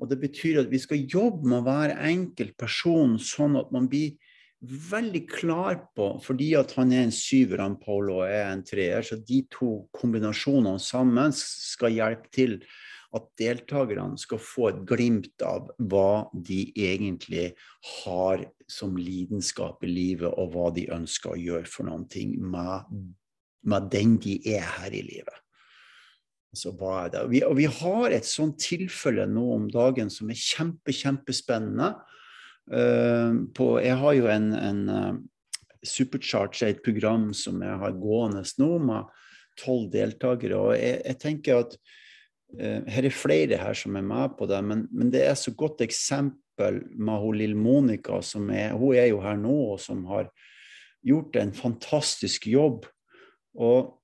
Og 0.00 0.08
det 0.08 0.20
betyr 0.22 0.62
at 0.62 0.70
vi 0.72 0.80
skal 0.80 1.04
jobbe 1.04 1.48
med 1.52 1.64
hver 1.66 1.94
enkelt 2.08 2.56
person 2.60 3.18
sånn 3.20 3.58
at 3.60 3.72
man 3.74 3.88
blir 3.90 4.16
veldig 4.60 5.22
klar 5.28 5.78
på, 5.96 6.12
fordi 6.20 6.50
at 6.58 6.72
han 6.76 6.92
er 6.92 7.06
en 7.06 7.14
syver, 7.14 7.62
han 7.64 7.78
Paulo 7.80 8.20
er 8.26 8.50
en 8.50 8.64
treer, 8.66 9.04
så 9.04 9.16
de 9.16 9.42
to 9.52 9.86
kombinasjonene 9.96 10.80
sammen 10.82 11.32
skal 11.36 11.96
hjelpe 11.96 12.32
til 12.34 12.58
at 13.16 13.26
deltakerne 13.40 14.20
skal 14.20 14.38
få 14.38 14.68
et 14.70 14.82
glimt 14.86 15.42
av 15.42 15.70
hva 15.90 16.28
de 16.34 16.60
egentlig 16.78 17.48
har 18.04 18.44
som 18.70 18.94
lidenskap 19.00 19.82
i 19.82 19.90
livet, 19.90 20.30
og 20.30 20.54
hva 20.54 20.68
de 20.76 20.86
ønsker 20.94 21.34
å 21.34 21.40
gjøre 21.40 21.70
for 21.70 21.88
noen 21.88 22.06
ting 22.12 22.36
med, 22.38 22.86
med 23.66 23.88
den 23.92 24.14
de 24.22 24.38
er 24.54 24.68
her 24.76 24.94
i 24.94 25.02
livet. 25.08 25.40
Så 26.56 26.72
hva 26.74 27.04
er 27.04 27.12
det? 27.12 27.24
Vi, 27.30 27.42
og 27.46 27.54
vi 27.60 27.68
har 27.70 28.10
et 28.10 28.26
sånt 28.26 28.58
tilfelle 28.62 29.26
nå 29.30 29.44
om 29.54 29.68
dagen 29.70 30.10
som 30.10 30.30
er 30.32 30.38
kjempe, 30.38 30.94
kjempespennende. 30.94 31.92
Uh, 32.70 33.46
på, 33.54 33.76
jeg 33.82 33.98
har 34.00 34.16
jo 34.18 34.26
en, 34.30 34.50
en 34.58 34.80
uh, 34.90 35.12
Supercharge, 35.86 36.66
et 36.66 36.82
program 36.84 37.30
som 37.36 37.62
jeg 37.62 37.78
har 37.82 37.96
gående 38.02 38.42
nå 38.58 38.70
med 38.82 39.14
tolv 39.60 39.88
deltakere. 39.94 40.58
og 40.58 40.74
jeg, 40.74 41.00
jeg 41.06 41.20
tenker 41.22 41.62
at 41.62 41.78
uh, 42.58 42.82
her 42.90 43.06
er 43.06 43.14
flere 43.14 43.62
her 43.62 43.78
som 43.78 43.98
er 43.98 44.06
med 44.10 44.36
på 44.38 44.50
det, 44.50 44.60
men, 44.66 44.88
men 44.90 45.14
det 45.14 45.22
er 45.28 45.38
så 45.38 45.54
godt 45.54 45.86
eksempel 45.86 46.82
med 46.98 47.22
hun 47.22 47.38
lille 47.38 47.58
Monica, 47.58 48.18
som 48.26 48.50
er, 48.50 48.74
hun 48.74 48.98
er 48.98 49.12
jo 49.12 49.22
her 49.22 49.38
nå, 49.38 49.54
og 49.76 49.80
som 49.82 50.02
har 50.10 50.26
gjort 51.06 51.38
en 51.38 51.54
fantastisk 51.56 52.50
jobb. 52.50 52.90
Og 53.54 53.99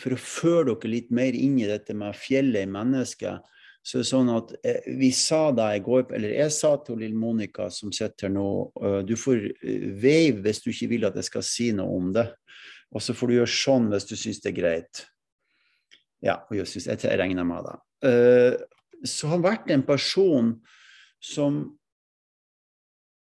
for 0.00 0.14
å 0.14 0.20
føre 0.20 0.72
dere 0.72 0.90
litt 0.90 1.10
mer 1.14 1.36
inn 1.36 1.58
i 1.60 1.68
dette 1.68 1.94
med 1.96 2.16
fjellet 2.16 2.64
i 2.64 2.70
mennesket, 2.70 3.48
så 3.82 3.98
er 3.98 4.04
det 4.04 4.08
sånn 4.12 4.30
at 4.30 4.52
eh, 4.62 4.84
vi 4.98 5.10
sa 5.16 5.48
da 5.54 5.72
jeg 5.74 5.82
går, 5.88 6.04
eller 6.14 6.36
jeg 6.36 6.54
sa 6.54 6.76
til 6.84 7.00
lille 7.02 7.18
Monica 7.18 7.66
som 7.74 7.90
sitter 7.94 8.28
her 8.28 8.34
nå, 8.36 8.46
uh, 8.78 9.00
du 9.02 9.16
får 9.18 9.48
veive 9.98 10.44
hvis 10.44 10.62
du 10.62 10.70
ikke 10.70 10.90
vil 10.92 11.08
at 11.08 11.18
jeg 11.18 11.26
skal 11.26 11.44
si 11.46 11.72
noe 11.74 11.96
om 11.98 12.12
det. 12.14 12.28
Og 12.94 13.02
så 13.02 13.16
får 13.16 13.28
du 13.28 13.36
gjøre 13.40 13.56
sånn 13.56 13.88
hvis 13.90 14.06
du 14.06 14.14
syns 14.20 14.38
det 14.44 14.52
er 14.52 14.58
greit. 14.60 15.02
Ja, 16.22 16.38
og 16.46 16.54
jeg, 16.54 16.68
synes, 16.70 16.86
jeg 17.02 17.18
regner 17.18 17.46
med 17.48 17.66
det. 17.66 17.78
Så 19.10 19.32
har 19.32 19.42
vært 19.42 19.72
en 19.74 19.82
person 19.86 20.54
som 21.22 21.64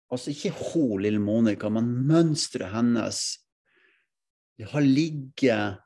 Altså 0.09 0.33
ikke 0.33 0.55
hun 0.57 1.03
lille 1.05 1.21
Monica, 1.21 1.69
men 1.69 1.91
mønsteret 2.09 2.73
hennes 2.73 3.19
har 4.71 4.81
ligget 4.81 5.83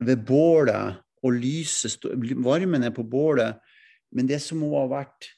ved 0.00 0.24
bålet 0.26 1.00
og 1.20 1.36
lyset 1.36 2.06
Varmen 2.40 2.86
er 2.86 2.94
på 2.96 3.04
bålet, 3.04 3.60
men 4.16 4.28
det 4.28 4.40
som 4.42 4.62
hun 4.64 4.74
har 4.78 4.90
vært 4.90 5.28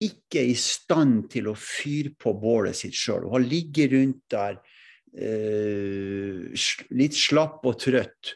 ikke 0.00 0.42
i 0.48 0.56
stand 0.56 1.26
til 1.32 1.50
å 1.50 1.58
fyre 1.58 2.14
på 2.16 2.32
bålet 2.40 2.78
sitt 2.78 2.96
sjøl. 2.96 3.26
Hun 3.26 3.36
har 3.36 3.44
ligget 3.44 3.92
rundt 3.92 4.22
der 4.32 4.56
eh, 5.12 6.48
litt 6.96 7.18
slapp 7.18 7.66
og 7.68 7.76
trøtt. 7.84 8.32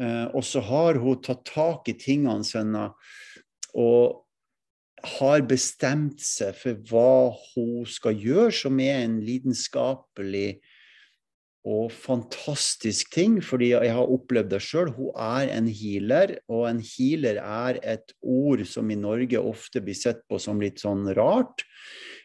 Eh, 0.00 0.26
og 0.32 0.40
så 0.48 0.64
har 0.64 0.98
hun 1.02 1.20
tatt 1.22 1.44
tak 1.50 1.92
i 1.92 1.96
tingene 2.00 2.46
sine 2.46 2.88
og 3.74 4.24
har 5.18 5.44
bestemt 5.44 6.22
seg 6.24 6.56
for 6.56 6.80
hva 6.88 7.34
hun 7.52 7.84
skal 7.90 8.16
gjøre, 8.16 8.54
som 8.56 8.80
er 8.80 9.02
en 9.04 9.18
lidenskapelig 9.20 10.62
og 11.64 11.88
fantastisk 11.96 13.14
ting, 13.14 13.38
fordi 13.40 13.70
jeg 13.72 13.92
har 13.96 14.10
opplevd 14.12 14.50
det 14.52 14.60
sjøl. 14.60 14.90
Hun 14.92 15.14
er 15.16 15.48
en 15.54 15.68
healer, 15.72 16.36
og 16.52 16.66
en 16.68 16.82
healer 16.84 17.40
er 17.40 17.78
et 17.94 18.12
ord 18.20 18.64
som 18.68 18.90
i 18.92 18.98
Norge 19.00 19.40
ofte 19.40 19.80
blir 19.84 19.96
sett 19.96 20.20
på 20.28 20.40
som 20.42 20.60
litt 20.60 20.84
sånn 20.84 21.08
rart. 21.16 21.64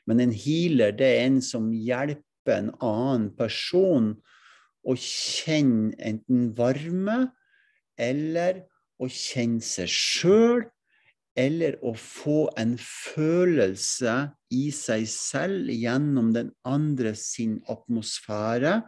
Men 0.10 0.20
en 0.26 0.34
healer 0.36 0.92
det 0.98 1.08
er 1.16 1.30
en 1.30 1.40
som 1.46 1.72
hjelper 1.72 2.58
en 2.58 2.74
annen 2.84 3.30
person 3.40 4.12
å 4.84 4.96
kjenne 5.00 5.94
enten 6.04 6.50
varme 6.58 7.30
eller 8.00 8.66
å 9.00 9.08
kjenne 9.08 9.64
seg 9.64 9.88
sjøl, 9.92 10.66
eller 11.40 11.78
å 11.86 11.94
få 11.96 12.50
en 12.60 12.74
følelse 12.82 14.16
i 14.52 14.66
seg 14.76 15.06
selv 15.08 15.70
gjennom 15.72 16.34
den 16.36 16.50
andre 16.68 17.14
sin 17.16 17.60
atmosfære, 17.72 18.82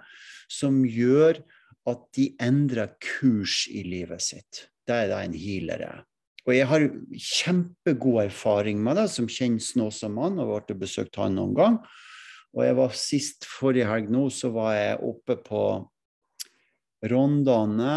som 0.51 0.83
gjør 0.85 1.41
at 1.89 2.05
de 2.17 2.27
endrer 2.43 2.93
kurs 3.01 3.65
i 3.71 3.83
livet 3.87 4.21
sitt. 4.23 4.67
Det 4.85 4.97
er 4.97 5.11
da 5.11 5.21
en 5.25 5.37
healer 5.37 5.85
er. 5.87 6.03
Og 6.47 6.55
jeg 6.55 6.67
har 6.69 6.87
kjempegod 7.21 8.23
erfaring 8.25 8.81
med 8.81 8.97
det, 8.97 9.07
som 9.13 9.29
kjenner 9.29 10.09
mann, 10.09 10.39
og 10.41 10.55
har 10.57 10.77
besøkt 10.77 11.19
han 11.21 11.37
noen 11.37 11.53
gang. 11.57 11.77
Og 12.51 12.65
jeg 12.65 12.77
var 12.77 12.97
sist 12.97 13.45
forrige 13.47 13.87
helg 13.87 14.09
nå, 14.11 14.25
så 14.33 14.49
var 14.51 14.73
jeg 14.75 15.01
oppe 15.07 15.37
på 15.45 15.63
Rondane 17.11 17.93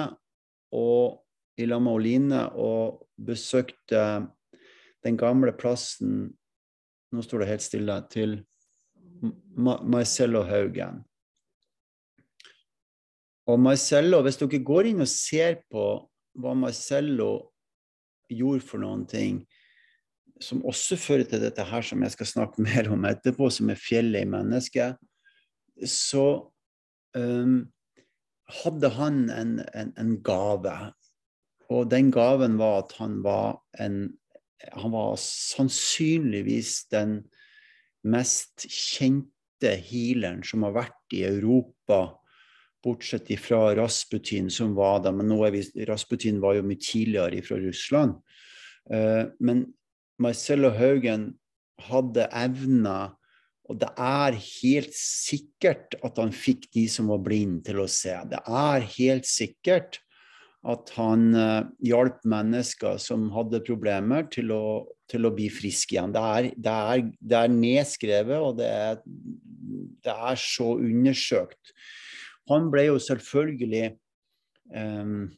og 0.74 1.20
i 1.60 1.66
lag 1.66 1.82
med 1.82 1.94
Oline 1.94 2.44
og 2.58 3.04
besøkte 3.20 4.04
den 5.04 5.18
gamle 5.20 5.52
plassen 5.56 6.32
Nå 7.14 7.22
står 7.22 7.44
det 7.44 7.46
helt 7.46 7.62
stille. 7.62 7.94
Til 8.10 8.32
Marcello 9.54 10.40
Haugen. 10.48 11.04
Og 13.50 13.60
Marcello, 13.60 14.22
hvis 14.24 14.38
dere 14.40 14.62
går 14.64 14.88
inn 14.90 15.04
og 15.04 15.10
ser 15.10 15.60
på 15.72 15.84
hva 16.40 16.54
Marcello 16.56 17.32
gjorde 18.32 18.64
for 18.64 18.80
noen 18.82 19.04
ting, 19.08 19.42
som 20.42 20.64
også 20.66 20.96
fører 20.98 21.28
til 21.28 21.42
dette 21.44 21.64
her 21.68 21.84
som 21.84 22.02
jeg 22.02 22.14
skal 22.16 22.30
snakke 22.30 22.64
mer 22.68 22.90
om 22.92 23.06
etterpå, 23.08 23.50
som 23.52 23.70
er 23.72 23.80
fjellet 23.80 24.24
i 24.24 24.30
mennesket, 24.30 24.98
så 25.90 26.26
um, 27.18 27.64
hadde 28.62 28.90
han 28.96 29.24
en, 29.34 29.54
en, 29.74 29.94
en, 30.00 30.16
gave. 30.24 30.74
Og 31.72 31.88
den 31.90 32.10
gaven 32.14 32.58
var 32.60 32.84
at 32.84 32.94
han 33.00 33.22
var 33.24 33.58
en 33.80 34.14
Han 34.80 34.94
var 34.94 35.18
sannsynligvis 35.20 36.86
den 36.88 37.18
mest 38.00 38.64
kjente 38.64 39.74
healeren 39.84 40.40
som 40.46 40.62
har 40.64 40.72
vært 40.72 41.12
i 41.12 41.20
Europa, 41.28 42.14
bortsett 42.84 43.32
fra 43.40 43.74
Rasputin, 43.76 44.50
som 44.52 44.74
var 44.76 45.02
der. 45.04 45.14
Men 45.16 45.32
vi, 45.52 45.64
Rasputin 45.88 46.40
var 46.42 46.58
jo 46.58 46.66
mye 46.66 46.80
tidligere 46.80 47.42
fra 47.46 47.58
Russland. 47.62 48.18
Eh, 48.92 49.24
men 49.40 49.66
Marcello 50.20 50.70
Haugen 50.76 51.32
hadde 51.88 52.28
evner, 52.30 53.14
og 53.64 53.80
det 53.80 53.90
er 53.96 54.36
helt 54.36 54.94
sikkert 54.94 55.96
at 56.04 56.18
han 56.20 56.34
fikk 56.36 56.68
de 56.76 56.84
som 56.92 57.08
var 57.10 57.22
blinde, 57.24 57.64
til 57.66 57.80
å 57.82 57.88
se. 57.90 58.14
Det 58.30 58.40
er 58.44 58.88
helt 58.98 59.28
sikkert 59.28 59.98
at 60.64 60.92
han 60.96 61.26
uh, 61.36 61.64
hjalp 61.84 62.22
mennesker 62.28 62.96
som 63.02 63.26
hadde 63.34 63.62
problemer, 63.66 64.28
til 64.32 64.52
å, 64.54 64.64
til 65.10 65.28
å 65.28 65.32
bli 65.34 65.50
friske 65.52 65.96
igjen. 65.96 66.14
Det 66.14 66.22
er, 66.24 66.48
det, 66.56 66.76
er, 66.94 67.02
det 67.20 67.40
er, 67.40 67.52
nedskrevet, 67.52 68.38
og 68.38 68.56
det 68.60 68.70
er, 68.70 69.02
det 70.04 70.14
er 70.14 70.40
så 70.40 70.70
undersøkt. 70.78 71.74
Han 72.50 72.68
ble 72.72 72.88
jo 72.90 72.98
selvfølgelig 73.00 73.94
um, 74.74 75.30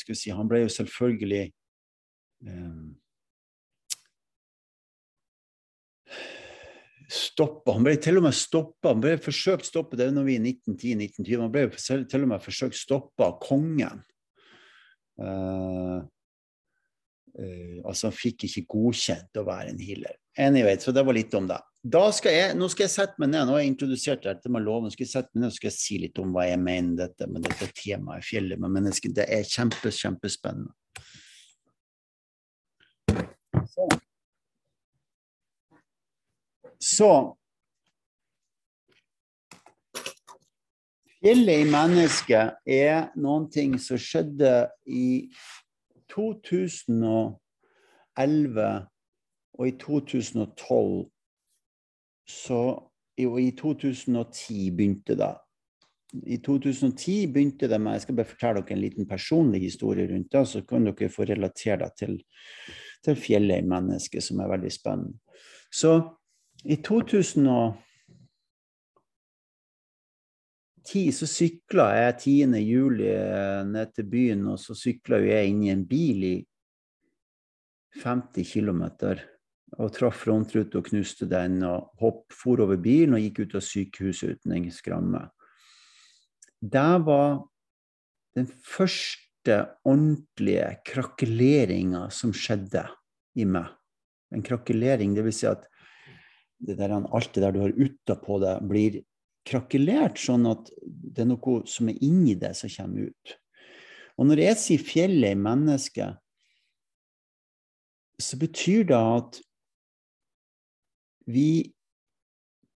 skal 0.00 0.18
si 0.18 0.32
Han 0.34 0.48
ble 0.50 0.64
jo 0.64 0.72
selvfølgelig 0.72 1.44
um, 2.48 2.90
stoppa. 7.10 7.74
Han 7.74 7.86
ble 7.86 7.96
til 8.02 8.20
og 8.20 8.26
med 8.28 8.36
stoppa. 8.36 8.92
Han 8.92 9.02
ble 9.02 9.16
forsøkt 9.22 9.68
stoppet, 9.68 9.98
det 9.98 10.08
er 10.08 10.14
når 10.16 10.28
vi 10.28 10.38
i 10.38 10.44
1910-1920. 10.44 11.42
Han 11.42 11.52
ble 11.54 11.66
til 12.10 12.24
og 12.24 12.32
med 12.32 12.44
forsøkt 12.44 12.78
stoppa 12.78 13.30
av 13.30 13.38
kongen. 13.42 14.02
Uh, 15.20 16.00
uh, 17.40 17.80
altså, 17.84 18.08
han 18.08 18.16
fikk 18.16 18.46
ikke 18.48 18.66
godkjent 18.76 19.40
å 19.40 19.46
være 19.48 19.72
en 19.72 19.82
healer. 19.82 20.16
Anyway, 20.40 20.78
så 20.80 20.94
det 20.94 21.04
var 21.04 21.16
litt 21.16 21.34
om 21.34 21.48
det. 21.50 21.58
Da 21.80 22.10
Skal 22.12 22.34
jeg, 22.36 22.56
nå 22.60 22.68
skal 22.68 22.84
jeg 22.84 22.92
sette 22.92 23.22
meg 23.22 23.30
ned, 23.32 23.46
nå 23.48 23.54
har 23.56 23.62
jeg 23.62 23.72
introdusert 23.72 24.26
dette 24.26 24.52
med 24.52 24.66
loven, 24.66 24.92
skal 24.92 25.06
jeg 25.06 25.14
sette 25.14 25.32
meg 25.32 25.46
ned 25.46 25.52
og 25.52 25.56
skal 25.56 25.70
jeg 25.70 25.78
si 25.78 25.96
litt 26.02 26.20
om 26.20 26.34
hva 26.34 26.44
jeg 26.44 26.60
mener 26.60 27.06
dette 27.06 27.28
med 27.30 27.46
dette 27.46 27.70
temaet 27.78 28.20
i 28.20 28.28
fjellet 28.28 28.60
med 28.60 28.74
mennesker. 28.76 29.14
Det 29.16 29.24
er 29.32 29.48
kjempe, 29.48 29.92
kjempespennende. 29.96 30.76
Så. 33.70 33.88
Så 36.80 37.12
Fjellet 41.20 41.66
i 41.66 41.68
mennesket 41.68 42.62
er 42.64 43.10
noen 43.20 43.42
ting 43.52 43.74
som 43.76 43.98
skjedde 44.00 44.70
i 44.88 45.28
2011 46.10 48.86
og 49.58 49.68
i 49.68 49.72
2012. 49.80 51.10
Så 52.28 52.60
og 53.20 53.42
i 53.42 53.50
2010 53.56 54.70
begynte 54.76 55.16
det. 55.18 55.34
I 56.26 56.36
2010 56.42 57.32
begynte 57.32 57.68
det 57.68 57.80
med 57.80 57.92
Jeg 57.92 58.00
skal 58.06 58.16
bare 58.16 58.30
fortelle 58.30 58.62
dere 58.62 58.76
en 58.76 58.82
liten 58.82 59.08
personlig 59.08 59.60
historie 59.60 60.08
rundt 60.10 60.32
det, 60.32 60.48
så 60.48 60.62
kan 60.66 60.86
dere 60.86 61.08
få 61.08 61.22
relatere 61.28 61.78
det 61.84 61.92
til, 61.98 62.24
til 63.04 63.16
fjellet 63.16 63.60
i 63.60 63.68
mennesket, 63.68 64.22
som 64.22 64.40
er 64.40 64.50
veldig 64.50 64.72
spennende. 64.72 65.18
Så 65.72 66.00
i 66.64 66.76
2010 66.76 67.89
så 71.14 71.26
sykla 71.28 71.86
jeg 71.94 72.14
10. 72.18 72.60
juli 72.66 73.10
eh, 73.12 73.62
ned 73.66 73.92
til 73.94 74.06
byen, 74.10 74.46
og 74.52 74.58
så 74.58 74.74
sykla 74.74 75.20
jeg 75.22 75.50
inn 75.52 75.60
i 75.66 75.70
en 75.70 75.84
bil 75.86 76.24
i 76.26 76.36
50 78.02 78.46
km. 78.50 78.82
Og 79.78 79.92
traff 79.94 80.24
frontrute 80.24 80.80
og 80.80 80.88
knuste 80.90 81.28
den, 81.30 81.60
og 81.66 81.92
hopp, 82.02 82.24
for 82.34 82.62
over 82.64 82.80
bilen 82.82 83.14
og 83.14 83.22
gikk 83.22 83.44
ut 83.44 83.58
av 83.60 83.66
sykehuset 83.66 84.40
uten 84.40 84.56
en 84.56 84.70
skramme. 84.74 85.22
Det 86.60 86.88
var 87.06 87.38
den 88.36 88.48
første 88.50 89.60
ordentlige 89.86 90.72
krakeleringa 90.86 92.08
som 92.14 92.34
skjedde 92.36 92.84
i 93.38 93.46
meg. 93.46 93.70
En 94.34 94.42
krakelering, 94.46 95.14
dvs. 95.16 95.38
Si 95.38 95.48
at 95.50 95.70
det 96.60 96.76
der, 96.76 96.92
alt 96.98 97.32
det 97.34 97.42
der 97.42 97.54
du 97.54 97.62
har 97.62 97.72
utapå 97.78 98.38
det, 98.42 98.58
blir 98.68 99.00
krakelert, 99.46 100.18
sånn 100.20 100.46
at 100.50 100.70
det 100.80 101.24
er 101.24 101.30
noe 101.30 101.60
som 101.68 101.88
er 101.90 102.00
inni 102.04 102.36
det, 102.38 102.52
som 102.58 102.72
kommer 102.72 103.10
ut. 103.10 103.36
Og 104.20 104.28
når 104.28 104.44
jeg 104.44 104.60
sier 104.60 104.84
fjellet 104.84 105.34
i 105.34 105.40
mennesket, 105.40 106.18
så 108.20 108.36
betyr 108.36 108.84
det 108.90 108.98
at 109.00 109.38
vi 111.30 111.50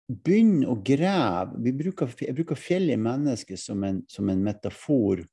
begynner 0.09 0.71
å 0.73 0.81
grave 0.85 1.73
bruker, 1.77 2.11
Jeg 2.21 2.37
bruker 2.37 2.59
fjellet 2.61 2.97
i 2.97 3.01
mennesket 3.01 3.61
som 3.61 3.85
en, 3.85 4.03
som 4.09 4.29
en 4.29 4.43
metafor. 4.45 5.25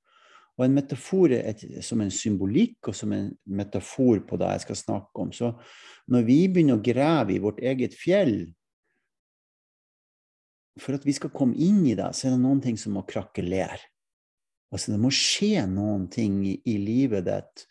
Og 0.57 0.65
en 0.65 0.75
metafor 0.75 1.31
et, 1.35 1.63
som 1.83 2.01
en 2.03 2.11
symbolikk 2.11 2.91
og 2.91 2.95
som 2.95 3.11
en 3.15 3.29
metafor 3.45 4.21
på 4.27 4.39
det 4.39 4.51
jeg 4.55 4.65
skal 4.65 4.79
snakke 4.81 5.23
om. 5.23 5.31
Så 5.31 5.53
når 6.11 6.27
vi 6.27 6.39
begynner 6.47 6.79
å 6.79 6.83
grave 6.83 7.35
i 7.35 7.41
vårt 7.43 7.61
eget 7.63 7.95
fjell, 7.97 8.51
for 10.79 10.95
at 10.95 11.05
vi 11.07 11.15
skal 11.15 11.33
komme 11.35 11.57
inn 11.59 11.83
i 11.87 11.95
det, 11.97 12.11
så 12.15 12.27
er 12.27 12.35
det 12.35 12.43
noen 12.43 12.61
ting 12.63 12.77
som 12.79 12.95
må 12.95 13.03
krakelere. 13.07 13.79
Altså, 14.71 14.93
det 14.93 15.01
må 15.03 15.11
skje 15.11 15.65
noen 15.67 16.07
ting 16.11 16.39
i, 16.47 16.77
livet 16.79 17.27
ditt 17.27 17.65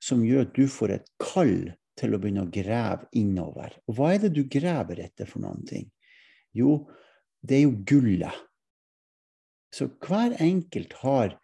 som 0.00 0.22
gjør 0.24 0.46
at 0.46 0.54
du 0.56 0.64
får 0.72 0.94
et 0.94 1.10
kall 1.20 1.72
til 2.00 2.16
å 2.16 2.20
begynne 2.20 2.46
å 2.46 2.52
grave 2.52 3.10
innover. 3.20 3.74
Og 3.84 3.98
hva 3.98 4.14
er 4.14 4.22
det 4.24 4.32
du 4.38 4.46
graver 4.48 5.02
etter 5.04 5.28
for 5.28 5.44
noen 5.44 5.66
ting? 5.68 5.90
Jo, 6.56 6.86
det 7.44 7.58
er 7.58 7.66
jo 7.66 7.76
gullet. 7.84 8.40
Så 9.70 9.90
hver 10.00 10.32
enkelt 10.40 10.96
har 11.04 11.36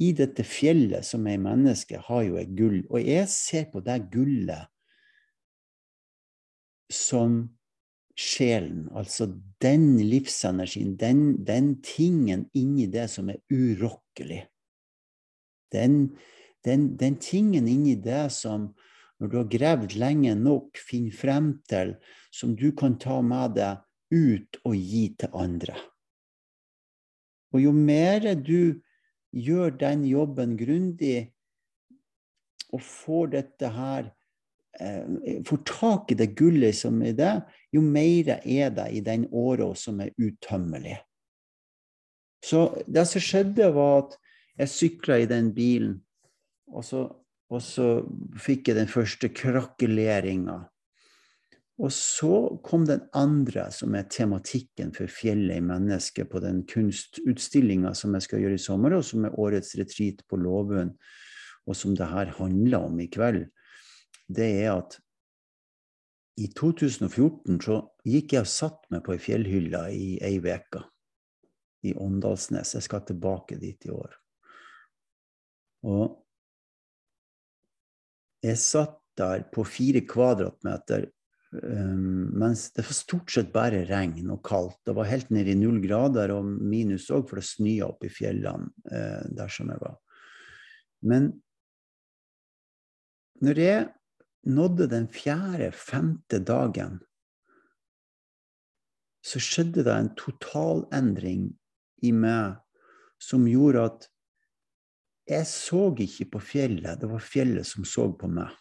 i 0.00 0.12
dette 0.16 0.46
fjellet 0.46 1.04
som 1.06 1.26
er 1.28 1.42
menneske, 1.42 2.00
har 2.08 2.24
jo 2.24 2.38
et 2.40 2.50
gull. 2.56 2.80
Og 2.88 3.04
jeg 3.04 3.28
ser 3.30 3.68
på 3.72 3.82
det 3.84 4.00
gullet 4.14 4.70
som 6.88 7.42
sjelen, 8.18 8.88
altså 8.98 9.28
den 9.62 9.92
livsenergien, 10.02 10.96
den, 10.98 11.44
den 11.46 11.76
tingen 11.86 12.48
inni 12.56 12.88
det 12.90 13.06
som 13.12 13.30
er 13.30 13.38
urokkelig. 13.52 14.42
Den, 15.72 16.16
den, 16.66 16.90
den, 16.98 17.18
tingen 17.22 17.68
inni 17.70 17.94
det 18.02 18.24
som, 18.34 18.72
når 19.20 19.30
du 19.30 19.36
har 19.38 19.52
gravd 19.52 19.94
lenge 20.00 20.34
nok, 20.34 20.80
finner 20.82 21.14
frem 21.14 21.52
til, 21.70 21.94
som 22.34 22.56
du 22.58 22.72
kan 22.74 22.98
ta 22.98 23.20
med 23.22 23.54
deg 23.58 23.84
ut 24.10 24.58
og 24.64 24.74
gi 24.74 25.04
til 25.20 25.38
andre. 25.38 25.76
Og 27.54 27.62
jo 27.62 27.72
mer 27.72 28.32
du 28.34 28.80
gjør 29.30 29.76
den 29.78 30.02
jobben 30.08 30.56
grundig 30.58 31.28
og 32.74 32.82
får 32.84 33.30
dette 33.36 33.70
her 33.72 34.10
eh, 34.80 35.40
Får 35.46 35.62
tak 35.68 36.12
i 36.12 36.18
det 36.18 36.32
gullet 36.36 36.76
som 36.76 36.98
er 37.04 37.14
det, 37.16 37.34
jo 37.74 37.82
mer 37.84 38.38
er 38.38 38.72
det 38.74 38.88
i 38.96 39.04
den 39.04 39.26
åra 39.32 39.72
som 39.76 40.00
er 40.00 40.14
utømmelig. 40.16 40.96
Så 42.44 42.68
det 42.86 43.04
som 43.10 43.22
skjedde, 43.22 43.70
var 43.74 44.04
at 44.04 44.16
jeg 44.58 44.74
sykla 44.74 45.20
i 45.22 45.28
den 45.30 45.52
bilen, 45.54 45.98
og 46.68 46.84
så, 46.86 47.04
og 47.50 47.62
så 47.64 48.02
fikk 48.40 48.70
jeg 48.70 48.78
den 48.78 48.90
første 48.90 49.30
krakeleringa. 49.34 50.60
Og 51.78 51.92
så 51.94 52.58
kom 52.66 52.88
den 52.88 53.04
andre, 53.14 53.68
som 53.70 53.94
er 53.94 54.08
tematikken 54.10 54.90
for 54.96 55.10
fjellet 55.10 55.60
i 55.60 55.64
mennesket, 55.64 56.26
på 56.30 56.40
den 56.42 56.64
kunstutstillinga 56.66 57.92
som 57.94 58.16
jeg 58.16 58.26
skal 58.26 58.42
gjøre 58.42 58.58
i 58.58 58.62
sommer, 58.62 58.96
og 58.98 59.06
som 59.06 59.28
er 59.28 59.36
årets 59.38 59.76
retreat 59.78 60.24
på 60.26 60.40
Låvund, 60.42 60.96
og 61.68 61.78
som 61.78 61.94
det 61.94 62.08
her 62.10 62.32
handler 62.38 62.88
om 62.88 62.98
i 62.98 63.06
kveld. 63.12 63.44
Det 64.26 64.48
er 64.64 64.72
at 64.74 64.98
i 66.38 66.46
2014 66.54 67.58
så 67.64 67.80
gikk 68.06 68.36
jeg 68.36 68.46
og 68.46 68.50
satt 68.50 68.86
meg 68.92 69.02
på 69.06 69.16
ei 69.16 69.22
fjellhylle 69.22 69.82
i 69.94 70.08
ei 70.22 70.38
uke 70.38 70.84
i 71.86 71.94
Åndalsnes. 71.98 72.74
Jeg 72.76 72.86
skal 72.86 73.04
tilbake 73.06 73.58
dit 73.58 73.86
i 73.86 73.92
år. 73.94 74.14
Og 75.88 76.16
jeg 78.42 78.58
satt 78.62 78.98
der 79.18 79.44
på 79.50 79.64
fire 79.66 80.04
kvadratmeter 80.06 81.08
um, 81.50 82.28
mens 82.38 82.68
det 82.74 82.84
var 82.86 82.94
stort 82.94 83.34
sett 83.34 83.50
bare 83.54 83.82
regn 83.88 84.30
og 84.30 84.42
kaldt. 84.46 84.78
Det 84.86 84.94
var 84.94 85.10
helt 85.10 85.30
ned 85.34 85.50
i 85.50 85.58
null 85.58 85.80
grader 85.82 86.34
og 86.36 86.46
minus 86.46 87.08
òg, 87.10 87.26
for 87.26 87.40
det 87.40 87.48
snøa 87.50 87.90
opp 87.90 88.06
i 88.06 88.12
fjellene 88.14 88.70
uh, 88.92 89.26
der 89.34 89.50
som 89.50 89.74
jeg 89.74 89.82
var. 89.82 89.98
Men 91.02 91.32
når 93.42 93.62
jeg 93.62 93.86
nådde 94.46 94.86
den 94.90 95.08
fjerde-femte 95.12 96.38
dagen, 96.44 97.00
så 99.24 99.40
skjedde 99.42 99.84
det 99.84 99.94
en 99.94 100.12
totalendring 100.16 101.50
i 102.06 102.12
meg 102.14 102.60
som 103.20 103.48
gjorde 103.50 103.82
at 103.88 104.06
jeg 105.28 105.44
så 105.50 105.82
ikke 106.00 106.30
på 106.32 106.40
fjellet, 106.40 107.00
det 107.00 107.10
var 107.10 107.20
fjellet 107.20 107.66
som 107.68 107.84
så 107.84 108.06
på 108.16 108.30
meg. 108.32 108.54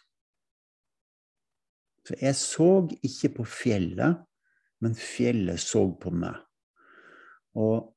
Så 2.07 2.17
jeg 2.19 2.35
så 2.39 2.71
ikke 3.03 3.29
på 3.37 3.45
fjellet, 3.47 4.19
men 4.83 4.95
fjellet 4.95 5.61
så 5.63 5.85
på 5.99 6.11
meg. 6.11 6.35
Og 7.55 7.93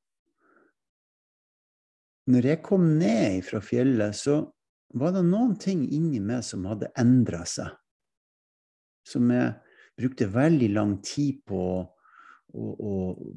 når 2.31 2.47
jeg 2.47 2.61
kom 2.63 2.85
ned 2.99 3.41
fra 3.47 3.59
fjellet, 3.63 4.15
så 4.15 4.45
var 4.93 5.13
det 5.15 5.23
noen 5.27 5.55
ting 5.59 5.83
inni 5.87 6.19
meg 6.23 6.43
som 6.45 6.65
hadde 6.69 6.91
endra 6.99 7.43
seg. 7.47 7.71
Som 9.07 9.31
jeg 9.33 9.53
brukte 9.97 10.29
veldig 10.31 10.69
lang 10.75 10.97
tid 11.05 11.41
på 11.47 11.61
å, 11.61 11.79
å, 12.53 12.65
å 12.75 12.95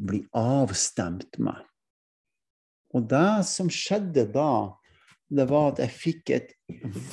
bli 0.09 0.23
avstemt 0.38 1.38
med. 1.43 1.62
Og 2.95 3.07
det 3.11 3.45
som 3.49 3.71
skjedde 3.73 4.27
da, 4.35 4.75
det 5.35 5.49
var 5.51 5.73
at 5.73 5.83
jeg 5.83 5.99
fikk 5.99 6.35
et 6.37 6.53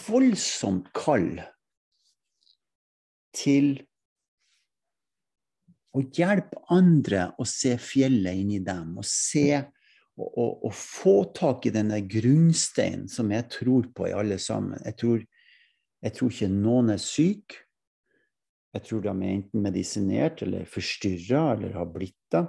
voldsomt 0.05 0.91
kall 0.93 1.39
til 3.35 3.73
å 5.97 6.03
hjelpe 6.15 6.61
andre 6.71 7.31
å 7.39 7.47
se 7.47 7.73
fjellet 7.81 8.43
inni 8.43 8.61
dem. 8.63 8.93
Og 8.99 9.07
se 9.07 9.63
å 10.21 10.47
og 10.67 10.73
få 10.77 11.15
tak 11.35 11.67
i 11.67 11.73
denne 11.73 11.99
grunnsteinen 12.05 13.09
som 13.11 13.31
jeg 13.33 13.49
tror 13.53 13.89
på 13.95 14.07
i 14.09 14.15
alle 14.15 14.37
sammen. 14.41 14.79
Jeg 14.85 14.97
tror, 15.01 15.25
jeg 16.01 16.17
tror 16.17 16.33
ikke 16.33 16.49
noen 16.53 16.93
er 16.95 17.01
syk. 17.01 17.57
Jeg 18.71 18.87
tror 18.87 19.03
de 19.03 19.11
er 19.11 19.35
enten 19.35 19.63
medisinert 19.65 20.43
eller 20.45 20.69
forstyrra 20.69 21.51
eller 21.55 21.75
har 21.75 21.89
blitt 21.91 22.19
det. 22.31 22.45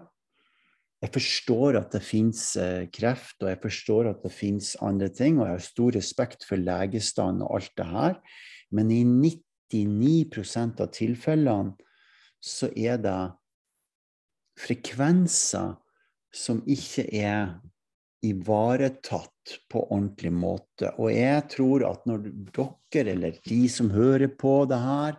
Jeg 1.02 1.10
forstår 1.16 1.80
at 1.80 1.94
det 1.96 2.02
fins 2.06 2.44
eh, 2.62 2.84
kreft, 2.94 3.40
og 3.42 3.48
jeg 3.50 3.58
forstår 3.64 4.12
at 4.12 4.22
det 4.22 4.30
fins 4.30 4.76
andre 4.86 5.08
ting, 5.10 5.40
og 5.40 5.48
jeg 5.48 5.56
har 5.56 5.64
stor 5.66 5.96
respekt 5.98 6.46
for 6.46 6.62
legestand 6.62 7.42
og 7.42 7.56
alt 7.58 7.72
det 7.80 7.86
her, 7.90 8.20
men 8.70 8.92
i 8.94 9.02
99% 9.02 10.84
av 10.84 10.92
tilfellene 10.94 11.74
så 12.42 12.70
er 12.78 13.02
det 13.02 13.18
frekvenser 14.62 15.74
som 16.32 16.62
ikke 16.70 17.04
er 17.12 17.52
ivaretatt 18.22 19.56
på 19.70 19.82
ordentlig 19.88 20.32
måte. 20.34 20.92
Og 20.98 21.10
jeg 21.12 21.44
tror 21.52 21.84
at 21.88 22.06
når 22.08 22.28
dere, 22.54 23.14
eller 23.16 23.38
de 23.44 23.62
som 23.70 23.90
hører 23.92 24.30
på 24.38 24.62
det 24.70 24.78
her, 24.80 25.18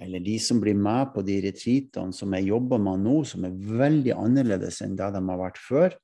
eller 0.00 0.20
de 0.20 0.36
som 0.42 0.60
blir 0.60 0.76
med 0.76 1.12
på 1.14 1.24
de 1.24 1.38
retreatene 1.46 2.14
som 2.14 2.34
jeg 2.36 2.50
jobber 2.50 2.80
med 2.82 3.04
nå, 3.06 3.20
som 3.24 3.46
er 3.48 3.56
veldig 3.56 4.12
annerledes 4.16 4.82
enn 4.84 4.96
det 4.98 5.08
de 5.14 5.22
har 5.30 5.40
vært 5.40 5.60
før, 5.60 5.96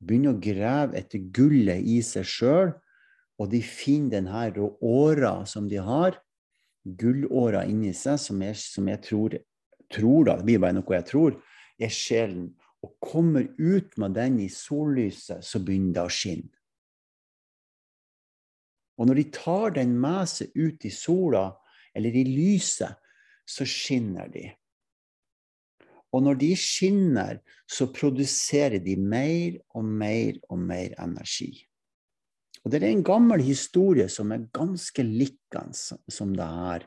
begynner 0.00 0.36
å 0.36 0.40
grave 0.40 1.00
etter 1.00 1.24
gullet 1.32 1.84
i 1.84 2.00
seg 2.04 2.28
sjøl, 2.28 2.74
og 3.40 3.48
de 3.52 3.60
finner 3.64 4.20
denne 4.20 4.68
åra 4.84 5.32
som 5.48 5.68
de 5.68 5.80
har, 5.80 6.18
gullåra 6.84 7.64
inni 7.68 7.92
seg, 7.96 8.20
som 8.20 8.40
jeg, 8.44 8.56
som 8.60 8.88
jeg 8.88 9.00
tror, 9.04 9.36
tror 9.92 10.28
da, 10.28 10.36
det 10.36 10.48
blir 10.48 10.62
bare 10.62 10.76
noe 10.76 10.96
jeg 10.96 11.08
tror, 11.08 11.36
er 11.80 11.92
sjelen. 11.92 12.50
Og 12.84 12.94
kommer 13.04 13.48
ut 13.58 13.96
med 14.00 14.16
den 14.16 14.38
i 14.40 14.48
sollyset, 14.48 15.44
så 15.44 15.60
begynner 15.60 15.98
det 15.98 16.04
å 16.06 16.14
skinne. 16.14 16.56
Og 19.00 19.08
når 19.08 19.16
de 19.20 19.26
tar 19.32 19.74
den 19.76 19.94
med 20.00 20.28
seg 20.28 20.52
ut 20.56 20.84
i 20.84 20.92
sola, 20.92 21.46
eller 21.96 22.14
i 22.14 22.24
lyset, 22.28 22.96
så 23.48 23.66
skinner 23.66 24.28
de. 24.30 24.44
Og 26.14 26.24
når 26.26 26.38
de 26.40 26.50
skinner, 26.58 27.40
så 27.70 27.88
produserer 27.94 28.82
de 28.82 28.96
mer 28.98 29.58
og 29.78 29.86
mer 29.86 30.38
og 30.50 30.58
mer 30.58 30.94
energi. 31.00 31.52
Og 32.64 32.72
det 32.72 32.82
er 32.82 32.90
en 32.90 33.06
gammel 33.06 33.42
historie 33.44 34.08
som 34.12 34.34
er 34.34 34.48
ganske 34.52 35.04
likende 35.06 36.12
som 36.12 36.34
det 36.36 36.48
her, 36.48 36.84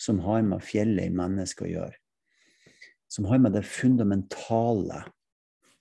som 0.00 0.22
har 0.24 0.44
med 0.46 0.64
fjellet 0.64 1.10
i 1.10 1.14
mennesket 1.14 1.66
å 1.66 1.72
gjøre. 1.72 1.98
Som 3.12 3.28
har 3.28 3.42
med 3.42 3.52
det 3.58 3.66
fundamentale 3.68 5.02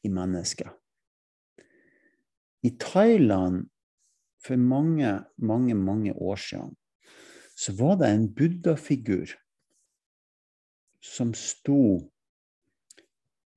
i 0.03 0.09
mennesket. 0.09 0.69
I 2.61 2.73
Thailand 2.77 3.67
for 4.41 4.57
mange, 4.57 5.19
mange, 5.37 5.75
mange 5.75 6.13
år 6.13 6.39
siden 6.41 6.75
så 7.57 7.73
var 7.77 7.99
det 8.01 8.09
en 8.09 8.29
buddha-figur 8.33 9.35
som 11.01 11.33
sto 11.37 11.81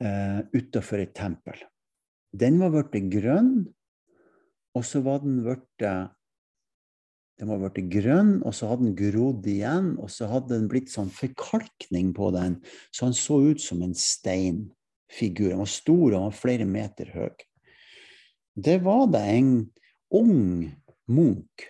eh, 0.02 0.40
utafor 0.52 1.00
et 1.00 1.14
tempel. 1.16 1.56
Den 2.34 2.58
var 2.60 2.74
blitt 2.74 3.08
grønn, 3.12 3.54
og 4.74 4.84
så 4.84 5.00
var 5.06 5.22
den 5.22 5.40
blitt 5.44 5.88
den 7.40 7.50
var 7.50 7.62
blitt 7.64 7.90
grønn, 7.90 8.36
og 8.46 8.54
så 8.54 8.68
hadde 8.70 8.90
den 8.90 8.98
grodd 8.98 9.46
igjen, 9.50 9.94
og 9.98 10.10
så 10.12 10.28
hadde 10.30 10.54
den 10.54 10.68
blitt 10.70 10.92
sånn 10.92 11.10
forkalkning 11.10 12.12
på 12.14 12.30
den, 12.34 12.60
så 12.94 13.08
han 13.08 13.16
så 13.16 13.40
ut 13.50 13.62
som 13.62 13.82
en 13.82 13.96
steinfigur. 15.14 15.50
Han 15.50 15.58
var 15.58 15.66
stor, 15.66 16.14
og 16.14 16.34
flere 16.34 16.64
meter 16.64 17.10
høy. 17.14 17.30
Det 18.54 18.82
var 18.82 19.06
det 19.10 19.20
en 19.20 19.70
ung 20.10 20.72
munk 21.06 21.62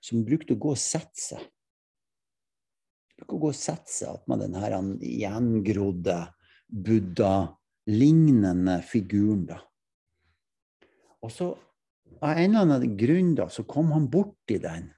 som 0.00 0.24
brukte 0.24 0.54
å 0.54 0.58
gå 0.58 0.70
og 0.72 0.78
sette 0.78 1.20
seg. 1.20 1.38
Brukte 3.16 3.34
å 3.34 3.38
gå 3.38 3.48
og 3.48 3.54
sette 3.54 3.90
seg 3.90 4.08
attmed 4.14 4.40
den 4.40 4.54
her 4.54 4.72
gjengrodde 5.00 6.32
buddha-lignende 6.68 8.82
figuren. 8.82 9.46
da. 9.46 9.60
Og 11.22 11.30
så 11.30 11.56
av 12.20 12.36
en 12.36 12.54
eller 12.54 12.60
annen 12.60 12.96
grunn 12.96 13.34
da, 13.34 13.48
så 13.48 13.64
kom 13.64 13.92
han 13.92 14.10
borti 14.10 14.58
den. 14.58 14.92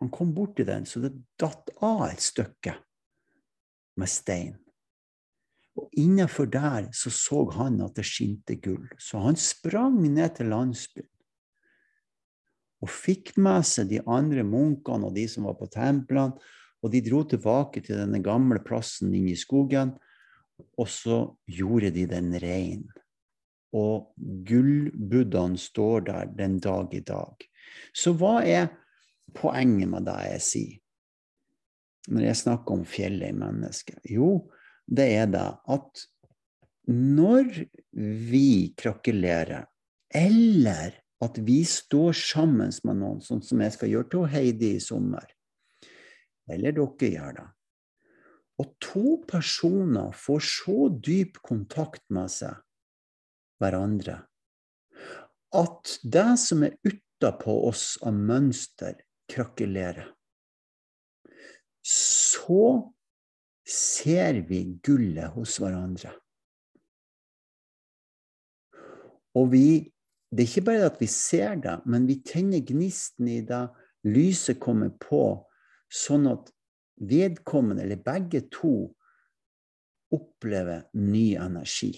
Han 0.00 0.10
kom 0.10 0.34
borti 0.34 0.64
den, 0.64 0.86
så 0.86 1.00
det 1.00 1.12
datt 1.36 1.70
av 1.82 2.08
et 2.08 2.22
stykke 2.22 2.74
med 3.98 4.08
stein. 4.08 4.67
Og 5.78 5.92
innenfor 5.94 6.48
der 6.50 6.88
så 6.96 7.12
så 7.14 7.44
han 7.54 7.78
at 7.84 7.94
det 7.98 8.06
skinte 8.08 8.56
gull. 8.58 8.88
Så 8.98 9.20
han 9.22 9.38
sprang 9.38 10.00
ned 10.02 10.34
til 10.38 10.50
landsbyen 10.50 11.08
og 12.78 12.90
fikk 12.94 13.32
med 13.42 13.66
seg 13.66 13.88
de 13.90 13.98
andre 14.06 14.44
munkene 14.46 15.08
og 15.08 15.16
de 15.16 15.24
som 15.30 15.48
var 15.48 15.56
på 15.58 15.66
templene, 15.72 16.38
og 16.78 16.92
de 16.92 17.00
dro 17.02 17.24
tilbake 17.26 17.82
til 17.82 17.98
denne 17.98 18.20
gamle 18.22 18.60
plassen 18.62 19.10
inne 19.10 19.32
i 19.32 19.38
skogen, 19.38 19.96
og 20.78 20.86
så 20.90 21.24
gjorde 21.50 21.90
de 21.94 22.04
den 22.10 22.30
rein. 22.38 22.84
Og 23.74 24.12
gullbuddhaen 24.46 25.56
står 25.58 26.06
der 26.06 26.30
den 26.38 26.58
dag 26.62 26.94
i 26.94 27.02
dag. 27.02 27.42
Så 27.90 28.14
hva 28.16 28.38
er 28.46 28.70
poenget 29.34 29.90
med 29.90 30.06
det 30.08 30.20
jeg 30.30 30.44
sier 30.46 30.76
når 32.08 32.24
jeg 32.24 32.40
snakker 32.40 32.78
om 32.78 32.86
fjellet 32.88 33.34
i 33.34 33.36
mennesket? 33.36 33.98
Jo, 34.08 34.46
det 34.88 35.08
er 35.20 35.28
det 35.32 35.48
at 35.68 36.06
når 36.88 37.50
vi 37.92 38.72
krakelerer, 38.80 39.66
eller 40.14 40.96
at 41.20 41.36
vi 41.44 41.60
står 41.66 42.14
sammen 42.16 42.72
med 42.86 43.00
noen, 43.02 43.20
sånn 43.20 43.42
som 43.44 43.60
jeg 43.60 43.74
skal 43.74 43.92
gjøre 43.92 44.10
til 44.14 44.28
Heidi 44.32 44.72
i 44.78 44.82
sommer. 44.82 45.26
Eller 46.48 46.72
dere 46.76 47.10
gjør 47.12 47.34
det. 47.40 47.46
Og 48.58 48.70
to 48.82 49.18
personer 49.28 50.14
får 50.16 50.46
så 50.46 50.88
dyp 51.04 51.38
kontakt 51.44 52.02
med 52.14 52.32
seg, 52.32 52.56
hverandre, 53.62 54.22
at 55.54 55.98
det 56.02 56.30
som 56.40 56.64
er 56.66 56.78
utapå 56.86 57.54
oss 57.68 57.96
av 58.06 58.16
mønster, 58.16 58.96
krakelerer. 59.28 60.08
Så 61.84 62.88
ser 63.68 64.40
vi 64.48 64.62
gullet 64.84 65.34
hos 65.36 65.58
hverandre. 65.60 66.14
Og 69.36 69.52
vi 69.52 69.68
det 70.28 70.44
er 70.44 70.50
ikke 70.50 70.66
bare 70.66 70.88
at 70.90 70.98
vi 71.00 71.06
ser 71.08 71.56
det, 71.62 71.78
men 71.88 72.04
vi 72.08 72.18
tenner 72.20 72.60
gnisten 72.60 73.30
i 73.32 73.40
det 73.48 73.64
lyset 74.04 74.58
kommer 74.60 74.90
på, 75.00 75.40
sånn 75.88 76.28
at 76.28 76.50
vedkommende, 77.00 77.86
eller 77.86 78.02
begge 78.04 78.42
to, 78.52 78.90
opplever 80.12 80.84
ny 81.00 81.32
energi. 81.40 81.92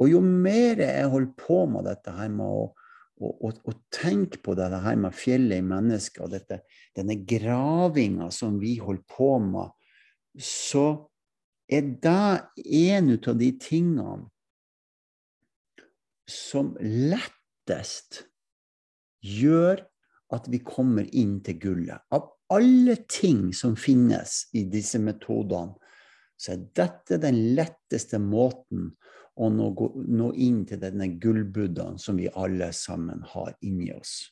Og 0.00 0.10
jo 0.10 0.20
mer 0.24 0.80
jeg 0.80 1.08
holder 1.12 1.32
på 1.38 1.64
med 1.70 1.86
dette 1.86 2.14
her 2.16 2.30
med 2.32 2.46
å, 2.46 2.66
å, 3.20 3.30
å, 3.30 3.50
å 3.52 3.74
tenke 3.94 4.40
på 4.42 4.54
det, 4.58 4.70
det 4.72 4.82
her 4.82 4.98
med 4.98 5.14
fjellet 5.14 5.60
i 5.60 5.66
mennesket 5.66 6.22
og 6.24 6.32
dette, 6.34 6.62
denne 6.96 7.18
gravinga 7.28 8.30
som 8.34 8.58
vi 8.62 8.78
holder 8.80 9.06
på 9.10 9.34
med, 9.44 9.74
så 10.38 10.86
er 11.70 11.86
det 12.02 12.74
en 12.90 13.12
av 13.14 13.38
de 13.38 13.50
tingene 13.62 14.16
som 16.30 16.74
lettest 16.80 18.24
gjør 19.26 19.82
at 20.34 20.46
vi 20.50 20.60
kommer 20.62 21.08
inn 21.10 21.40
til 21.46 21.58
gullet. 21.62 22.02
Av 22.14 22.30
alle 22.50 22.96
ting 23.10 23.50
som 23.54 23.76
finnes 23.78 24.44
i 24.54 24.64
disse 24.70 24.98
metodene, 25.02 25.74
så 26.40 26.54
er 26.54 26.62
dette 26.78 27.18
den 27.20 27.36
letteste 27.56 28.18
måten 28.22 28.88
å 29.40 29.48
nå, 29.52 30.30
inn 30.34 30.62
til 30.68 30.80
denne 30.80 31.10
gullbuddhaen 31.20 31.98
som 32.00 32.18
vi 32.20 32.30
alle 32.32 32.70
sammen 32.76 33.22
har 33.34 33.52
inni 33.66 33.90
oss. 33.92 34.30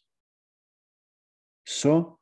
Så 1.68 2.17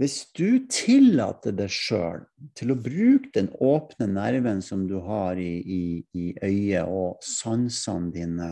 hvis 0.00 0.30
du 0.32 0.64
tillater 0.72 1.52
deg 1.52 1.68
sjøl 1.68 2.22
til 2.56 2.72
å 2.72 2.76
bruke 2.80 3.28
den 3.34 3.50
åpne 3.60 4.06
nerven 4.08 4.62
som 4.64 4.86
du 4.88 4.94
har 5.04 5.36
i, 5.36 5.58
i, 5.60 5.82
i 6.16 6.30
øyet, 6.40 6.88
og 6.88 7.20
sansene 7.20 8.08
dine, 8.14 8.50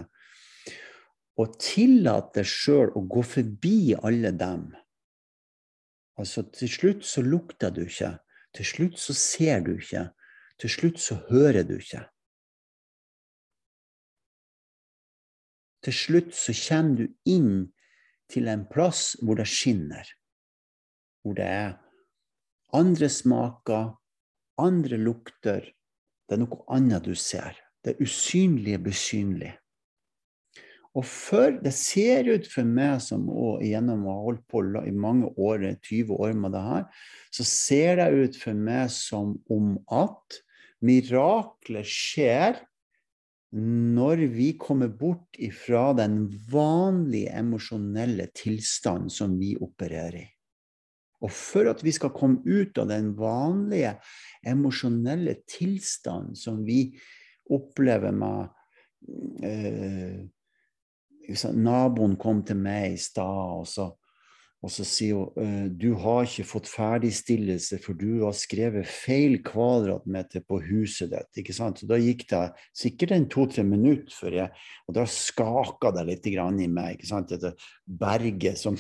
Og 1.38 1.54
tillater 1.62 2.42
deg 2.42 2.50
sjøl 2.50 2.90
å 2.98 3.00
gå 3.06 3.22
forbi 3.22 3.94
alle 3.94 4.32
dem. 4.34 4.74
Altså, 6.18 6.42
til 6.42 6.68
slutt 6.68 7.04
så 7.06 7.22
lukter 7.22 7.70
du 7.70 7.84
ikke. 7.86 8.18
Til 8.52 8.66
slutt 8.66 8.98
så 8.98 9.14
ser 9.14 9.62
du 9.62 9.76
ikke. 9.78 10.08
Til 10.58 10.74
slutt 10.74 10.98
så 11.00 11.16
hører 11.30 11.62
du 11.62 11.76
ikke. 11.78 12.02
Til 15.86 15.94
slutt 15.94 16.34
så 16.34 16.52
kommer 16.66 17.06
du 17.06 17.06
inn 17.24 17.52
til 18.28 18.50
en 18.50 18.66
plass 18.68 19.14
hvor 19.22 19.38
det 19.38 19.46
skinner. 19.46 20.17
Hvor 21.28 21.36
det 21.36 21.44
er 21.44 21.72
andre 22.72 23.08
smaker, 23.12 23.88
andre 24.56 24.96
lukter. 24.96 25.66
Det 26.24 26.36
er 26.38 26.40
noe 26.40 26.62
annet 26.72 27.04
du 27.04 27.12
ser. 27.12 27.58
Det 27.84 27.98
usynlige 28.00 28.78
blir 28.80 28.96
synlig. 28.96 29.50
Og 30.96 31.04
før 31.04 31.58
det 31.60 31.74
ser 31.76 32.30
ut 32.32 32.48
for 32.48 32.64
meg 32.64 33.02
som 33.04 33.26
og 33.28 33.60
gjennom 33.60 34.06
å 34.08 34.14
ha 34.14 34.22
holdt 34.30 34.46
på 34.48 34.62
i 34.80 34.94
mange 34.96 35.28
år, 35.36 35.66
20 35.84 36.16
år 36.16 36.32
med 36.32 36.56
det 36.56 36.64
her, 36.64 36.88
så 37.28 37.44
ser 37.44 38.00
det 38.00 38.08
ut 38.16 38.40
for 38.40 38.56
meg 38.56 38.88
som 38.94 39.36
om 39.52 39.76
at 39.92 40.40
miraklet 40.80 41.92
skjer 41.92 42.56
når 43.52 44.24
vi 44.32 44.48
kommer 44.60 44.88
bort 44.88 45.36
ifra 45.36 45.92
den 46.00 46.24
vanlige 46.48 47.36
emosjonelle 47.36 48.30
tilstanden 48.32 49.12
som 49.12 49.36
vi 49.36 49.54
opererer 49.60 50.22
i. 50.24 50.26
Og 51.24 51.32
for 51.34 51.66
at 51.70 51.82
vi 51.82 51.92
skal 51.94 52.14
komme 52.14 52.42
ut 52.46 52.78
av 52.78 52.90
den 52.92 53.12
vanlige 53.18 53.96
emosjonelle 54.46 55.40
tilstanden 55.50 56.36
som 56.38 56.60
vi 56.66 56.92
opplever 57.50 58.14
med 58.14 59.46
eh, 59.46 60.20
Naboen 61.58 62.14
kom 62.20 62.44
til 62.46 62.56
meg 62.60 62.94
i 62.94 63.00
stad, 63.00 63.66
og, 63.82 63.98
og, 64.58 64.72
så 64.74 64.82
sier 64.86 65.14
hun 65.14 65.36
«Eh, 65.38 65.66
du 65.70 65.92
har 66.02 66.24
ikke 66.26 66.46
fått 66.48 66.68
ferdigstillelse, 66.70 67.78
for 67.78 67.94
du 67.94 68.24
har 68.24 68.34
skrevet 68.34 68.88
feil 68.90 69.36
kvadratmeter 69.46 70.42
på 70.42 70.58
huset 70.66 71.12
ditt. 71.12 71.30
ikke 71.44 71.54
sant? 71.54 71.78
Så 71.78 71.86
da 71.86 71.98
gikk 72.00 72.24
det 72.32 72.40
sikkert 72.76 73.14
en 73.14 73.28
to-tre 73.30 73.62
minutter 73.62 74.10
før 74.10 74.40
jeg 74.40 74.66
Og 74.88 74.96
da 74.96 75.04
skaka 75.06 75.92
det 75.94 76.04
litt 76.08 76.26
i 76.26 76.66
meg. 76.66 76.96
ikke 76.96 77.06
sant? 77.06 77.30
Dette 77.30 77.54
berget 77.86 78.58
som, 78.58 78.76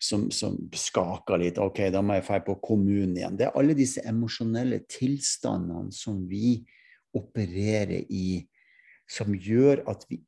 som, 0.00 0.30
som 0.30 0.56
skaka 0.72 1.36
litt. 1.36 1.58
Ok, 1.58 1.82
da 1.92 2.00
må 2.00 2.16
jeg 2.16 2.24
dra 2.30 2.40
på 2.46 2.56
kommunen 2.64 3.16
igjen. 3.16 3.36
Det 3.36 3.48
er 3.48 3.58
alle 3.58 3.76
disse 3.76 4.00
emosjonelle 4.08 4.80
tilstandene 4.88 5.92
som 5.92 6.24
vi 6.30 6.62
opererer 7.12 8.06
i, 8.08 8.46
som 9.08 9.34
gjør 9.34 9.84
at 9.90 10.08
vi 10.08 10.22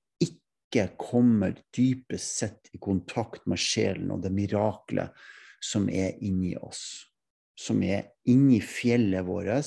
ikke 0.71 0.95
kommer 1.01 1.57
dypest 1.75 2.37
sett 2.39 2.71
i 2.73 2.79
kontakt 2.79 3.47
med 3.51 3.59
sjelen 3.59 4.13
og 4.15 4.23
det 4.23 4.31
miraklet 4.35 5.17
som 5.61 5.89
er 5.91 6.15
inni 6.23 6.55
oss. 6.57 7.07
Som 7.59 7.83
er 7.83 8.15
inni 8.31 8.61
fjellet 8.65 9.27
vårt, 9.27 9.67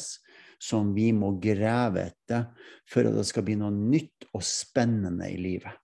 som 0.63 0.93
vi 0.95 1.11
må 1.13 1.35
grave 1.43 2.07
etter 2.07 2.47
for 2.89 3.05
at 3.05 3.17
det 3.19 3.25
skal 3.27 3.45
bli 3.45 3.57
noe 3.59 3.73
nytt 3.75 4.29
og 4.31 4.45
spennende 4.47 5.27
i 5.29 5.37
livet. 5.37 5.75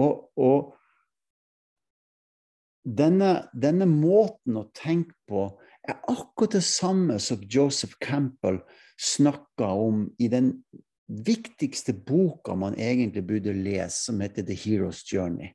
Og, 0.00 0.28
og 0.36 0.76
denne, 2.84 3.48
denne, 3.52 3.88
måten 3.88 4.60
å 4.60 4.68
tenke 4.76 5.16
på 5.28 5.46
er 5.88 5.98
akkurat 6.10 6.58
det 6.58 6.64
samme 6.66 7.18
som 7.22 7.42
Joseph 7.48 7.96
Campbell 8.02 8.60
snakka 9.00 9.72
om 9.80 10.06
i 10.20 10.28
den 10.32 10.52
viktigste 11.10 11.92
boka 11.92 12.54
man 12.54 12.76
egentlig 12.78 13.24
burde 13.26 13.52
lese, 13.52 14.04
som 14.04 14.20
heter 14.20 14.46
The 14.46 14.54
Hero's 14.54 15.02
Journey. 15.14 15.52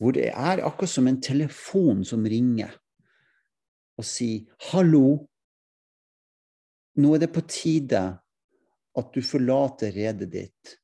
Hvor 0.00 0.12
det 0.16 0.30
er 0.32 0.64
akkurat 0.64 0.90
som 0.90 1.06
en 1.06 1.20
telefon 1.22 2.04
som 2.04 2.24
ringer 2.26 2.72
og 3.98 4.04
sier 4.04 4.48
'hallo'. 4.58 5.26
Nå 6.96 7.14
er 7.14 7.18
det 7.18 7.32
på 7.32 7.40
tide 7.48 8.18
at 8.96 9.12
du 9.14 9.22
forlater 9.22 9.92
redet 9.92 10.30
ditt 10.32 10.76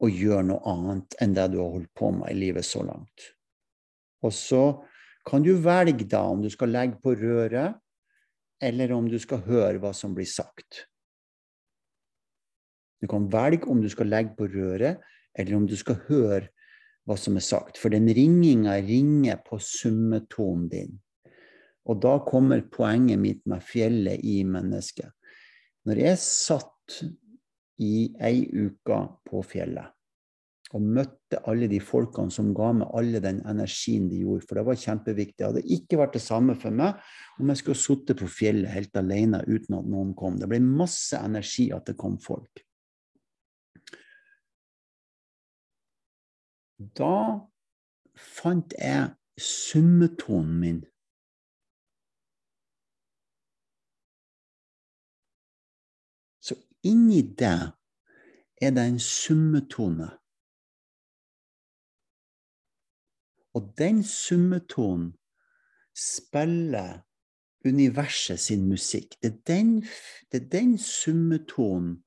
og 0.00 0.10
gjør 0.10 0.42
noe 0.42 0.60
annet 0.70 1.16
enn 1.22 1.34
det 1.34 1.46
du 1.52 1.58
har 1.62 1.72
holdt 1.72 1.94
på 1.94 2.10
med 2.10 2.30
i 2.30 2.38
livet 2.38 2.64
så 2.64 2.82
langt. 2.82 3.32
Og 4.22 4.32
så 4.32 4.84
kan 5.26 5.42
du 5.42 5.54
velge 5.58 6.04
da 6.04 6.22
om 6.28 6.42
du 6.42 6.50
skal 6.50 6.70
legge 6.70 7.00
på 7.02 7.14
røret, 7.18 7.74
eller 8.62 8.92
om 8.92 9.08
du 9.08 9.18
skal 9.18 9.42
høre 9.46 9.80
hva 9.82 9.92
som 9.94 10.14
blir 10.14 10.28
sagt. 10.28 10.86
Du 13.02 13.08
kan 13.10 13.28
velge 13.32 13.68
om 13.70 13.82
du 13.82 13.88
skal 13.92 14.10
legge 14.10 14.36
på 14.38 14.48
røret, 14.52 15.02
eller 15.36 15.58
om 15.58 15.66
du 15.68 15.76
skal 15.76 16.00
høre 16.08 16.46
hva 17.06 17.16
som 17.20 17.36
er 17.38 17.44
sagt. 17.44 17.78
For 17.78 17.92
den 17.92 18.08
ringinga 18.08 18.78
ringer 18.84 19.42
på 19.46 19.60
summetonen 19.62 20.70
din. 20.72 20.94
Og 21.86 22.00
da 22.02 22.16
kommer 22.26 22.64
poenget 22.72 23.20
mitt 23.22 23.44
med 23.46 23.62
fjellet 23.62 24.24
i 24.26 24.40
mennesket. 24.48 25.12
Når 25.86 26.00
jeg 26.02 26.18
satt 26.18 26.96
i 27.82 28.08
ei 28.24 28.40
uke 28.48 28.98
på 29.28 29.44
fjellet 29.46 29.92
og 30.74 30.82
møtte 30.82 31.38
alle 31.46 31.68
de 31.70 31.78
folkene 31.78 32.32
som 32.34 32.48
ga 32.56 32.72
meg 32.74 32.90
alle 32.98 33.20
den 33.22 33.38
energien 33.46 34.08
de 34.10 34.18
gjorde, 34.24 34.48
for 34.48 34.58
det 34.58 34.64
var 34.66 34.80
kjempeviktig. 34.82 35.38
Det 35.38 35.46
hadde 35.46 35.76
ikke 35.76 36.00
vært 36.00 36.16
det 36.18 36.24
samme 36.24 36.56
for 36.58 36.74
meg 36.74 36.98
om 37.38 37.52
jeg 37.52 37.60
skulle 37.60 37.78
sittet 37.78 38.18
på 38.18 38.28
fjellet 38.40 38.72
helt 38.72 38.98
alene 38.98 39.44
uten 39.46 39.78
at 39.78 39.86
noen 39.86 40.10
kom. 40.18 40.40
Det 40.40 40.48
ble 40.50 40.58
masse 40.64 41.20
energi 41.22 41.68
at 41.76 41.86
det 41.86 41.94
kom 42.00 42.18
folk. 42.22 42.65
Da 46.78 47.40
fant 48.16 48.74
jeg 48.78 49.14
summetonen 49.38 50.60
min. 50.60 50.80
Så 56.40 56.54
inni 56.84 57.22
det 57.22 57.72
er 58.60 58.70
det 58.76 58.86
en 58.88 59.00
summetone. 59.00 60.10
Og 63.56 63.72
den 63.78 64.04
summetonen 64.04 65.16
spiller 65.96 67.00
universet 67.64 68.40
sin 68.40 68.68
musikk. 68.68 69.16
Det 69.22 69.32
er 69.32 69.40
den, 69.46 69.82
det 70.32 70.42
er 70.42 70.48
den 70.48 70.78
summetonen 70.78 72.05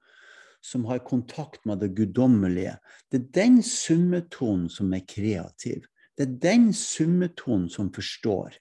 som 0.62 0.86
har 0.86 1.04
kontakt 1.06 1.66
med 1.66 1.80
det 1.80 1.94
guddommelige. 1.96 2.78
Det 3.12 3.22
er 3.22 3.32
den 3.36 3.62
summetonen 3.64 4.70
som 4.70 4.94
er 4.94 5.06
kreativ. 5.08 5.86
Det 6.18 6.28
er 6.28 6.40
den 6.44 6.74
summetonen 6.76 7.70
som 7.72 7.94
forstår, 7.94 8.58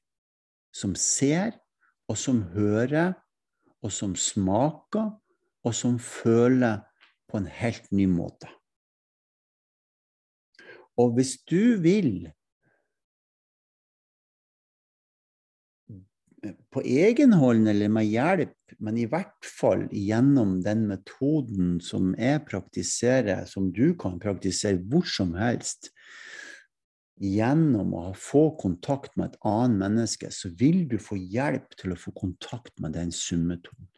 som 0.73 0.95
ser, 0.95 1.57
og 2.09 2.17
som 2.19 2.43
hører, 2.55 3.17
og 3.83 3.93
som 3.93 4.15
smaker, 4.17 5.11
og 5.65 5.75
som 5.75 5.99
føler 5.99 6.81
på 7.29 7.41
en 7.41 7.51
helt 7.51 7.91
ny 7.93 8.07
måte. 8.11 8.49
Og 10.99 11.13
hvis 11.15 11.37
du 11.47 11.79
vil 11.83 12.31
på 16.71 16.83
egen 16.87 17.33
hånd 17.35 17.69
eller 17.69 17.91
med 17.93 18.07
hjelp, 18.07 18.55
men 18.79 18.99
i 19.01 19.07
hvert 19.11 19.47
fall 19.47 19.87
gjennom 19.95 20.59
den 20.63 20.87
metoden 20.91 21.79
som 21.85 22.13
jeg 22.19 22.45
praktiserer, 22.49 23.47
som 23.51 23.73
du 23.75 23.93
kan 23.99 24.19
praktisere 24.23 24.81
hvor 24.91 25.07
som 25.09 25.35
helst, 25.39 25.91
gjennom 27.19 27.95
å 27.99 28.05
få 28.15 28.53
kontakt 28.61 29.17
med 29.19 29.33
et 29.33 29.41
annet 29.49 29.83
menneske, 29.83 30.31
så 30.31 30.53
vil 30.55 30.85
du 30.91 30.99
få 31.03 31.19
hjelp 31.19 31.75
til 31.81 31.95
å 31.95 31.99
få 31.99 32.15
kontakt 32.15 32.77
med 32.83 32.95
den 32.95 33.11
summetonen. 33.15 33.89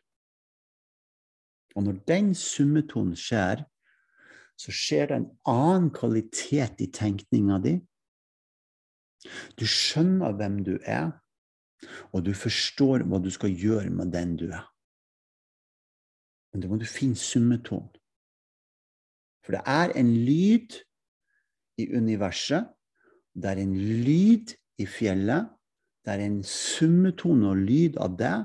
Og 1.76 1.86
når 1.86 2.00
den 2.08 2.32
summetonen 2.34 3.18
skjer, 3.18 3.66
så 4.58 4.72
skjer 4.74 5.10
det 5.10 5.18
en 5.20 5.30
annen 5.48 5.90
kvalitet 5.94 6.80
i 6.82 6.88
tenkninga 6.92 7.60
di. 7.64 7.76
Du 9.60 9.66
skjønner 9.68 10.34
hvem 10.36 10.58
du 10.64 10.74
er, 10.80 11.12
og 12.12 12.24
du 12.26 12.32
forstår 12.36 13.06
hva 13.08 13.20
du 13.22 13.30
skal 13.32 13.54
gjøre 13.56 13.90
med 13.94 14.12
den 14.14 14.36
du 14.40 14.48
er. 14.50 14.66
Men 16.50 16.62
da 16.62 16.70
må 16.70 16.80
du 16.80 16.86
finne 16.88 17.18
summetonen. 17.18 17.90
For 19.44 19.56
det 19.56 19.62
er 19.66 19.94
en 19.96 20.10
lyd 20.26 20.76
i 21.80 21.88
universet, 21.96 22.66
det 23.34 23.52
er 23.54 23.62
en 23.62 23.76
lyd 23.76 24.52
i 24.82 24.86
fjellet, 24.90 25.48
det 26.04 26.12
er 26.12 26.24
en 26.24 26.40
summetone 26.46 27.52
og 27.52 27.62
lyd 27.64 27.96
av 28.00 28.16
det 28.18 28.36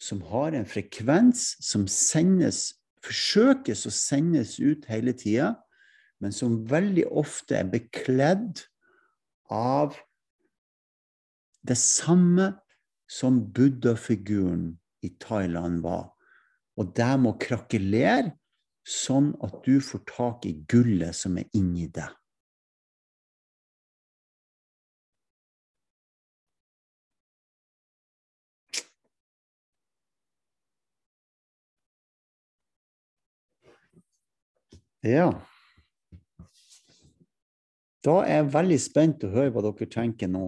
som 0.00 0.20
har 0.28 0.54
en 0.56 0.66
frekvens 0.68 1.54
som 1.64 1.86
sendes, 1.90 2.74
forsøkes 3.04 3.84
å 3.88 3.92
sendes 3.92 4.56
ut 4.60 4.86
hele 4.88 5.14
tida, 5.16 5.54
men 6.20 6.32
som 6.32 6.62
veldig 6.68 7.06
ofte 7.12 7.58
er 7.58 7.68
bekledd 7.68 8.64
av 9.52 9.96
det 11.64 11.76
samme 11.80 12.52
som 13.08 13.40
buddha-figuren 13.52 14.78
i 15.02 15.08
Thailand 15.20 15.82
var. 15.82 16.10
Og 16.76 16.92
der 16.96 17.16
må 17.20 17.36
krakelere, 17.40 18.34
sånn 18.84 19.32
at 19.44 19.62
du 19.64 19.78
får 19.80 20.02
tak 20.10 20.44
i 20.44 20.58
gullet 20.68 21.16
som 21.16 21.38
er 21.40 21.48
inni 21.56 21.88
deg. 21.88 22.12
Ja. 35.04 35.28
Da 38.04 38.20
er 38.24 38.38
jeg 38.38 38.52
veldig 38.54 38.78
spent 38.80 39.24
å 39.24 39.32
høre 39.32 39.52
hva 39.52 39.64
dere 39.64 39.88
tenker 39.92 40.30
nå. 40.32 40.46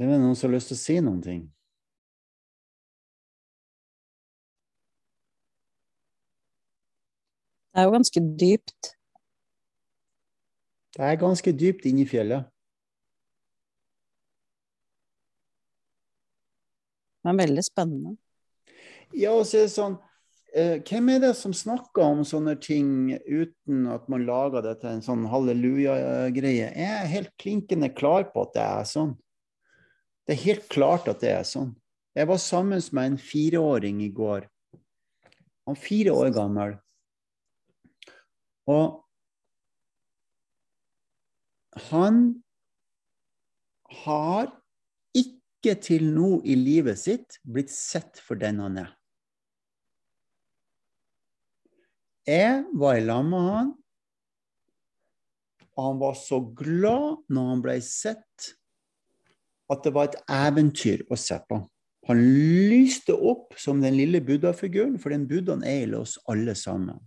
Det 0.00 0.06
er 0.08 0.16
noen 0.16 0.32
som 0.32 0.48
har 0.48 0.54
lyst 0.54 0.70
til 0.70 0.78
å 0.78 0.80
si 0.80 0.94
noen 1.04 1.18
ting? 1.20 1.40
Det 7.68 7.82
er 7.82 7.84
jo 7.84 7.92
ganske 7.98 8.22
dypt. 8.40 8.90
Det 10.96 11.04
er 11.04 11.20
ganske 11.20 11.52
dypt 11.52 11.84
inni 11.92 12.08
i 12.08 12.08
fjellet. 12.08 12.48
Men 17.28 17.44
veldig 17.44 17.68
spennende. 17.68 18.16
Ja, 19.12 19.36
og 19.36 19.44
så 19.44 19.60
er 19.60 19.68
det 19.68 19.74
sånn 19.76 20.00
eh, 20.56 20.76
Hvem 20.80 21.12
er 21.12 21.24
det 21.26 21.36
som 21.36 21.52
snakker 21.52 22.06
om 22.06 22.24
sånne 22.24 22.56
ting 22.56 23.18
uten 23.28 23.84
at 23.92 24.08
man 24.08 24.24
lager 24.24 24.64
det 24.64 24.78
til 24.80 24.94
en 24.96 25.04
sånn 25.04 25.28
halleluja-greie? 25.28 26.70
Jeg 26.72 26.94
er 27.02 27.18
helt 27.18 27.34
klinkende 27.36 27.92
klar 27.92 28.30
på 28.32 28.48
at 28.48 28.56
det 28.56 28.64
er 28.64 28.96
sånn. 28.96 29.18
Det 30.30 30.36
er 30.36 30.44
helt 30.44 30.66
klart 30.70 31.08
at 31.10 31.18
det 31.24 31.32
er 31.34 31.42
sånn. 31.42 31.72
Jeg 32.14 32.28
var 32.30 32.38
sammen 32.38 32.78
med 32.94 33.06
en 33.08 33.16
fireåring 33.18 33.96
i 34.04 34.12
går. 34.14 34.44
Han 35.66 35.74
er 35.74 35.80
fire 35.82 36.12
år 36.14 36.30
gammel. 36.36 36.76
Og 38.70 39.00
han 41.90 42.20
har 44.04 44.52
ikke 45.18 45.74
til 45.82 46.06
nå 46.14 46.30
i 46.46 46.54
livet 46.54 47.02
sitt 47.02 47.40
blitt 47.42 47.74
sett 47.74 48.22
for 48.22 48.38
den 48.38 48.62
han 48.62 48.78
er. 48.84 48.94
Jeg 52.30 52.62
var 52.78 53.00
i 53.00 53.02
lag 53.02 53.26
med 53.26 53.50
han, 53.50 53.74
og 55.74 55.84
han 55.88 56.02
var 56.06 56.18
så 56.22 56.38
glad 56.54 57.26
når 57.34 57.52
han 57.56 57.66
ble 57.66 57.78
sett, 57.82 58.52
at 59.70 59.84
det 59.84 59.92
var 59.94 60.10
et 60.10 60.18
eventyr 60.26 61.04
å 61.10 61.18
se 61.18 61.38
på. 61.48 61.60
Han 62.08 62.20
lyste 62.70 63.14
opp 63.14 63.54
som 63.60 63.82
den 63.82 63.94
lille 63.98 64.22
buddha-figuren, 64.24 64.96
for 64.98 65.12
den 65.14 65.28
buddhaen 65.30 65.62
er 65.66 65.84
i 65.84 65.98
oss 65.98 66.16
alle 66.30 66.56
sammen. 66.58 66.98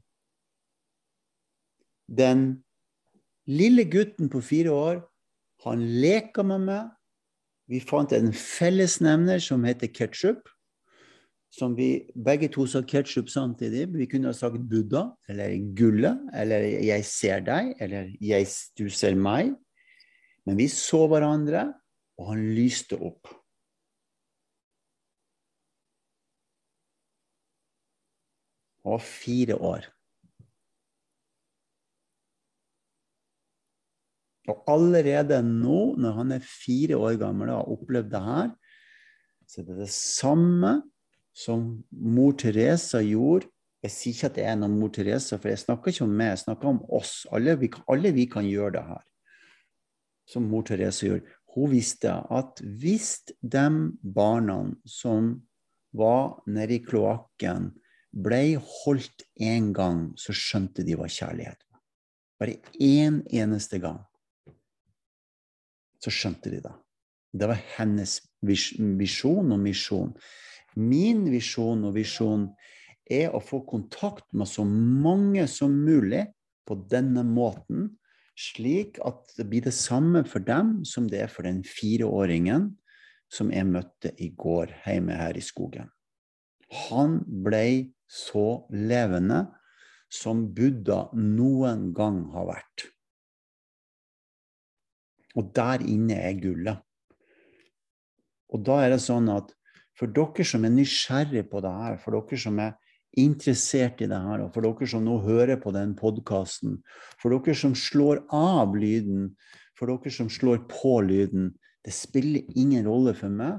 Den 2.07 2.63
lille 3.49 3.83
gutten 3.89 4.29
på 4.31 4.41
fire 4.45 4.71
år, 4.71 5.01
han 5.65 5.83
leka 6.03 6.43
med 6.45 6.67
meg. 6.67 6.91
Vi 7.71 7.79
fant 7.83 8.11
en 8.15 8.33
fellesnevner 8.35 9.39
som 9.43 9.63
heter 9.65 9.91
ketsjup. 9.91 10.49
Som 11.53 11.75
vi 11.77 12.05
begge 12.17 12.49
to 12.51 12.65
sa 12.67 12.81
ketsjup 12.81 13.29
samtidig. 13.29 13.85
Vi 13.93 14.07
kunne 14.09 14.31
ha 14.31 14.35
sagt 14.35 14.57
Buddha 14.69 15.05
eller 15.29 15.53
Gulle 15.77 16.15
eller 16.33 16.65
Jeg 16.81 17.05
ser 17.05 17.43
deg 17.45 17.75
eller 17.79 18.09
Du 18.77 18.89
ser 18.89 19.15
meg. 19.15 19.53
Men 20.45 20.57
vi 20.59 20.67
så 20.67 21.05
hverandre, 21.07 21.69
og 22.19 22.29
han 22.29 22.43
lyste 22.55 22.99
opp. 22.99 23.31
Han 28.83 28.97
var 28.97 29.05
fire 29.07 29.57
år. 29.57 29.87
Og 34.51 34.63
allerede 34.67 35.39
nå, 35.45 35.95
når 35.95 36.17
han 36.19 36.35
er 36.35 36.43
fire 36.43 36.97
år 36.99 37.15
gammel 37.21 37.53
og 37.53 37.61
har 37.61 37.75
opplevd 37.77 38.09
det 38.11 38.23
her, 38.25 38.49
så 39.47 39.61
er 39.61 39.69
det 39.69 39.77
det 39.85 39.93
samme 39.93 40.73
som 41.33 41.83
mor 41.91 42.35
Teresa 42.37 42.99
gjorde. 43.03 43.47
Jeg 43.83 43.91
sier 43.91 44.15
ikke 44.15 44.29
at 44.29 44.35
det 44.37 44.43
er 44.47 44.59
noen 44.59 44.75
mor 44.79 44.91
Teresa, 44.95 45.37
for 45.39 45.51
jeg 45.51 45.59
snakker 45.63 45.91
ikke 45.91 46.05
om 46.05 46.11
meg, 46.15 46.33
jeg 46.33 46.43
snakker 46.45 46.69
om 46.69 46.83
oss. 46.95 47.15
Alle 47.35 47.55
vi, 47.59 47.71
alle 47.91 48.13
vi 48.15 48.27
kan 48.31 48.47
gjøre 48.47 48.75
det 48.77 48.83
her. 48.87 49.01
Som 50.29 50.47
mor 50.51 50.63
Teresa 50.67 51.07
gjorde. 51.07 51.27
Hun 51.53 51.69
visste 51.69 52.15
at 52.33 52.61
hvis 52.61 53.21
de 53.41 53.65
barna 54.01 54.57
som 54.89 55.35
var 55.93 56.41
nede 56.49 56.79
i 56.79 56.83
kloakken, 56.85 57.71
ble 58.13 58.41
holdt 58.61 59.25
én 59.41 59.71
gang, 59.73 60.11
så 60.17 60.33
skjønte 60.37 60.85
de 60.85 60.97
hva 60.97 61.07
kjærlighet 61.09 61.61
var. 61.69 61.81
Bare 62.41 62.57
én 62.81 63.21
eneste 63.33 63.79
gang 63.81 64.01
så 66.03 66.11
skjønte 66.11 66.51
de 66.51 66.59
det. 66.61 66.73
Det 67.33 67.49
var 67.49 67.61
hennes 67.77 68.19
visjon 68.43 69.53
og 69.55 69.61
misjon. 69.63 70.11
Min 70.75 71.23
visjon 71.31 71.85
og 71.87 71.95
visjon 71.95 72.49
er 73.09 73.33
å 73.33 73.41
få 73.43 73.63
kontakt 73.67 74.27
med 74.35 74.49
så 74.49 74.65
mange 74.67 75.45
som 75.49 75.73
mulig 75.73 76.25
på 76.67 76.77
denne 76.91 77.23
måten, 77.27 77.91
slik 78.39 78.99
at 79.05 79.33
det 79.37 79.45
blir 79.49 79.65
det 79.65 79.75
samme 79.77 80.23
for 80.29 80.43
dem 80.45 80.81
som 80.87 81.07
det 81.09 81.23
er 81.25 81.31
for 81.31 81.45
den 81.45 81.61
fireåringen 81.67 82.71
som 83.33 83.51
jeg 83.53 83.69
møtte 83.69 84.13
i 84.21 84.29
går 84.37 84.73
hjemme 84.85 85.17
her 85.17 85.37
i 85.37 85.43
skogen. 85.43 85.89
Han 86.89 87.19
ble 87.45 87.93
så 88.09 88.63
levende 88.73 89.45
som 90.13 90.47
Buddha 90.53 91.07
noen 91.17 91.91
gang 91.97 92.23
har 92.33 92.49
vært. 92.49 92.87
Og 95.33 95.49
der 95.57 95.81
inne 95.89 96.19
er 96.21 96.37
gullet. 96.37 96.81
Og 98.53 98.61
da 98.65 98.83
er 98.83 98.93
det 98.93 99.01
sånn 99.01 99.31
at 99.33 99.49
for 99.97 100.09
dere 100.13 100.45
som 100.45 100.65
er 100.65 100.73
nysgjerrig 100.73 101.45
på 101.49 101.61
det 101.65 101.73
her, 101.73 101.97
for 102.01 102.13
dere 102.17 102.37
som 102.41 102.59
er 102.61 102.75
interessert 103.19 104.01
i 104.01 104.07
det 104.09 104.19
her, 104.19 104.45
og 104.45 104.53
for 104.55 104.65
dere 104.65 104.87
som 104.89 105.03
nå 105.05 105.19
hører 105.25 105.59
på 105.61 105.73
den 105.75 105.93
podkasten, 105.97 106.79
for 107.21 107.35
dere 107.35 107.55
som 107.57 107.75
slår 107.77 108.23
av 108.33 108.75
lyden, 108.77 109.33
for 109.77 109.91
dere 109.91 110.13
som 110.13 110.31
slår 110.31 110.65
på 110.71 111.01
lyden 111.05 111.53
Det 111.83 111.91
spiller 111.91 112.45
ingen 112.55 112.85
rolle 112.87 113.11
for 113.11 113.27
meg. 113.27 113.57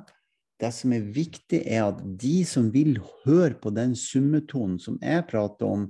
Det 0.56 0.70
som 0.72 0.94
er 0.96 1.02
viktig, 1.12 1.58
er 1.68 1.90
at 1.90 1.98
de 2.00 2.38
som 2.48 2.70
vil 2.72 2.96
høre 3.26 3.52
på 3.60 3.68
den 3.76 3.92
summetonen 3.92 4.78
som 4.80 4.96
jeg 5.02 5.26
prater 5.28 5.68
om, 5.68 5.82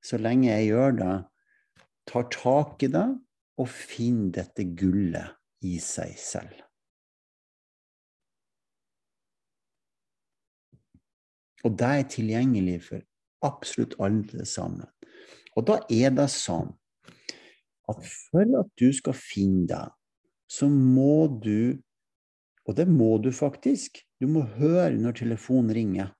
så 0.00 0.16
lenge 0.16 0.48
jeg 0.48 0.70
gjør 0.70 0.96
det, 0.96 1.16
tar 2.08 2.24
tak 2.32 2.86
i 2.86 2.88
det 2.94 3.04
og 3.60 3.68
finner 3.68 4.32
dette 4.38 4.64
gullet 4.80 5.36
i 5.68 5.76
seg 5.76 6.16
selv. 6.16 6.67
Og 11.66 11.74
det 11.78 11.88
er 11.88 12.10
tilgjengelig 12.12 12.78
for 12.86 13.02
absolutt 13.46 13.96
alle 14.02 14.46
sammen. 14.46 14.86
Og 15.56 15.66
da 15.66 15.80
er 15.90 16.12
det 16.14 16.28
sånn 16.30 16.70
at 17.88 18.04
for 18.04 18.58
at 18.60 18.70
du 18.78 18.90
skal 18.94 19.16
finne 19.16 19.66
deg, 19.70 19.94
så 20.48 20.68
må 20.70 21.28
du 21.42 21.82
Og 22.68 22.76
det 22.76 22.84
må 22.84 23.16
du 23.16 23.30
faktisk. 23.32 24.02
Du 24.20 24.26
må 24.28 24.42
høre 24.58 24.98
når 25.00 25.14
telefonen 25.22 25.72
ringer. 25.72 26.10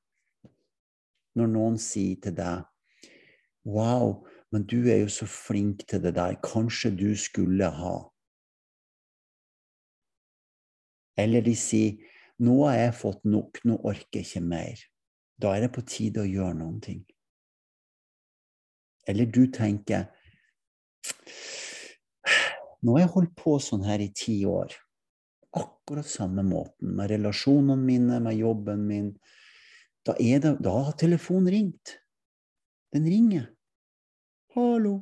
Når 1.36 1.50
noen 1.52 1.76
sier 1.76 2.16
til 2.24 2.32
deg 2.38 2.64
Wow, 3.68 4.24
men 4.48 4.64
du 4.64 4.88
er 4.88 5.02
jo 5.02 5.10
så 5.12 5.28
flink 5.28 5.84
til 5.90 6.00
det 6.00 6.14
der. 6.16 6.38
Kanskje 6.40 6.94
du 6.96 7.12
skulle 7.20 7.68
ha 7.68 7.98
Eller 11.20 11.44
de 11.44 11.52
sier 11.52 12.00
nå 12.40 12.62
har 12.64 12.78
jeg 12.78 12.96
fått 13.02 13.24
nok, 13.26 13.58
nå 13.66 13.76
orker 13.82 14.22
jeg 14.22 14.28
ikke 14.30 14.44
mer. 14.46 14.88
Da 15.38 15.54
er 15.54 15.66
det 15.66 15.72
på 15.74 15.84
tide 15.86 16.24
å 16.24 16.28
gjøre 16.28 16.56
noen 16.58 16.80
ting. 16.82 17.02
Eller 19.08 19.30
du 19.30 19.46
tenker 19.54 20.08
Nå 22.84 22.94
har 22.94 23.04
jeg 23.06 23.14
holdt 23.14 23.34
på 23.38 23.56
sånn 23.62 23.86
her 23.86 24.02
i 24.02 24.10
ti 24.14 24.36
år. 24.46 24.74
Akkurat 25.58 26.06
samme 26.06 26.44
måten. 26.46 26.92
Med 26.94 27.10
relasjonene 27.10 27.74
mine, 27.80 28.18
med 28.22 28.38
jobben 28.38 28.84
min. 28.86 29.08
Da, 30.06 30.14
det, 30.14 30.52
da 30.62 30.74
har 30.86 30.94
telefonen 31.00 31.50
ringt. 31.50 31.96
Den 32.94 33.08
ringer. 33.10 33.48
Hallo. 34.54 34.94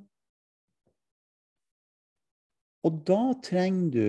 Og 2.86 3.02
da 3.08 3.20
trenger 3.44 3.92
du 3.92 4.08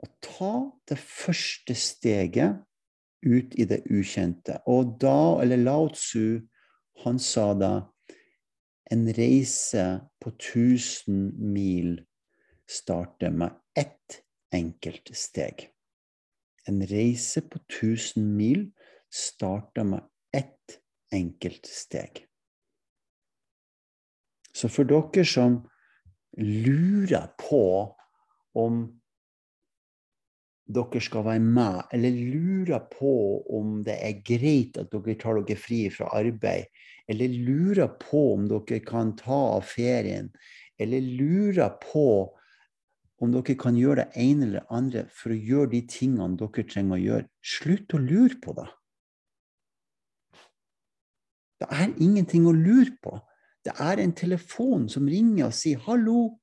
å 0.00 0.08
ta 0.24 0.54
det 0.88 0.98
første 1.00 1.76
steget 1.76 2.60
ut 3.26 3.54
i 3.54 3.66
det 3.68 3.82
ukjente. 3.92 4.60
Og 4.70 4.96
da, 5.00 5.40
eller 5.42 5.60
Lao 5.60 5.90
Tzu, 5.92 6.40
han 7.04 7.18
sa 7.18 7.52
da 7.54 7.72
En 8.90 9.06
reise 9.14 10.00
på 10.18 10.32
1000 10.32 11.36
mil 11.38 12.00
starter 12.66 13.30
med 13.30 13.54
ett 13.78 14.16
enkelt 14.50 15.12
steg. 15.14 15.68
En 16.66 16.82
reise 16.82 17.38
på 17.46 17.60
1000 17.68 18.24
mil 18.36 18.64
starter 19.06 19.86
med 19.86 20.02
ett 20.34 20.80
enkelt 21.14 21.70
steg. 21.70 22.26
Så 24.50 24.66
for 24.66 24.90
dere 24.90 25.22
som 25.22 25.60
lurer 26.34 27.30
på 27.38 27.62
om 28.58 28.99
dere 30.74 31.02
skal 31.02 31.24
være 31.26 31.42
med, 31.42 31.82
eller 31.94 32.18
lurer 32.34 32.86
på 32.92 33.12
om 33.58 33.80
det 33.86 33.96
er 34.00 34.20
greit 34.26 34.78
at 34.80 34.90
dere 34.92 35.16
tar 35.20 35.40
dere 35.40 35.58
fri 35.58 35.84
fra 35.92 36.10
arbeid, 36.18 36.70
eller 37.10 37.38
lurer 37.46 37.90
på 38.00 38.24
om 38.34 38.48
dere 38.50 38.80
kan 38.86 39.14
ta 39.18 39.40
av 39.56 39.64
ferien, 39.66 40.30
eller 40.80 41.00
lurer 41.04 41.74
på 41.82 42.08
om 43.20 43.32
dere 43.34 43.56
kan 43.60 43.76
gjøre 43.76 44.04
det 44.04 44.22
ene 44.22 44.46
eller 44.48 44.68
andre 44.72 45.06
for 45.12 45.34
å 45.34 45.40
gjøre 45.50 45.72
de 45.74 45.82
tingene 45.90 46.38
dere 46.40 46.66
trenger 46.68 46.96
å 46.96 47.02
gjøre, 47.04 47.28
slutt 47.44 47.96
å 47.96 48.00
lure 48.04 48.38
på 48.42 48.54
det. 48.56 48.68
Det 51.60 51.68
er 51.76 51.90
ingenting 52.00 52.46
å 52.48 52.56
lure 52.56 52.94
på. 53.04 53.18
Det 53.60 53.74
er 53.76 54.00
en 54.00 54.14
telefon 54.16 54.88
som 54.88 55.08
ringer 55.08 55.50
og 55.50 55.56
sier 55.56 55.82
'hallo'. 55.84 56.38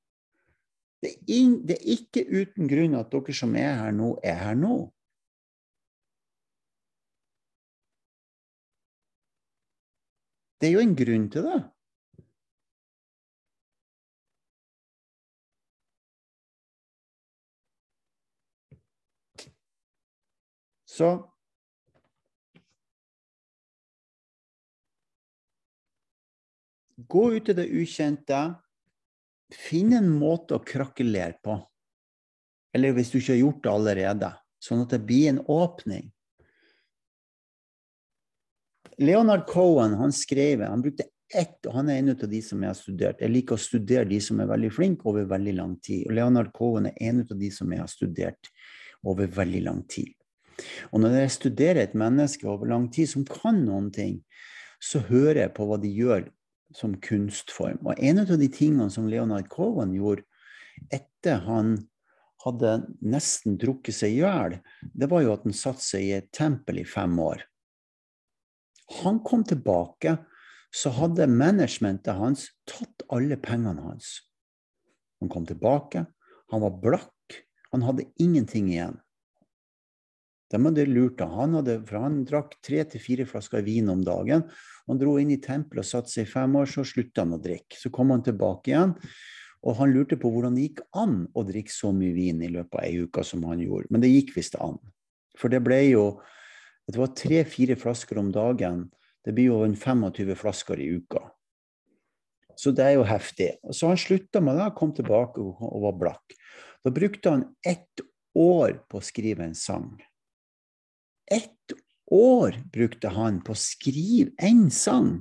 Det 1.02 1.10
er, 1.10 1.18
in, 1.30 1.52
det 1.68 1.76
er 1.76 1.90
ikke 1.94 2.24
uten 2.26 2.68
grunn 2.70 2.94
at 2.98 3.12
dere 3.12 3.34
som 3.40 3.54
er 3.56 3.74
her 3.82 3.92
nå, 3.94 4.12
er 4.24 4.38
her 4.42 4.56
nå. 4.58 4.76
Det 10.58 10.68
er 10.68 10.72
jo 10.74 10.82
en 10.82 10.96
grunn 10.98 11.28
til 11.30 11.46
det. 11.46 11.58
Så 20.98 21.10
Gå 27.08 27.20
ut 27.30 27.48
i 27.48 27.54
det 27.54 27.68
ukjente. 27.70 28.38
Finn 29.54 29.94
en 29.96 30.08
måte 30.12 30.56
å 30.56 30.64
krakelere 30.64 31.38
på. 31.44 31.56
Eller 32.76 32.92
hvis 32.96 33.12
du 33.12 33.18
ikke 33.18 33.34
har 33.34 33.42
gjort 33.42 33.62
det 33.64 33.72
allerede. 33.72 34.30
Sånn 34.62 34.82
at 34.84 34.92
det 34.92 35.04
blir 35.06 35.30
en 35.30 35.40
åpning. 35.48 36.08
Leonard 38.98 39.46
Cohen 39.46 39.94
han 39.94 40.12
skrev, 40.12 40.64
han 40.66 40.82
brukte 40.82 41.06
ett, 41.34 41.60
og 41.68 41.74
han 41.76 41.90
er 41.92 42.00
en 42.00 42.12
av 42.14 42.24
de 42.30 42.40
som 42.42 42.62
jeg 42.62 42.72
har 42.72 42.78
studert. 42.78 43.20
Jeg 43.22 43.30
liker 43.30 43.54
å 43.54 43.62
studere 43.62 44.08
de 44.08 44.18
som 44.24 44.40
er 44.40 44.48
veldig 44.50 44.70
flinke 44.74 45.08
over 45.10 45.28
veldig 45.28 45.54
lang 45.58 45.76
tid. 45.84 46.06
Og 46.08 46.16
Leonard 46.18 46.50
Cohen 46.56 46.88
er 46.90 46.96
en 47.10 47.22
av 47.22 47.36
de 47.38 47.50
som 47.54 47.72
jeg 47.72 47.82
har 47.82 47.92
studert 47.92 48.50
over 49.06 49.30
veldig 49.30 49.60
lang 49.68 49.84
tid. 49.90 50.14
Og 50.90 51.04
når 51.04 51.20
jeg 51.20 51.34
studerer 51.36 51.84
et 51.84 51.94
menneske 51.98 52.48
over 52.48 52.66
lang 52.70 52.88
tid 52.90 53.10
som 53.12 53.26
kan 53.28 53.60
noen 53.62 53.92
ting, 53.94 54.18
så 54.82 55.02
hører 55.06 55.44
jeg 55.44 55.54
på 55.54 55.66
hva 55.68 55.78
de 55.82 55.90
gjør 55.94 56.26
som 56.74 56.96
kunstform. 57.00 57.80
Og 57.86 57.98
en 57.98 58.22
av 58.22 58.34
de 58.38 58.48
tingene 58.52 58.90
som 58.92 59.08
Leonard 59.08 59.48
Cohen 59.52 59.94
gjorde 59.96 60.26
etter 60.94 61.40
han 61.46 61.76
hadde 62.44 62.74
nesten 63.02 63.58
drukket 63.58 63.96
seg 63.96 64.14
i 64.14 64.20
hjel, 64.22 64.58
det 64.94 65.08
var 65.10 65.24
jo 65.24 65.34
at 65.34 65.46
han 65.46 65.56
satte 65.56 65.84
seg 65.84 66.06
i 66.06 66.14
et 66.20 66.30
tempel 66.34 66.82
i 66.82 66.86
fem 66.86 67.16
år. 67.20 67.42
Han 69.02 69.18
kom 69.26 69.42
tilbake, 69.44 70.16
så 70.72 70.92
hadde 70.94 71.26
managementet 71.32 72.16
hans 72.16 72.46
tatt 72.68 73.04
alle 73.12 73.38
pengene 73.40 73.82
hans. 73.82 74.18
Han 75.20 75.32
kom 75.32 75.46
tilbake, 75.48 76.04
han 76.52 76.62
var 76.62 76.78
blakk, 76.80 77.38
han 77.72 77.84
hadde 77.84 78.06
ingenting 78.20 78.70
igjen. 78.72 79.00
De 80.48 80.60
hadde 80.64 80.86
lurt 80.88 81.20
han, 81.20 81.56
hadde, 81.58 81.76
for 81.88 82.00
han 82.00 82.22
drakk 82.28 82.54
tre 82.64 82.80
til 82.88 83.02
fire 83.02 83.26
flasker 83.28 83.64
vin 83.66 83.90
om 83.92 84.00
dagen. 84.04 84.46
Han 84.88 85.00
dro 85.00 85.18
inn 85.20 85.34
i 85.34 85.40
tempelet 85.44 85.84
og 85.84 85.88
satte 85.88 86.12
seg 86.12 86.24
i 86.24 86.30
fem 86.30 86.56
år, 86.56 86.70
så 86.70 86.86
slutta 86.88 87.26
han 87.26 87.36
å 87.36 87.42
drikke. 87.42 87.76
Så 87.76 87.92
kom 87.92 88.14
han 88.14 88.24
tilbake 88.24 88.72
igjen, 88.72 88.94
og 89.66 89.76
han 89.80 89.92
lurte 89.92 90.16
på 90.20 90.30
hvordan 90.32 90.56
det 90.56 90.70
gikk 90.70 90.84
an 90.96 91.26
å 91.36 91.44
drikke 91.44 91.74
så 91.74 91.92
mye 91.92 92.14
vin 92.16 92.40
i 92.40 92.50
løpet 92.54 92.78
av 92.78 92.86
ei 92.86 93.04
uke 93.04 93.24
som 93.26 93.44
han 93.48 93.60
gjorde. 93.60 93.90
Men 93.92 94.04
det 94.04 94.12
gikk 94.14 94.32
visst 94.38 94.56
an. 94.62 94.78
For 95.38 95.52
det 95.52 95.62
ble 95.66 95.82
jo 95.90 96.10
Det 96.88 96.96
var 96.96 97.10
tre-fire 97.12 97.74
flasker 97.76 98.16
om 98.16 98.30
dagen. 98.32 98.86
Det 99.20 99.34
blir 99.36 99.50
jo 99.50 99.58
en 99.60 99.74
25 99.76 100.30
flasker 100.40 100.80
i 100.80 100.86
uka. 100.96 101.20
Så 102.56 102.72
det 102.72 102.86
er 102.86 102.94
jo 102.96 103.02
heftig. 103.04 103.50
Så 103.76 103.90
han 103.90 104.00
slutta 104.00 104.40
med 104.40 104.56
det, 104.56 104.70
kom 104.72 104.94
tilbake 104.96 105.36
og 105.36 105.82
var 105.84 105.98
blakk. 106.00 106.32
Da 106.80 106.88
brukte 106.88 107.34
han 107.34 107.44
ett 107.60 108.00
år 108.32 108.78
på 108.88 109.02
å 109.02 109.04
skrive 109.04 109.44
en 109.44 109.52
sang. 109.54 109.98
Ett 111.30 111.72
år 112.10 112.56
brukte 112.72 113.08
han 113.08 113.42
på 113.44 113.52
å 113.52 113.60
skrive 113.60 114.32
en 114.38 114.70
sang. 114.72 115.18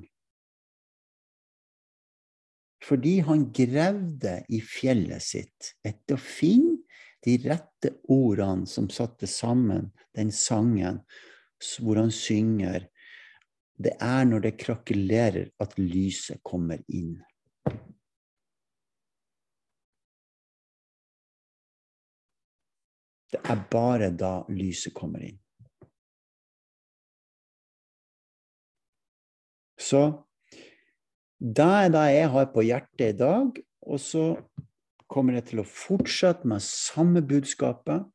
Fordi 2.88 3.20
han 3.28 3.49
gravde 3.51 4.38
i 4.47 4.62
fjellet 4.64 5.24
sitt 5.24 5.74
etter 5.84 6.16
å 6.16 6.24
finne 6.24 6.78
de 7.26 7.34
rette 7.43 7.91
ordene 8.08 8.70
som 8.70 8.88
satte 8.93 9.28
sammen 9.28 9.89
den 10.16 10.32
sangen 10.32 11.01
hvor 11.82 11.99
han 11.99 12.14
synger 12.14 12.88
Det 13.78 13.93
er 14.01 14.24
når 14.26 14.41
det 14.45 14.51
krakelerer 14.58 15.49
at 15.62 15.76
lyset 15.78 16.39
kommer 16.41 16.80
inn. 16.88 17.20
Det 23.30 23.41
er 23.43 23.62
bare 23.70 24.10
da 24.10 24.39
lyset 24.49 24.95
kommer 24.97 25.22
inn. 25.28 25.38
Så 29.78 30.03
det 31.38 31.63
er 31.63 31.91
det 31.93 32.05
jeg 32.15 32.30
har 32.34 32.51
på 32.53 32.65
hjertet 32.65 33.07
i 33.13 33.17
dag. 33.17 33.57
Og 33.88 33.99
så 34.01 34.36
kommer 35.07 35.38
jeg 35.38 35.51
til 35.51 35.61
å 35.63 35.69
fortsette 35.69 36.47
med 36.49 36.63
samme 36.65 37.21
budskapet. 37.25 38.05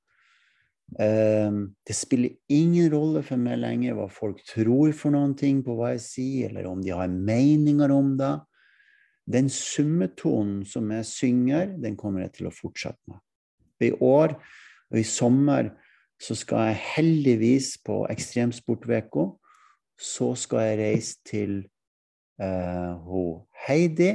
Det 0.92 1.94
spiller 1.96 2.34
ingen 2.52 2.90
rolle 2.92 3.22
for 3.24 3.40
meg 3.40 3.62
lenger 3.62 3.96
hva 3.96 4.08
folk 4.12 4.42
tror 4.44 4.92
for 4.96 5.14
noen 5.14 5.32
ting 5.38 5.62
på 5.64 5.78
hva 5.78 5.94
jeg 5.94 6.02
sier, 6.04 6.50
eller 6.50 6.68
om 6.68 6.82
de 6.84 6.92
har 6.92 7.08
meninger 7.08 7.94
om 7.94 8.12
det. 8.18 8.34
Den 9.32 9.48
summetonen 9.52 10.66
som 10.68 10.90
jeg 10.92 11.06
synger, 11.08 11.70
den 11.80 11.96
kommer 11.96 12.26
jeg 12.26 12.34
til 12.40 12.50
å 12.50 12.54
fortsette 12.54 13.00
med. 13.08 13.22
I 13.82 13.94
år 14.04 14.34
og 14.36 14.98
i 14.98 15.06
sommer 15.06 15.72
så 16.22 16.36
skal 16.38 16.68
jeg 16.68 16.82
heldigvis 16.98 17.76
på 17.86 18.02
Ekstremsportveka 18.12 19.24
så 19.99 20.32
skal 20.38 20.66
jeg 20.66 20.78
reise 20.80 21.18
til 21.28 21.59
uh, 22.43 23.43
Heidi, 23.66 24.14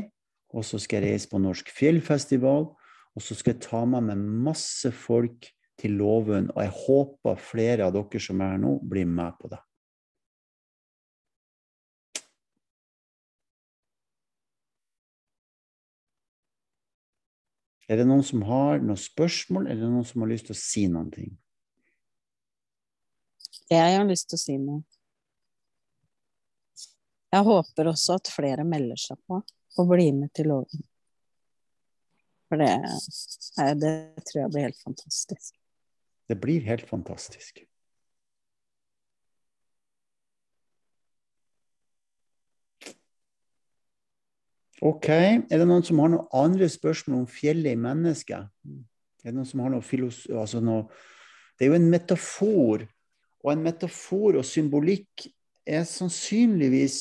og 0.53 0.65
så 0.65 0.79
skal 0.79 1.03
jeg 1.03 1.13
reise 1.13 1.29
på 1.31 1.41
Norsk 1.41 1.69
Fjellfestival. 1.75 2.69
Og 3.17 3.23
så 3.23 3.35
skal 3.35 3.55
jeg 3.55 3.63
ta 3.65 3.83
med 3.89 4.05
meg 4.11 4.25
masse 4.47 4.91
folk 4.93 5.47
til 5.77 5.97
Låven, 5.97 6.51
og 6.55 6.61
jeg 6.63 6.73
håper 6.73 7.39
flere 7.41 7.87
av 7.87 7.95
dere 7.95 8.21
som 8.21 8.41
er 8.41 8.53
her 8.55 8.61
nå, 8.61 8.77
blir 8.85 9.09
med 9.09 9.37
på 9.41 9.49
det. 9.51 9.61
Er 17.87 18.01
det 18.01 18.07
noen 18.09 18.23
som 18.25 18.41
har 18.43 18.81
noen 18.83 18.99
spørsmål, 18.99 19.69
eller 19.71 19.87
noen 19.87 20.05
som 20.05 20.25
har 20.25 20.33
lyst 20.33 20.49
til 20.49 20.57
å 20.57 20.59
si 20.59 20.87
noen 20.91 21.11
ting? 21.13 21.37
Jeg 23.71 23.95
har 23.95 24.05
lyst 24.07 24.27
til 24.29 24.35
å 24.35 24.41
si 24.41 24.57
noe. 24.59 24.83
Jeg 27.33 27.43
håper 27.43 27.89
også 27.91 28.17
at 28.21 28.29
flere 28.31 28.63
melder 28.67 28.99
seg 28.99 29.19
på 29.27 29.41
og 29.77 29.89
blir 29.91 30.13
med 30.15 30.31
til 30.35 30.47
loven. 30.53 30.83
For 32.47 32.61
det, 32.61 32.71
det 33.81 33.95
tror 34.29 34.41
jeg 34.45 34.51
blir 34.53 34.67
helt 34.69 34.83
fantastisk. 34.83 35.55
Det 36.27 36.37
blir 36.39 36.63
helt 36.67 36.87
fantastisk. 36.87 37.59
Ok, 44.85 45.07
er 45.09 45.57
det 45.57 45.65
noen 45.65 45.83
som 45.83 45.99
har 46.03 46.11
noen 46.13 46.27
andre 46.37 46.67
spørsmål 46.69 47.23
om 47.23 47.29
fjellet 47.31 47.73
i 47.73 47.79
mennesket? 47.81 48.51
Er 49.25 49.31
det 49.31 49.39
noen 49.39 49.49
som 49.49 49.63
har 49.65 49.73
noe 49.73 49.83
filosofi... 49.83 50.35
Altså 50.37 50.61
noe 50.61 50.85
Det 51.57 51.65
er 51.65 51.71
jo 51.71 51.79
en 51.79 51.89
metafor, 51.89 52.83
og 53.41 53.51
en 53.51 53.63
metafor 53.65 54.37
og 54.37 54.45
symbolikk 54.45 55.25
er 55.67 55.83
sannsynligvis 55.87 56.99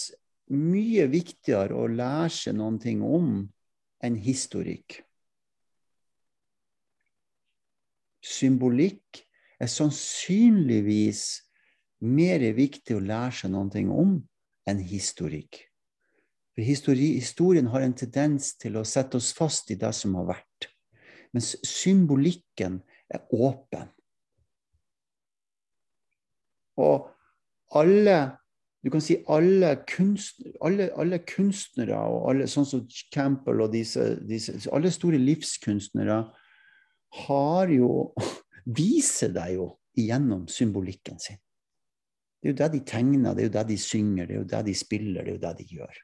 mye 0.55 1.07
viktigere 1.11 1.75
å 1.75 1.87
lære 1.91 2.31
seg 2.35 2.57
noen 2.59 2.79
ting 2.83 3.03
om 3.07 3.31
enn 4.05 4.19
historikk. 4.23 5.01
Symbolikk 8.27 9.23
er 9.63 9.71
sannsynligvis 9.71 11.23
mer 12.07 12.43
viktig 12.57 12.97
å 12.97 13.05
lære 13.05 13.39
seg 13.41 13.55
noen 13.55 13.71
ting 13.73 13.91
om 13.93 14.19
enn 14.67 14.83
historikk. 14.83 15.63
For 16.57 16.65
histori, 16.65 17.13
historien 17.21 17.69
har 17.71 17.85
en 17.85 17.95
tendens 17.95 18.55
til 18.59 18.79
å 18.81 18.87
sette 18.89 19.21
oss 19.21 19.31
fast 19.37 19.71
i 19.71 19.79
det 19.79 19.93
som 19.95 20.17
har 20.19 20.31
vært. 20.33 20.71
Mens 21.37 21.53
symbolikken 21.69 22.81
er 23.13 23.23
åpen. 23.31 23.91
Og 26.81 27.07
alle 27.77 28.17
du 28.87 28.91
kan 28.95 29.03
si 29.03 29.17
alle, 29.27 29.73
kunst, 29.91 30.45
alle, 30.63 30.93
alle 30.95 31.19
kunstnere, 31.27 31.97
og 31.99 32.29
alle, 32.31 32.45
sånn 32.47 32.69
som 32.71 32.85
Campbell 33.11 33.65
og 33.65 33.73
disse, 33.73 34.05
disse 34.23 34.55
Alle 34.71 34.93
store 34.95 35.19
livskunstnere 35.19 36.21
har 37.27 37.73
jo 37.75 37.91
Viser 38.67 39.31
deg 39.35 39.57
jo 39.57 39.67
gjennom 39.95 40.47
symbolikken 40.51 41.19
sin. 41.23 41.39
Det 42.43 42.49
er 42.49 42.53
jo 42.53 42.57
det 42.59 42.71
de 42.73 42.81
tegner, 42.87 43.35
det 43.35 43.45
er 43.45 43.47
jo 43.47 43.55
det 43.55 43.67
de 43.69 43.77
synger, 43.79 44.27
det 44.27 44.35
er 44.35 44.41
jo 44.41 44.49
det 44.51 44.63
de 44.67 44.75
spiller, 44.75 45.23
det 45.23 45.31
er 45.31 45.37
jo 45.37 45.43
det 45.45 45.53
de 45.61 45.67
gjør. 45.71 46.01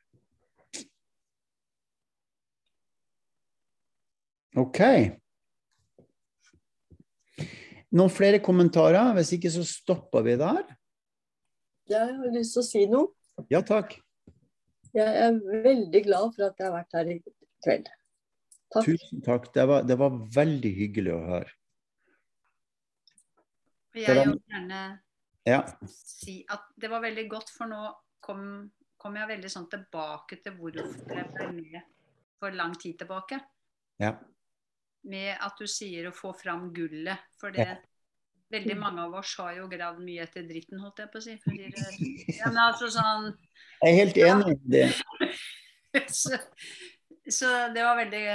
OK. 4.62 4.80
Noen 7.98 8.14
flere 8.14 8.38
kommentarer? 8.42 9.10
Hvis 9.18 9.34
ikke, 9.38 9.50
så 9.50 9.66
stopper 9.66 10.26
vi 10.26 10.38
der. 10.38 10.62
Jeg 11.90 11.98
har 12.00 12.30
lyst 12.34 12.54
til 12.56 12.62
å 12.62 12.66
si 12.66 12.84
noe. 12.90 13.10
Ja, 13.50 13.60
takk. 13.66 13.96
Jeg 14.92 15.08
er 15.24 15.38
veldig 15.64 16.02
glad 16.04 16.34
for 16.36 16.46
at 16.50 16.58
jeg 16.60 16.68
har 16.68 16.74
vært 16.76 16.96
her 16.98 17.10
i 17.14 17.16
kveld. 17.64 17.88
Takk. 18.72 18.86
Tusen 18.88 19.22
takk. 19.24 19.48
Det 19.54 19.64
var, 19.68 19.82
det 19.88 19.96
var 20.00 20.14
veldig 20.36 20.72
hyggelig 20.76 21.14
å 21.16 21.22
høre. 21.30 21.50
Og 23.92 24.00
jeg 24.00 24.16
vil 24.22 24.38
gjerne 24.48 24.82
Ja. 25.48 25.62
si 25.90 26.44
at 26.48 26.68
det 26.80 26.88
var 26.90 27.02
veldig 27.02 27.28
godt, 27.28 27.50
for 27.50 27.66
nå 27.68 27.80
kom, 28.24 28.70
kom 28.96 29.16
jeg 29.18 29.28
veldig 29.28 29.50
sånn 29.50 29.68
tilbake 29.72 30.38
til 30.42 30.54
hvorfor 30.56 31.16
jeg 31.16 31.26
ble 31.34 31.48
med 31.56 31.80
for 32.40 32.50
lang 32.56 32.74
tid 32.78 32.98
tilbake. 33.02 33.40
Ja. 34.00 34.14
Med 35.04 35.36
at 35.40 35.58
du 35.58 35.66
sier 35.66 36.08
å 36.08 36.14
få 36.14 36.32
fram 36.38 36.70
gullet. 36.72 37.18
For 37.40 37.50
det 37.50 37.66
Ja. 37.66 37.76
Veldig 38.52 38.76
mange 38.78 39.04
av 39.06 39.14
oss 39.20 39.34
har 39.40 39.56
jo 39.56 39.68
gravd 39.70 40.02
mye 40.04 40.24
etter 40.26 40.44
dritten, 40.48 40.80
holdt 40.82 41.02
jeg 41.02 41.10
på 41.12 41.20
å 41.20 41.24
si. 41.24 41.36
Ja, 42.38 42.50
men 42.50 42.60
altså 42.66 42.90
sånn 42.92 43.30
Jeg 43.82 43.88
er 43.88 43.98
helt 43.98 44.20
enig 44.20 44.54
i 44.54 44.74
det. 44.76 44.88
så, 46.20 46.38
så 47.28 47.54
det 47.74 47.86
var 47.86 47.98
veldig 48.02 48.26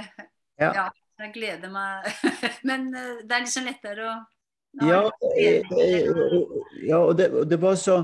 Ja. 0.57 0.72
Ja, 0.74 0.86
jeg 1.22 1.34
gleder 1.36 1.70
meg. 1.70 2.07
Men 2.70 2.89
eh, 2.97 3.24
det 3.24 3.36
er 3.36 3.43
liksom 3.45 3.68
lettere 3.70 4.07
å 4.09 4.15
Ja, 4.88 5.03
ja 6.86 6.99
og 7.01 7.15
det, 7.18 7.30
det 7.49 7.59
var 7.61 7.78
så 7.78 8.01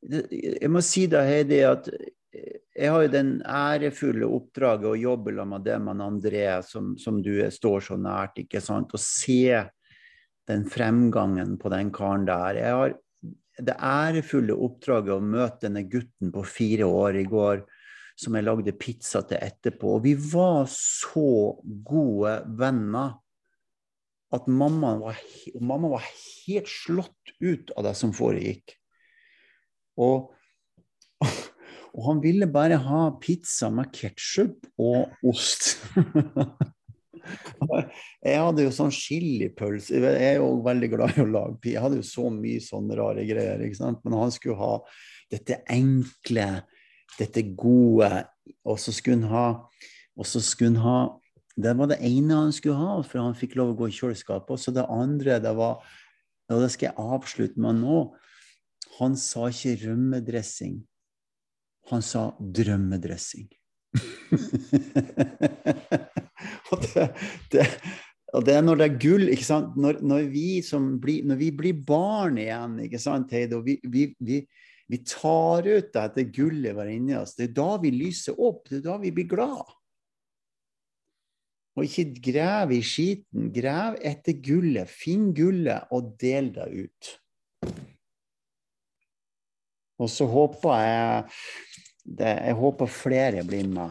Jeg 0.00 0.70
må 0.72 0.82
si 0.84 1.06
da, 1.12 1.22
Heidi, 1.24 1.62
at 1.68 1.88
eh, 1.92 2.60
jeg 2.76 2.92
har 2.92 3.06
jo 3.06 3.12
den 3.12 3.30
ærefulle 3.48 4.28
oppdraget 4.28 4.90
å 4.90 4.98
jobbe 5.00 5.32
sammen 5.36 5.54
med 5.56 5.68
det 5.68 5.78
med 5.84 6.02
André, 6.04 6.44
som, 6.64 6.90
som 7.00 7.22
du 7.24 7.38
står 7.52 7.86
så 7.86 7.96
nært, 8.00 8.42
ikke 8.44 8.60
sant? 8.60 8.92
Å 8.92 9.00
se 9.00 9.54
den 10.46 10.64
fremgangen 10.70 11.56
på 11.58 11.70
den 11.72 11.90
karen 11.94 12.26
der. 12.28 12.60
Jeg 12.60 12.74
har 12.76 12.94
det 13.56 13.76
ærefulle 13.80 14.56
oppdraget 14.66 15.14
å 15.16 15.24
møte 15.24 15.66
denne 15.66 15.86
gutten 15.88 16.32
på 16.34 16.44
fire 16.46 16.88
år 16.88 17.20
i 17.22 17.26
går, 17.28 17.64
som 18.16 18.36
jeg 18.36 18.46
lagde 18.46 18.76
pizza 18.80 19.22
til 19.28 19.40
etterpå. 19.40 19.96
Og 19.96 20.04
vi 20.04 20.14
var 20.16 20.66
så 20.72 21.56
gode 21.64 22.38
venner 22.58 23.16
at 24.36 24.48
mamma 24.50 24.96
var, 25.00 25.18
mamma 25.60 25.92
var 25.96 26.06
helt 26.46 26.68
slått 26.68 27.36
ut 27.40 27.72
av 27.76 27.86
det 27.88 27.94
som 27.98 28.12
foregikk. 28.16 28.76
Og, 30.02 30.32
og 31.96 32.08
han 32.10 32.22
ville 32.24 32.48
bare 32.52 32.80
ha 32.82 33.02
pizza 33.22 33.70
med 33.72 33.92
ketsjup 33.96 34.68
og 34.76 35.28
ost. 35.32 35.76
Jeg 38.26 38.40
hadde 38.42 38.64
jo 38.64 38.72
sånn 38.74 38.94
chilipølse. 38.94 39.98
Jeg 40.02 40.30
er 40.30 40.38
jo 40.40 40.48
veldig 40.66 40.92
glad 40.94 41.16
i 41.18 41.24
å 41.24 41.28
lage 41.30 41.58
pi. 41.62 41.74
Jeg 41.74 41.84
hadde 41.84 42.00
jo 42.00 42.06
så 42.06 42.30
mye 42.32 42.62
sånne 42.64 42.96
rare 42.98 43.26
greier. 43.28 43.62
ikke 43.66 43.80
sant? 43.80 44.00
Men 44.04 44.18
han 44.20 44.32
skulle 44.34 44.58
ha 44.60 44.72
dette 45.32 45.60
enkle, 45.72 46.48
dette 47.16 47.42
gode, 47.58 48.10
og 48.66 48.80
så 48.82 48.94
skulle 48.94 49.22
han 49.24 49.32
ha 49.32 49.46
og 50.16 50.26
så 50.26 50.40
skulle 50.40 50.78
han 50.78 50.82
ha 50.82 50.98
Det 51.56 51.72
var 51.72 51.88
det 51.88 52.02
ene 52.04 52.36
han 52.36 52.52
skulle 52.52 52.76
ha, 52.76 52.98
for 53.00 53.22
han 53.24 53.36
fikk 53.36 53.54
lov 53.56 53.70
å 53.72 53.76
gå 53.78 53.86
i 53.88 53.94
kjøleskapet. 53.96 54.50
Og 54.52 54.60
så 54.60 54.74
det 54.76 54.84
andre, 54.92 55.38
det 55.40 55.54
var 55.56 55.80
Og 56.52 56.60
det 56.62 56.70
skal 56.74 56.90
jeg 56.90 57.00
avslutte 57.16 57.60
med 57.60 57.80
nå. 57.80 58.00
Han 59.00 59.16
sa 59.18 59.48
ikke 59.50 59.80
rømmedressing. 59.80 60.76
Han 61.90 62.04
sa 62.06 62.28
drømmedressing. 62.38 63.48
Og, 66.72 66.82
det, 66.82 67.06
det, 67.52 67.66
og 68.34 68.46
det 68.46 68.54
er 68.56 68.64
når 68.66 68.80
det 68.80 68.86
er 68.86 69.00
gull, 69.06 69.26
ikke 69.32 69.48
sant. 69.48 69.76
Når, 69.80 70.00
når, 70.04 70.28
vi, 70.32 70.48
blir, 71.02 71.24
når 71.28 71.40
vi 71.40 71.50
blir 71.62 71.82
barn 71.86 72.38
igjen, 72.42 72.78
ikke 72.86 73.00
sant, 73.02 73.32
Heide, 73.34 73.60
og 73.60 73.66
vi, 73.68 73.78
vi, 73.84 74.08
vi, 74.18 74.42
vi 74.90 75.02
tar 75.06 75.66
ut 75.66 75.90
dette 75.94 76.28
gullet 76.34 76.76
var 76.76 76.90
inni 76.92 77.16
oss, 77.18 77.34
det 77.38 77.50
er 77.50 77.56
da 77.58 77.70
vi 77.82 77.90
lyser 77.94 78.38
opp, 78.38 78.68
det 78.70 78.80
er 78.80 78.86
da 78.90 79.00
vi 79.02 79.14
blir 79.14 79.28
glad. 79.30 79.66
Og 81.76 81.84
ikke 81.84 82.32
grav 82.32 82.72
i 82.72 82.80
skiten. 82.84 83.50
Grav 83.52 83.98
etter 84.00 84.38
gullet. 84.40 84.88
Finn 84.88 85.32
gullet 85.36 85.90
og 85.92 86.14
del 86.20 86.48
det 86.54 86.68
ut. 86.72 87.10
Og 90.00 90.08
så 90.12 90.26
håper 90.28 90.80
jeg 90.80 91.24
det, 92.06 92.32
Jeg 92.46 92.54
håper 92.54 92.86
flere 92.86 93.44
blir 93.46 93.68
med. 93.68 93.90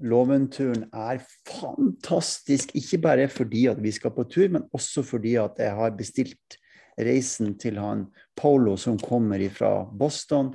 Låventuren 0.00 0.86
er 0.96 1.20
fantastisk, 1.44 2.72
ikke 2.74 3.02
bare 3.04 3.28
fordi 3.28 3.66
at 3.68 3.82
vi 3.82 3.92
skal 3.92 4.14
på 4.16 4.24
tur, 4.24 4.48
men 4.48 4.64
også 4.72 5.02
fordi 5.04 5.34
at 5.36 5.58
jeg 5.60 5.74
har 5.76 5.96
bestilt 5.96 6.56
reisen 7.00 7.58
til 7.60 7.78
han 7.80 8.06
Polo 8.36 8.76
som 8.80 8.98
kommer 8.98 9.42
fra 9.52 9.84
Boston 9.92 10.54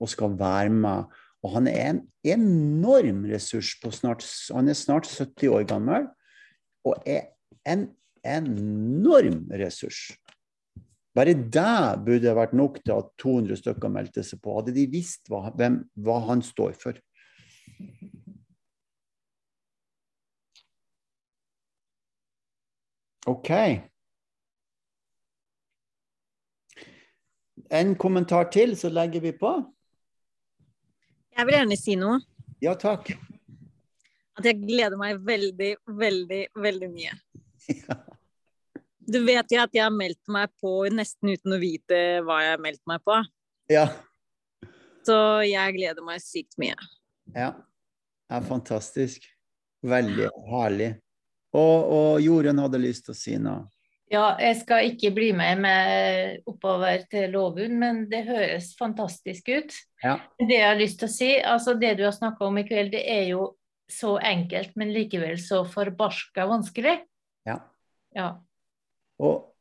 og 0.00 0.08
skal 0.08 0.38
være 0.38 0.72
med. 0.72 1.12
Og 1.44 1.52
han 1.58 1.68
er 1.68 1.90
en 1.90 2.02
enorm 2.24 3.24
ressurs. 3.30 3.76
På 3.82 3.92
snart, 3.92 4.24
han 4.54 4.68
er 4.68 4.78
snart 4.78 5.06
70 5.06 5.52
år 5.52 5.66
gammel 5.68 6.08
og 6.86 7.02
er 7.06 7.28
en 7.66 7.88
enorm 8.26 9.44
ressurs. 9.52 10.08
Bare 11.16 11.32
det 11.32 12.04
burde 12.04 12.36
vært 12.36 12.52
nok 12.52 12.82
til 12.84 12.92
at 12.92 13.06
200 13.22 13.56
stykker 13.62 13.92
meldte 13.92 14.24
seg 14.26 14.40
på. 14.44 14.58
Hadde 14.58 14.74
de 14.76 14.84
visst 14.92 15.30
hva, 15.32 15.46
hvem, 15.56 15.80
hva 16.04 16.18
han 16.28 16.42
står 16.44 16.76
for. 16.76 16.98
OK. 23.26 23.50
En 27.72 27.96
kommentar 27.98 28.50
til, 28.52 28.76
så 28.78 28.92
legger 28.92 29.24
vi 29.24 29.32
på. 29.40 29.54
Jeg 31.36 31.48
vil 31.48 31.56
gjerne 31.56 31.78
si 31.80 31.96
noe. 31.98 32.20
Ja, 32.62 32.76
takk. 32.78 33.10
At 34.36 34.46
jeg 34.46 34.60
gleder 34.60 35.00
meg 35.00 35.24
veldig, 35.24 35.72
veldig, 36.04 36.42
veldig 36.68 36.92
mye. 36.92 37.16
Ja. 37.66 37.96
Du 39.06 39.20
vet 39.24 39.52
jo 39.52 39.62
at 39.62 39.74
jeg 39.74 39.84
har 39.84 39.94
meldt 39.94 40.22
meg 40.32 40.50
på 40.62 40.72
nesten 40.90 41.34
uten 41.36 41.54
å 41.54 41.60
vite 41.62 42.00
hva 42.26 42.40
jeg 42.42 42.56
har 42.56 42.62
meldt 42.62 42.82
meg 42.90 43.02
på. 43.06 43.20
Ja. 43.70 43.86
Så 45.06 45.16
jeg 45.46 45.76
gleder 45.78 46.06
meg 46.06 46.22
sykt 46.24 46.58
mye. 46.60 46.76
ja. 47.34 47.54
Det 48.26 48.40
er 48.40 48.46
fantastisk. 48.48 49.26
Veldig 49.86 50.32
herlig. 50.50 50.88
Og, 51.54 51.92
og 51.94 52.16
Jorunn 52.24 52.58
hadde 52.58 52.80
lyst 52.82 53.04
til 53.06 53.14
å 53.14 53.18
si 53.18 53.36
noe. 53.38 53.68
Ja, 54.10 54.32
jeg 54.42 54.56
skal 54.60 54.88
ikke 54.88 55.12
bli 55.14 55.28
med, 55.34 55.60
med 55.62 56.42
oppover 56.50 57.04
til 57.10 57.30
Lovund, 57.34 57.74
men 57.78 58.00
det 58.10 58.24
høres 58.26 58.72
fantastisk 58.78 59.46
ut. 59.50 59.76
Ja. 60.02 60.16
Det 60.38 60.58
jeg 60.58 60.66
har 60.66 60.78
lyst 60.78 60.98
til 60.98 61.08
å 61.08 61.14
si, 61.14 61.30
altså 61.38 61.76
det 61.78 61.96
du 61.98 62.04
har 62.06 62.14
snakka 62.14 62.46
om 62.46 62.58
i 62.58 62.66
kveld, 62.66 62.92
det 62.94 63.02
er 63.14 63.24
jo 63.32 63.48
så 63.90 64.16
enkelt, 64.18 64.74
men 64.78 64.90
likevel 64.94 65.38
så 65.42 65.62
forbarska 65.70 66.46
vanskelig. 66.50 66.96
Ja. 67.46 67.60
Ja. 68.14 68.28
Og 69.22 69.52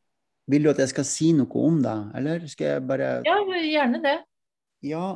vil 0.51 0.65
du 0.65 0.69
at 0.69 0.81
jeg 0.83 0.91
skal 0.91 1.07
si 1.07 1.31
noe 1.35 1.65
om 1.67 1.81
det, 1.83 1.95
eller 2.19 2.45
skal 2.51 2.75
jeg 2.75 2.85
bare 2.89 3.09
ja, 3.25 3.37
gjerne 3.63 4.01
det. 4.03 4.17
Ja. 4.85 5.07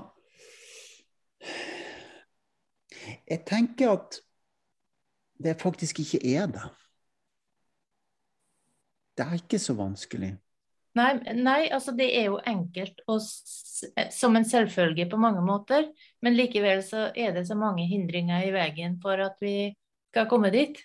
Jeg 3.29 3.43
tenker 3.47 3.95
at 3.97 4.19
det 5.39 5.59
faktisk 5.61 6.01
ikke 6.03 6.21
er 6.35 6.51
det. 6.51 6.67
Det 9.17 9.25
er 9.27 9.39
ikke 9.39 9.59
så 9.59 9.75
vanskelig. 9.75 10.33
Nei, 10.97 11.11
nei, 11.37 11.69
altså 11.71 11.93
det 11.95 12.07
er 12.17 12.31
jo 12.31 12.39
enkelt 12.49 13.03
og 13.07 13.21
som 13.21 14.35
en 14.35 14.47
selvfølge 14.47 15.05
på 15.11 15.19
mange 15.21 15.43
måter, 15.45 15.85
men 16.25 16.35
likevel 16.35 16.81
så 16.83 17.09
er 17.13 17.35
det 17.35 17.45
så 17.47 17.55
mange 17.59 17.85
hindringer 17.87 18.47
i 18.47 18.53
veien 18.55 18.97
for 19.03 19.21
at 19.23 19.37
vi 19.43 19.71
skal 20.09 20.27
komme 20.31 20.49
dit. 20.51 20.79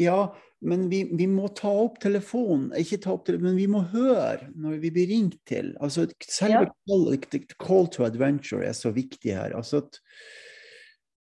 Ja, 0.00 0.30
men 0.60 0.88
vi, 0.90 1.04
vi 1.14 1.26
må 1.30 1.48
ta 1.54 1.70
opp 1.70 2.00
telefonen. 2.02 2.72
Ikke 2.78 2.98
ta 3.02 3.12
opp 3.14 3.26
telefonen, 3.28 3.52
men 3.52 3.60
vi 3.60 3.66
må 3.70 3.82
høre 3.92 4.48
når 4.58 4.80
vi 4.82 4.90
blir 4.94 5.10
ringt 5.10 5.38
til. 5.46 5.74
Altså, 5.80 6.08
selve 6.26 6.66
Ja. 6.66 7.48
call, 7.58 7.86
to 7.94 8.04
adventure 8.04 8.64
er 8.66 8.72
så 8.74 8.90
viktig 8.94 9.34
her. 9.36 9.54
Altså 9.56 9.84
at 9.84 10.00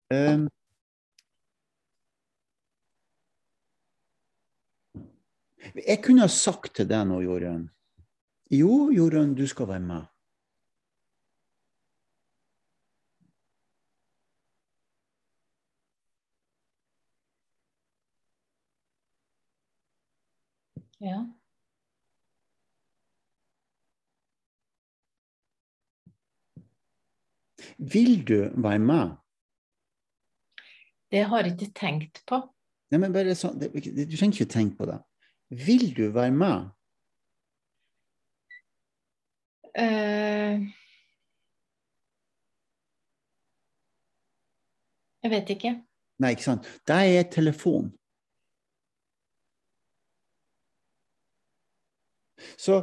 Um, 0.07 0.45
jeg 5.75 5.99
kunne 6.05 6.23
ha 6.23 6.29
sagt 6.31 6.77
til 6.79 6.87
deg 6.87 7.09
nå, 7.09 7.19
Jorunn 7.25 7.65
Jo, 8.55 8.93
Jorunn, 8.95 9.35
du 9.35 9.43
skal 9.51 9.67
være 9.67 9.83
med. 9.83 10.05
Ja. 21.01 21.27
Vil 27.79 28.29
du 28.29 28.51
være 28.63 28.79
med? 28.79 29.17
Det 31.11 31.25
har 31.25 31.45
jeg 31.45 31.53
ikke 31.53 31.73
tenkt 31.75 32.23
på. 32.27 32.41
Nei, 32.91 33.01
men 33.03 33.13
bare 33.13 33.35
sånn, 33.35 33.59
Du 33.61 34.17
trenger 34.17 34.33
ikke 34.33 34.49
tenke 34.51 34.79
på 34.79 34.89
det. 34.89 34.99
Vil 35.51 35.91
du 35.97 36.09
være 36.15 36.33
med? 36.35 36.73
Uh, 39.77 40.65
jeg 45.23 45.31
vet 45.31 45.53
ikke. 45.53 45.75
Nei, 46.19 46.33
ikke 46.33 46.49
sant? 46.49 46.69
Det 46.89 46.97
er 46.97 47.29
telefon. 47.31 47.93
Så 52.57 52.83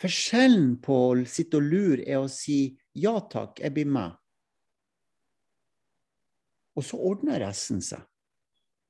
Forskjellen 0.00 0.78
på 0.80 0.94
å 1.10 1.16
sitte 1.28 1.58
og 1.58 1.66
lure 1.68 2.04
er 2.08 2.22
å 2.22 2.28
si 2.32 2.78
ja 2.96 3.18
takk, 3.20 3.58
jeg 3.60 3.74
blir 3.76 3.88
med. 3.90 4.14
Og 6.78 6.86
så 6.86 6.96
ordner 6.96 7.42
resten 7.44 7.82
seg. 7.84 8.00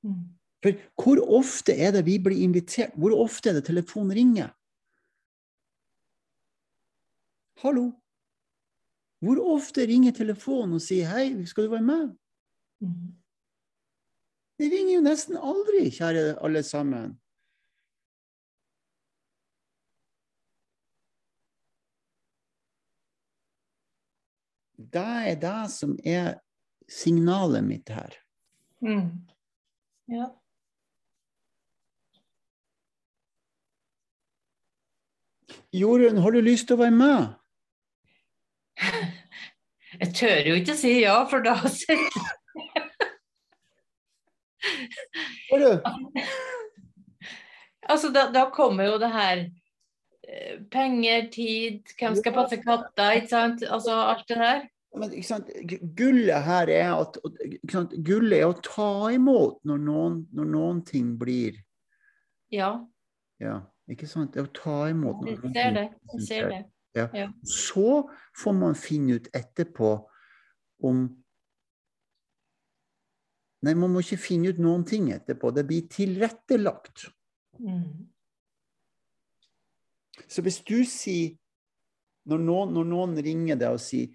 Mm. 0.06 0.28
For 0.62 0.76
hvor 1.00 1.22
ofte 1.40 1.74
er 1.74 1.96
det 1.96 2.04
vi 2.06 2.18
blir 2.22 2.44
invitert? 2.44 2.94
Hvor 2.94 3.16
ofte 3.16 3.50
er 3.50 3.58
det 3.58 3.66
telefonen 3.66 4.14
ringer? 4.14 4.52
Hallo? 7.64 7.88
Hvor 9.20 9.40
ofte 9.56 9.84
ringer 9.88 10.14
telefonen 10.16 10.78
og 10.78 10.84
sier 10.84 11.08
'hei, 11.10 11.44
skal 11.46 11.64
du 11.64 11.70
være 11.70 11.84
med'? 11.84 12.16
Mm. 12.80 13.10
Det 14.58 14.70
ringer 14.72 14.94
jo 14.94 15.02
nesten 15.04 15.36
aldri, 15.36 15.90
kjære 15.90 16.38
alle 16.44 16.62
sammen. 16.62 17.18
Det 24.92 25.06
er 25.30 25.36
det 25.40 25.70
som 25.70 25.96
er 26.04 26.34
signalet 26.90 27.64
mitt 27.64 27.88
her. 27.94 28.16
Mm. 28.82 29.26
Ja. 30.10 30.26
Jorunn, 35.72 36.18
har 36.18 36.30
du 36.34 36.40
lyst 36.42 36.66
til 36.66 36.78
å 36.78 36.82
være 36.82 36.96
med? 36.96 37.26
Jeg 40.00 40.14
tør 40.16 40.48
jo 40.48 40.58
ikke 40.58 40.76
si 40.78 40.92
ja, 41.02 41.16
for 41.30 41.42
da? 41.46 41.56
Altså, 47.90 48.10
da, 48.14 48.28
da 48.30 48.44
kommer 48.54 48.86
jo 48.86 48.98
det 49.02 49.08
her 49.10 49.40
eh, 50.28 50.60
Penger, 50.70 51.26
tid, 51.32 51.80
hvem 51.98 52.14
skal 52.18 52.34
passe 52.36 52.60
katta, 52.62 53.08
ikke 53.18 53.30
sant? 53.32 53.64
Altså 53.66 53.96
alt 54.12 54.28
det 54.30 54.38
der. 54.38 54.60
Men? 54.94 55.12
Gullet 55.94 56.42
her 56.42 56.70
er 56.74 56.88
at? 56.96 57.18
Gullet 58.02 58.40
er 58.40 58.48
å 58.48 58.56
ta 58.64 58.88
imot 59.14 59.60
når 59.64 59.78
noen, 59.86 60.16
når 60.34 60.48
noen 60.50 60.80
ting 60.86 61.12
blir 61.20 61.60
Ja, 62.50 62.72
Ja, 63.38 63.60
ikke 63.88 64.08
sant? 64.10 64.34
Det 64.34 64.42
er 64.42 64.48
å 64.48 64.52
ta 64.52 64.88
imot. 64.90 65.22
når 65.22 65.38
noen 65.44 65.54
ser 65.54 65.72
det. 65.78 65.86
Jeg 66.14 66.26
ser 66.26 66.50
det. 66.50 67.28
Så 67.46 68.10
får 68.36 68.52
man 68.58 68.74
finne 68.74 69.20
ut 69.20 69.30
etterpå 69.32 69.94
om 70.82 71.08
Nei, 73.62 73.74
man 73.76 73.92
må 73.92 74.00
ikke 74.00 74.16
finne 74.16 74.48
ut 74.54 74.58
noen 74.58 74.86
ting 74.88 75.10
etterpå. 75.12 75.50
Det 75.52 75.66
blir 75.68 75.84
tilrettelagt. 75.92 77.10
Mm. 77.60 78.08
Så 80.28 80.40
hvis 80.42 80.62
du 80.64 80.78
sier 80.88 81.36
Når 82.24 82.38
noen, 82.40 82.72
når 82.76 82.84
noen 82.88 83.14
ringer 83.24 83.56
deg 83.56 83.74
og 83.74 83.80
sier 83.80 84.08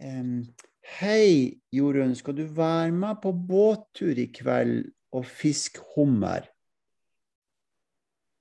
Hei, 0.00 1.60
Jorunn, 1.72 2.14
skal 2.16 2.36
du 2.36 2.44
være 2.56 2.92
med 2.92 3.16
på 3.22 3.32
båttur 3.32 4.16
i 4.16 4.26
kveld 4.32 4.92
og 5.12 5.26
fiske 5.28 5.80
hummer? 5.94 6.40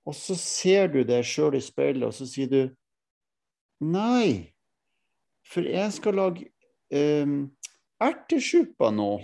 Og 0.08 0.16
så 0.16 0.36
ser 0.40 0.88
du 0.94 1.04
deg 1.04 1.26
sjøl 1.28 1.56
i 1.60 1.62
speilet, 1.62 2.04
og 2.08 2.14
så 2.16 2.26
sier 2.30 2.48
du 2.50 2.70
Nei, 3.84 4.54
for 5.48 5.62
jeg 5.68 5.92
skal 5.96 6.16
lage 6.20 6.46
um, 6.96 7.52
ertesuppa 8.04 8.90
nå. 8.92 9.20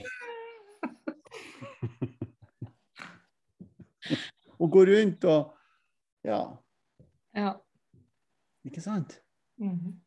og 4.59 4.71
gå 4.71 4.85
rundt 4.91 5.23
og 5.31 5.51
Ja, 6.25 6.41
Ja. 7.35 7.53
ikke 8.65 8.81
sant? 8.81 9.21
Mhm. 9.57 10.04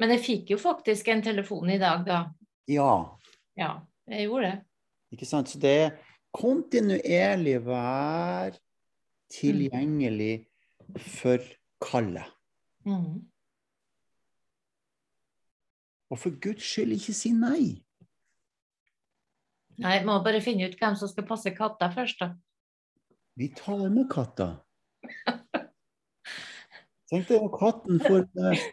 Men 0.00 0.14
jeg 0.14 0.22
fikk 0.24 0.52
jo 0.54 0.58
faktisk 0.60 1.08
en 1.12 1.22
telefon 1.24 1.70
i 1.74 1.78
dag, 1.80 2.04
da. 2.06 2.20
Ja, 2.70 3.16
Ja, 3.58 3.80
jeg 4.08 4.28
gjorde 4.28 4.50
det. 4.50 4.58
ikke 5.12 5.26
sant? 5.26 5.48
Så 5.50 5.58
det 5.60 5.70
er 5.70 5.96
kontinuerlig 6.32 7.58
være 7.66 8.54
tilgjengelig 9.34 10.46
for 10.96 11.42
kallet. 11.82 12.24
Mm. 12.86 13.26
Og 16.10 16.18
for 16.18 16.30
Guds 16.42 16.64
skyld 16.64 16.92
ikke 16.96 17.12
si 17.14 17.32
nei. 17.36 17.82
Nei, 19.80 20.00
må 20.04 20.16
bare 20.24 20.40
finne 20.44 20.66
ut 20.68 20.76
hvem 20.80 20.96
som 20.98 21.08
skal 21.08 21.26
passe 21.28 21.52
katta 21.56 21.90
først, 21.92 22.20
da. 22.20 22.32
Vi 23.36 23.48
tar 23.56 23.86
med 23.92 24.08
katta. 24.10 24.48
Tenk 27.10 27.28
deg 27.28 27.38
om 27.40 27.52
katten 27.54 28.00
får 28.02 28.26
eh, 28.50 28.64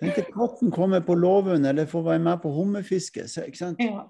Tenk 0.00 0.18
at 0.18 0.32
katten 0.34 0.72
kommer 0.74 1.04
på 1.06 1.14
låven 1.14 1.64
eller 1.64 1.86
får 1.86 2.02
være 2.08 2.22
med 2.24 2.42
på 2.42 2.50
hummerfiske. 2.50 3.28
Ikke 3.46 3.60
sant? 3.60 3.82
Ja. 3.82 4.04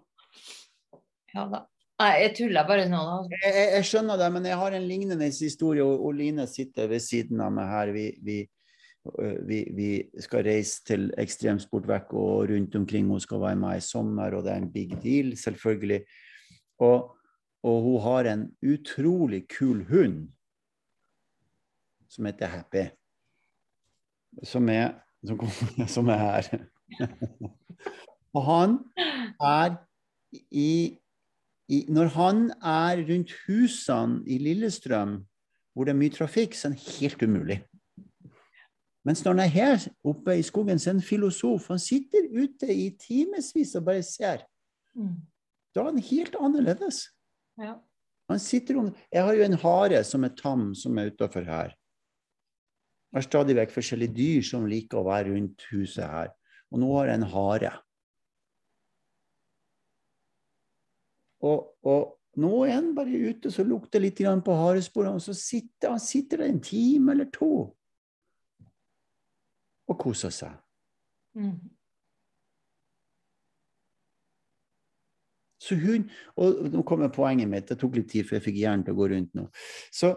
ja 1.34 1.46
da. 1.52 1.64
Nei, 2.00 2.10
jeg 2.24 2.32
tuller 2.40 2.66
bare 2.66 2.88
nå, 2.90 3.00
da. 3.06 3.38
Jeg, 3.44 3.66
jeg, 3.76 3.86
skjønner 3.86 4.18
det, 4.18 4.28
men 4.34 4.46
jeg 4.48 4.58
har 4.58 4.74
en 4.74 4.86
lignende 4.88 5.28
historie, 5.30 5.84
og, 5.84 6.00
og 6.08 6.16
Line 6.18 6.46
sitter 6.50 6.88
ved 6.90 7.04
siden 7.04 7.42
av 7.44 7.52
meg 7.54 7.68
her. 7.70 7.92
Vi, 7.94 8.06
vi, 8.24 8.38
vi, 9.46 9.60
vi 9.76 9.90
skal 10.24 10.42
reise 10.48 10.82
til 10.88 11.06
ekstremsportvekk 11.20 12.16
og 12.18 12.48
rundt 12.50 12.74
omkring. 12.80 13.12
Hun 13.12 13.22
skal 13.22 13.44
være 13.44 13.60
med 13.60 13.78
i 13.78 13.84
sommer, 13.84 14.34
og 14.34 14.42
det 14.46 14.56
er 14.56 14.64
en 14.64 14.72
big 14.74 14.96
deal, 15.04 15.36
selvfølgelig. 15.38 16.00
Og, 16.82 17.12
og 17.62 17.78
hun 17.86 18.02
har 18.08 18.32
en 18.32 18.48
utrolig 18.74 19.44
kul 19.54 19.84
hund 19.92 20.24
som 22.10 22.26
heter 22.26 22.50
Happy. 22.50 22.88
Som 24.42 24.68
er, 24.68 25.03
som, 25.26 25.38
kom- 25.38 25.88
som 25.96 26.08
er 26.08 26.18
her. 26.18 26.48
og 28.36 28.44
han 28.50 28.78
er 29.40 29.76
i 30.50 30.98
i, 31.68 31.84
når 31.88 32.10
han 32.12 32.50
er 32.60 33.00
rundt 33.08 33.30
husene 33.46 34.20
i 34.28 34.38
Lillestrøm, 34.38 35.14
hvor 35.72 35.86
det 35.86 35.94
er 35.94 36.00
mye 36.00 36.12
trafikk, 36.12 36.54
så 36.54 36.68
er 36.68 36.74
han 36.74 36.82
helt 36.98 37.22
umulig. 37.22 37.56
Mens 39.04 39.24
når 39.24 39.32
han 39.32 39.44
er 39.44 39.52
her 39.52 39.86
oppe 40.04 40.36
i 40.38 40.44
skogen, 40.44 40.78
så 40.78 40.90
er 40.90 40.94
han 40.98 41.04
filosof. 41.04 41.68
Han 41.68 41.80
sitter 41.80 42.28
ute 42.32 42.68
i 42.72 42.90
timevis 43.00 43.74
og 43.76 43.84
bare 43.84 44.02
ser. 44.04 44.44
Mm. 44.96 45.16
Da 45.74 45.80
er 45.82 45.90
han 45.90 46.04
helt 46.04 46.36
annerledes. 46.40 47.02
Ja. 47.60 47.74
Han 48.30 48.40
sitter 48.40 48.78
under 48.80 48.92
jeg 49.12 49.24
har 49.24 49.34
jo 49.36 49.44
en 49.44 49.58
hare 49.60 50.04
som 50.04 50.24
er 50.24 50.32
tam, 50.36 50.70
som 50.74 50.98
er 50.98 51.10
utafor 51.12 51.44
her. 51.44 51.74
Jeg 53.14 53.20
har 53.20 53.26
stadig 53.28 53.54
vekk 53.54 53.70
forskjellige 53.70 54.10
dyr 54.16 54.40
som 54.42 54.64
liker 54.66 54.98
å 54.98 55.06
være 55.06 55.28
rundt 55.30 55.62
huset 55.70 56.02
her. 56.02 56.32
Og 56.74 56.80
nå 56.82 56.88
har 56.96 57.12
jeg 57.12 57.20
en 57.20 57.26
hare. 57.30 57.70
Og, 61.46 61.68
og 61.86 62.40
nå 62.42 62.50
er 62.66 62.74
han 62.74 62.90
bare 62.96 63.20
ute, 63.30 63.52
så 63.54 63.62
lukter 63.62 64.02
litt 64.02 64.18
på 64.18 64.58
haresporene, 64.58 65.14
og 65.14 65.22
så 65.22 65.36
sitter 65.38 65.94
han 65.94 66.02
sitter 66.02 66.42
der 66.42 66.50
en 66.50 66.60
time 66.60 67.14
eller 67.14 67.30
to 67.30 67.52
og 69.84 69.98
koser 70.00 70.34
seg. 70.34 70.58
Mm. 71.38 71.58
Så 75.62 75.78
hun, 75.78 76.10
og 76.34 76.66
nå 76.72 76.82
kommer 76.82 77.14
poenget 77.14 77.48
mitt, 77.48 77.68
det 77.68 77.78
tok 77.78 77.94
litt 78.00 78.10
tid 78.10 78.26
før 78.26 78.40
jeg 78.40 78.48
fikk 78.48 78.62
hjernen 78.64 78.82
til 78.84 78.96
å 78.96 78.98
gå 78.98 79.12
rundt 79.14 79.36
nå. 79.38 79.46
Så 79.94 80.16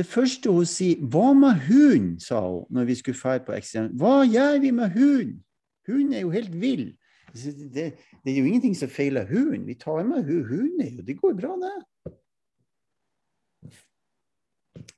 Det 0.00 0.06
første 0.08 0.50
hun 0.50 0.64
sier 0.64 0.96
'Hva 0.96 1.32
med 1.36 1.54
hunden?' 1.68 2.20
sa 2.20 2.40
hun 2.40 2.66
når 2.70 2.84
vi 2.84 2.94
skulle 2.94 3.18
fære 3.20 3.44
på 3.44 3.52
eksamen. 3.52 3.92
'Hva 3.92 4.24
gjør 4.24 4.60
vi 4.60 4.70
med 4.70 4.90
hunden?' 4.90 5.44
Hunden 5.86 6.12
er 6.12 6.20
jo 6.20 6.30
helt 6.30 6.60
vill. 6.60 6.98
Det, 7.34 7.98
det 8.24 8.32
er 8.32 8.38
jo 8.38 8.44
ingenting 8.44 8.76
som 8.76 8.88
feiler 8.88 9.26
hunden. 9.26 9.66
Vi 9.66 9.74
tar 9.74 10.02
med 10.02 10.24
hunden. 10.24 10.46
hunden. 10.48 10.80
er 10.80 10.90
jo- 10.90 11.02
Det 11.02 11.20
går 11.20 11.32
bra, 11.40 11.56
det. 11.56 11.84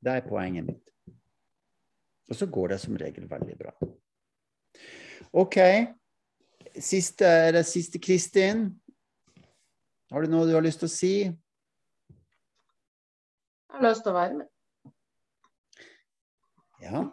Det 0.04 0.12
er 0.12 0.28
poenget 0.28 0.64
mitt. 0.64 0.90
Og 2.28 2.36
så 2.36 2.46
går 2.46 2.68
det 2.68 2.80
som 2.80 2.96
regel 2.96 3.30
veldig 3.30 3.58
bra. 3.58 3.70
OK. 5.32 5.56
Siste, 6.78 7.24
er 7.24 7.52
det 7.52 7.66
siste 7.66 7.98
Kristin? 7.98 8.80
Har 10.10 10.20
du 10.20 10.30
noe 10.30 10.46
du 10.46 10.54
har 10.54 10.60
lyst 10.60 10.78
til 10.78 10.86
å 10.86 10.96
si? 10.96 11.22
Jeg 11.22 11.34
har 13.70 13.88
lyst 13.88 14.02
til 14.02 14.12
å 14.12 14.14
være 14.14 14.34
med. 14.38 14.51
Ja, 16.82 17.04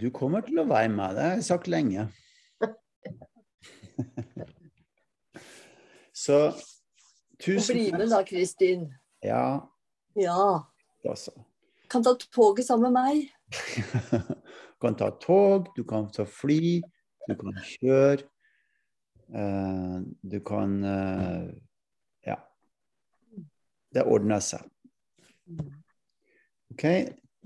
du 0.00 0.08
kommer 0.16 0.40
til 0.46 0.62
å 0.62 0.64
være 0.64 0.88
med. 0.88 1.14
Det 1.16 1.24
har 1.24 1.34
jeg 1.36 1.44
sagt 1.44 1.68
lenge. 1.68 2.06
Så 6.24 6.38
Og 6.48 6.54
tusen 7.40 7.76
bli 7.76 7.90
med 7.92 8.08
da, 8.12 8.22
Kristin. 8.24 8.88
Ja, 9.24 9.60
Ja. 10.16 10.64
Også. 11.04 11.30
Kan 11.90 12.04
ta 12.04 12.14
toget 12.14 12.66
sammen 12.66 12.92
med 12.92 13.02
meg. 13.02 13.28
Du 13.50 14.18
kan 14.82 14.96
ta 14.96 15.10
tog, 15.20 15.68
du 15.76 15.84
kan 15.84 16.10
ta 16.12 16.24
fly, 16.24 16.80
du 17.28 17.34
kan 17.36 17.56
kjøre. 17.64 18.28
Uh, 19.30 20.02
du 20.22 20.40
kan 20.40 20.84
uh, 20.84 21.48
Ja. 22.26 22.36
Det 23.94 24.04
ordner 24.04 24.40
seg. 24.44 24.64
OK. 26.70 26.84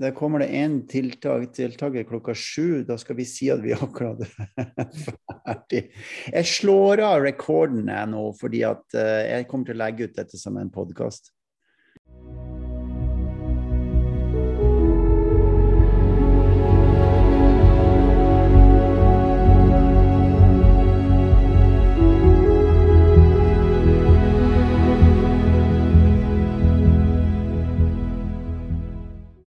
Der 0.00 0.10
kommer 0.10 0.42
det 0.42 0.48
én 0.50 0.80
tiltaker 0.88 2.02
klokka 2.08 2.34
sju. 2.34 2.82
Da 2.82 2.96
skal 2.98 3.16
vi 3.16 3.26
si 3.28 3.46
at 3.54 3.62
vi 3.62 3.76
akkurat 3.76 4.24
er 4.26 4.90
ferdig. 5.06 5.84
Jeg 6.32 6.50
slår 6.50 7.04
av 7.06 7.22
rekorden 7.22 7.92
nå, 8.10 8.24
fordi 8.40 8.64
at 8.66 8.98
eh, 8.98 9.22
jeg 9.28 9.48
kommer 9.50 9.70
til 9.70 9.78
å 9.78 9.82
legge 9.84 10.08
ut 10.08 10.18
dette 10.18 10.40
som 10.40 10.58
en 10.58 10.72
podkast. 10.74 11.30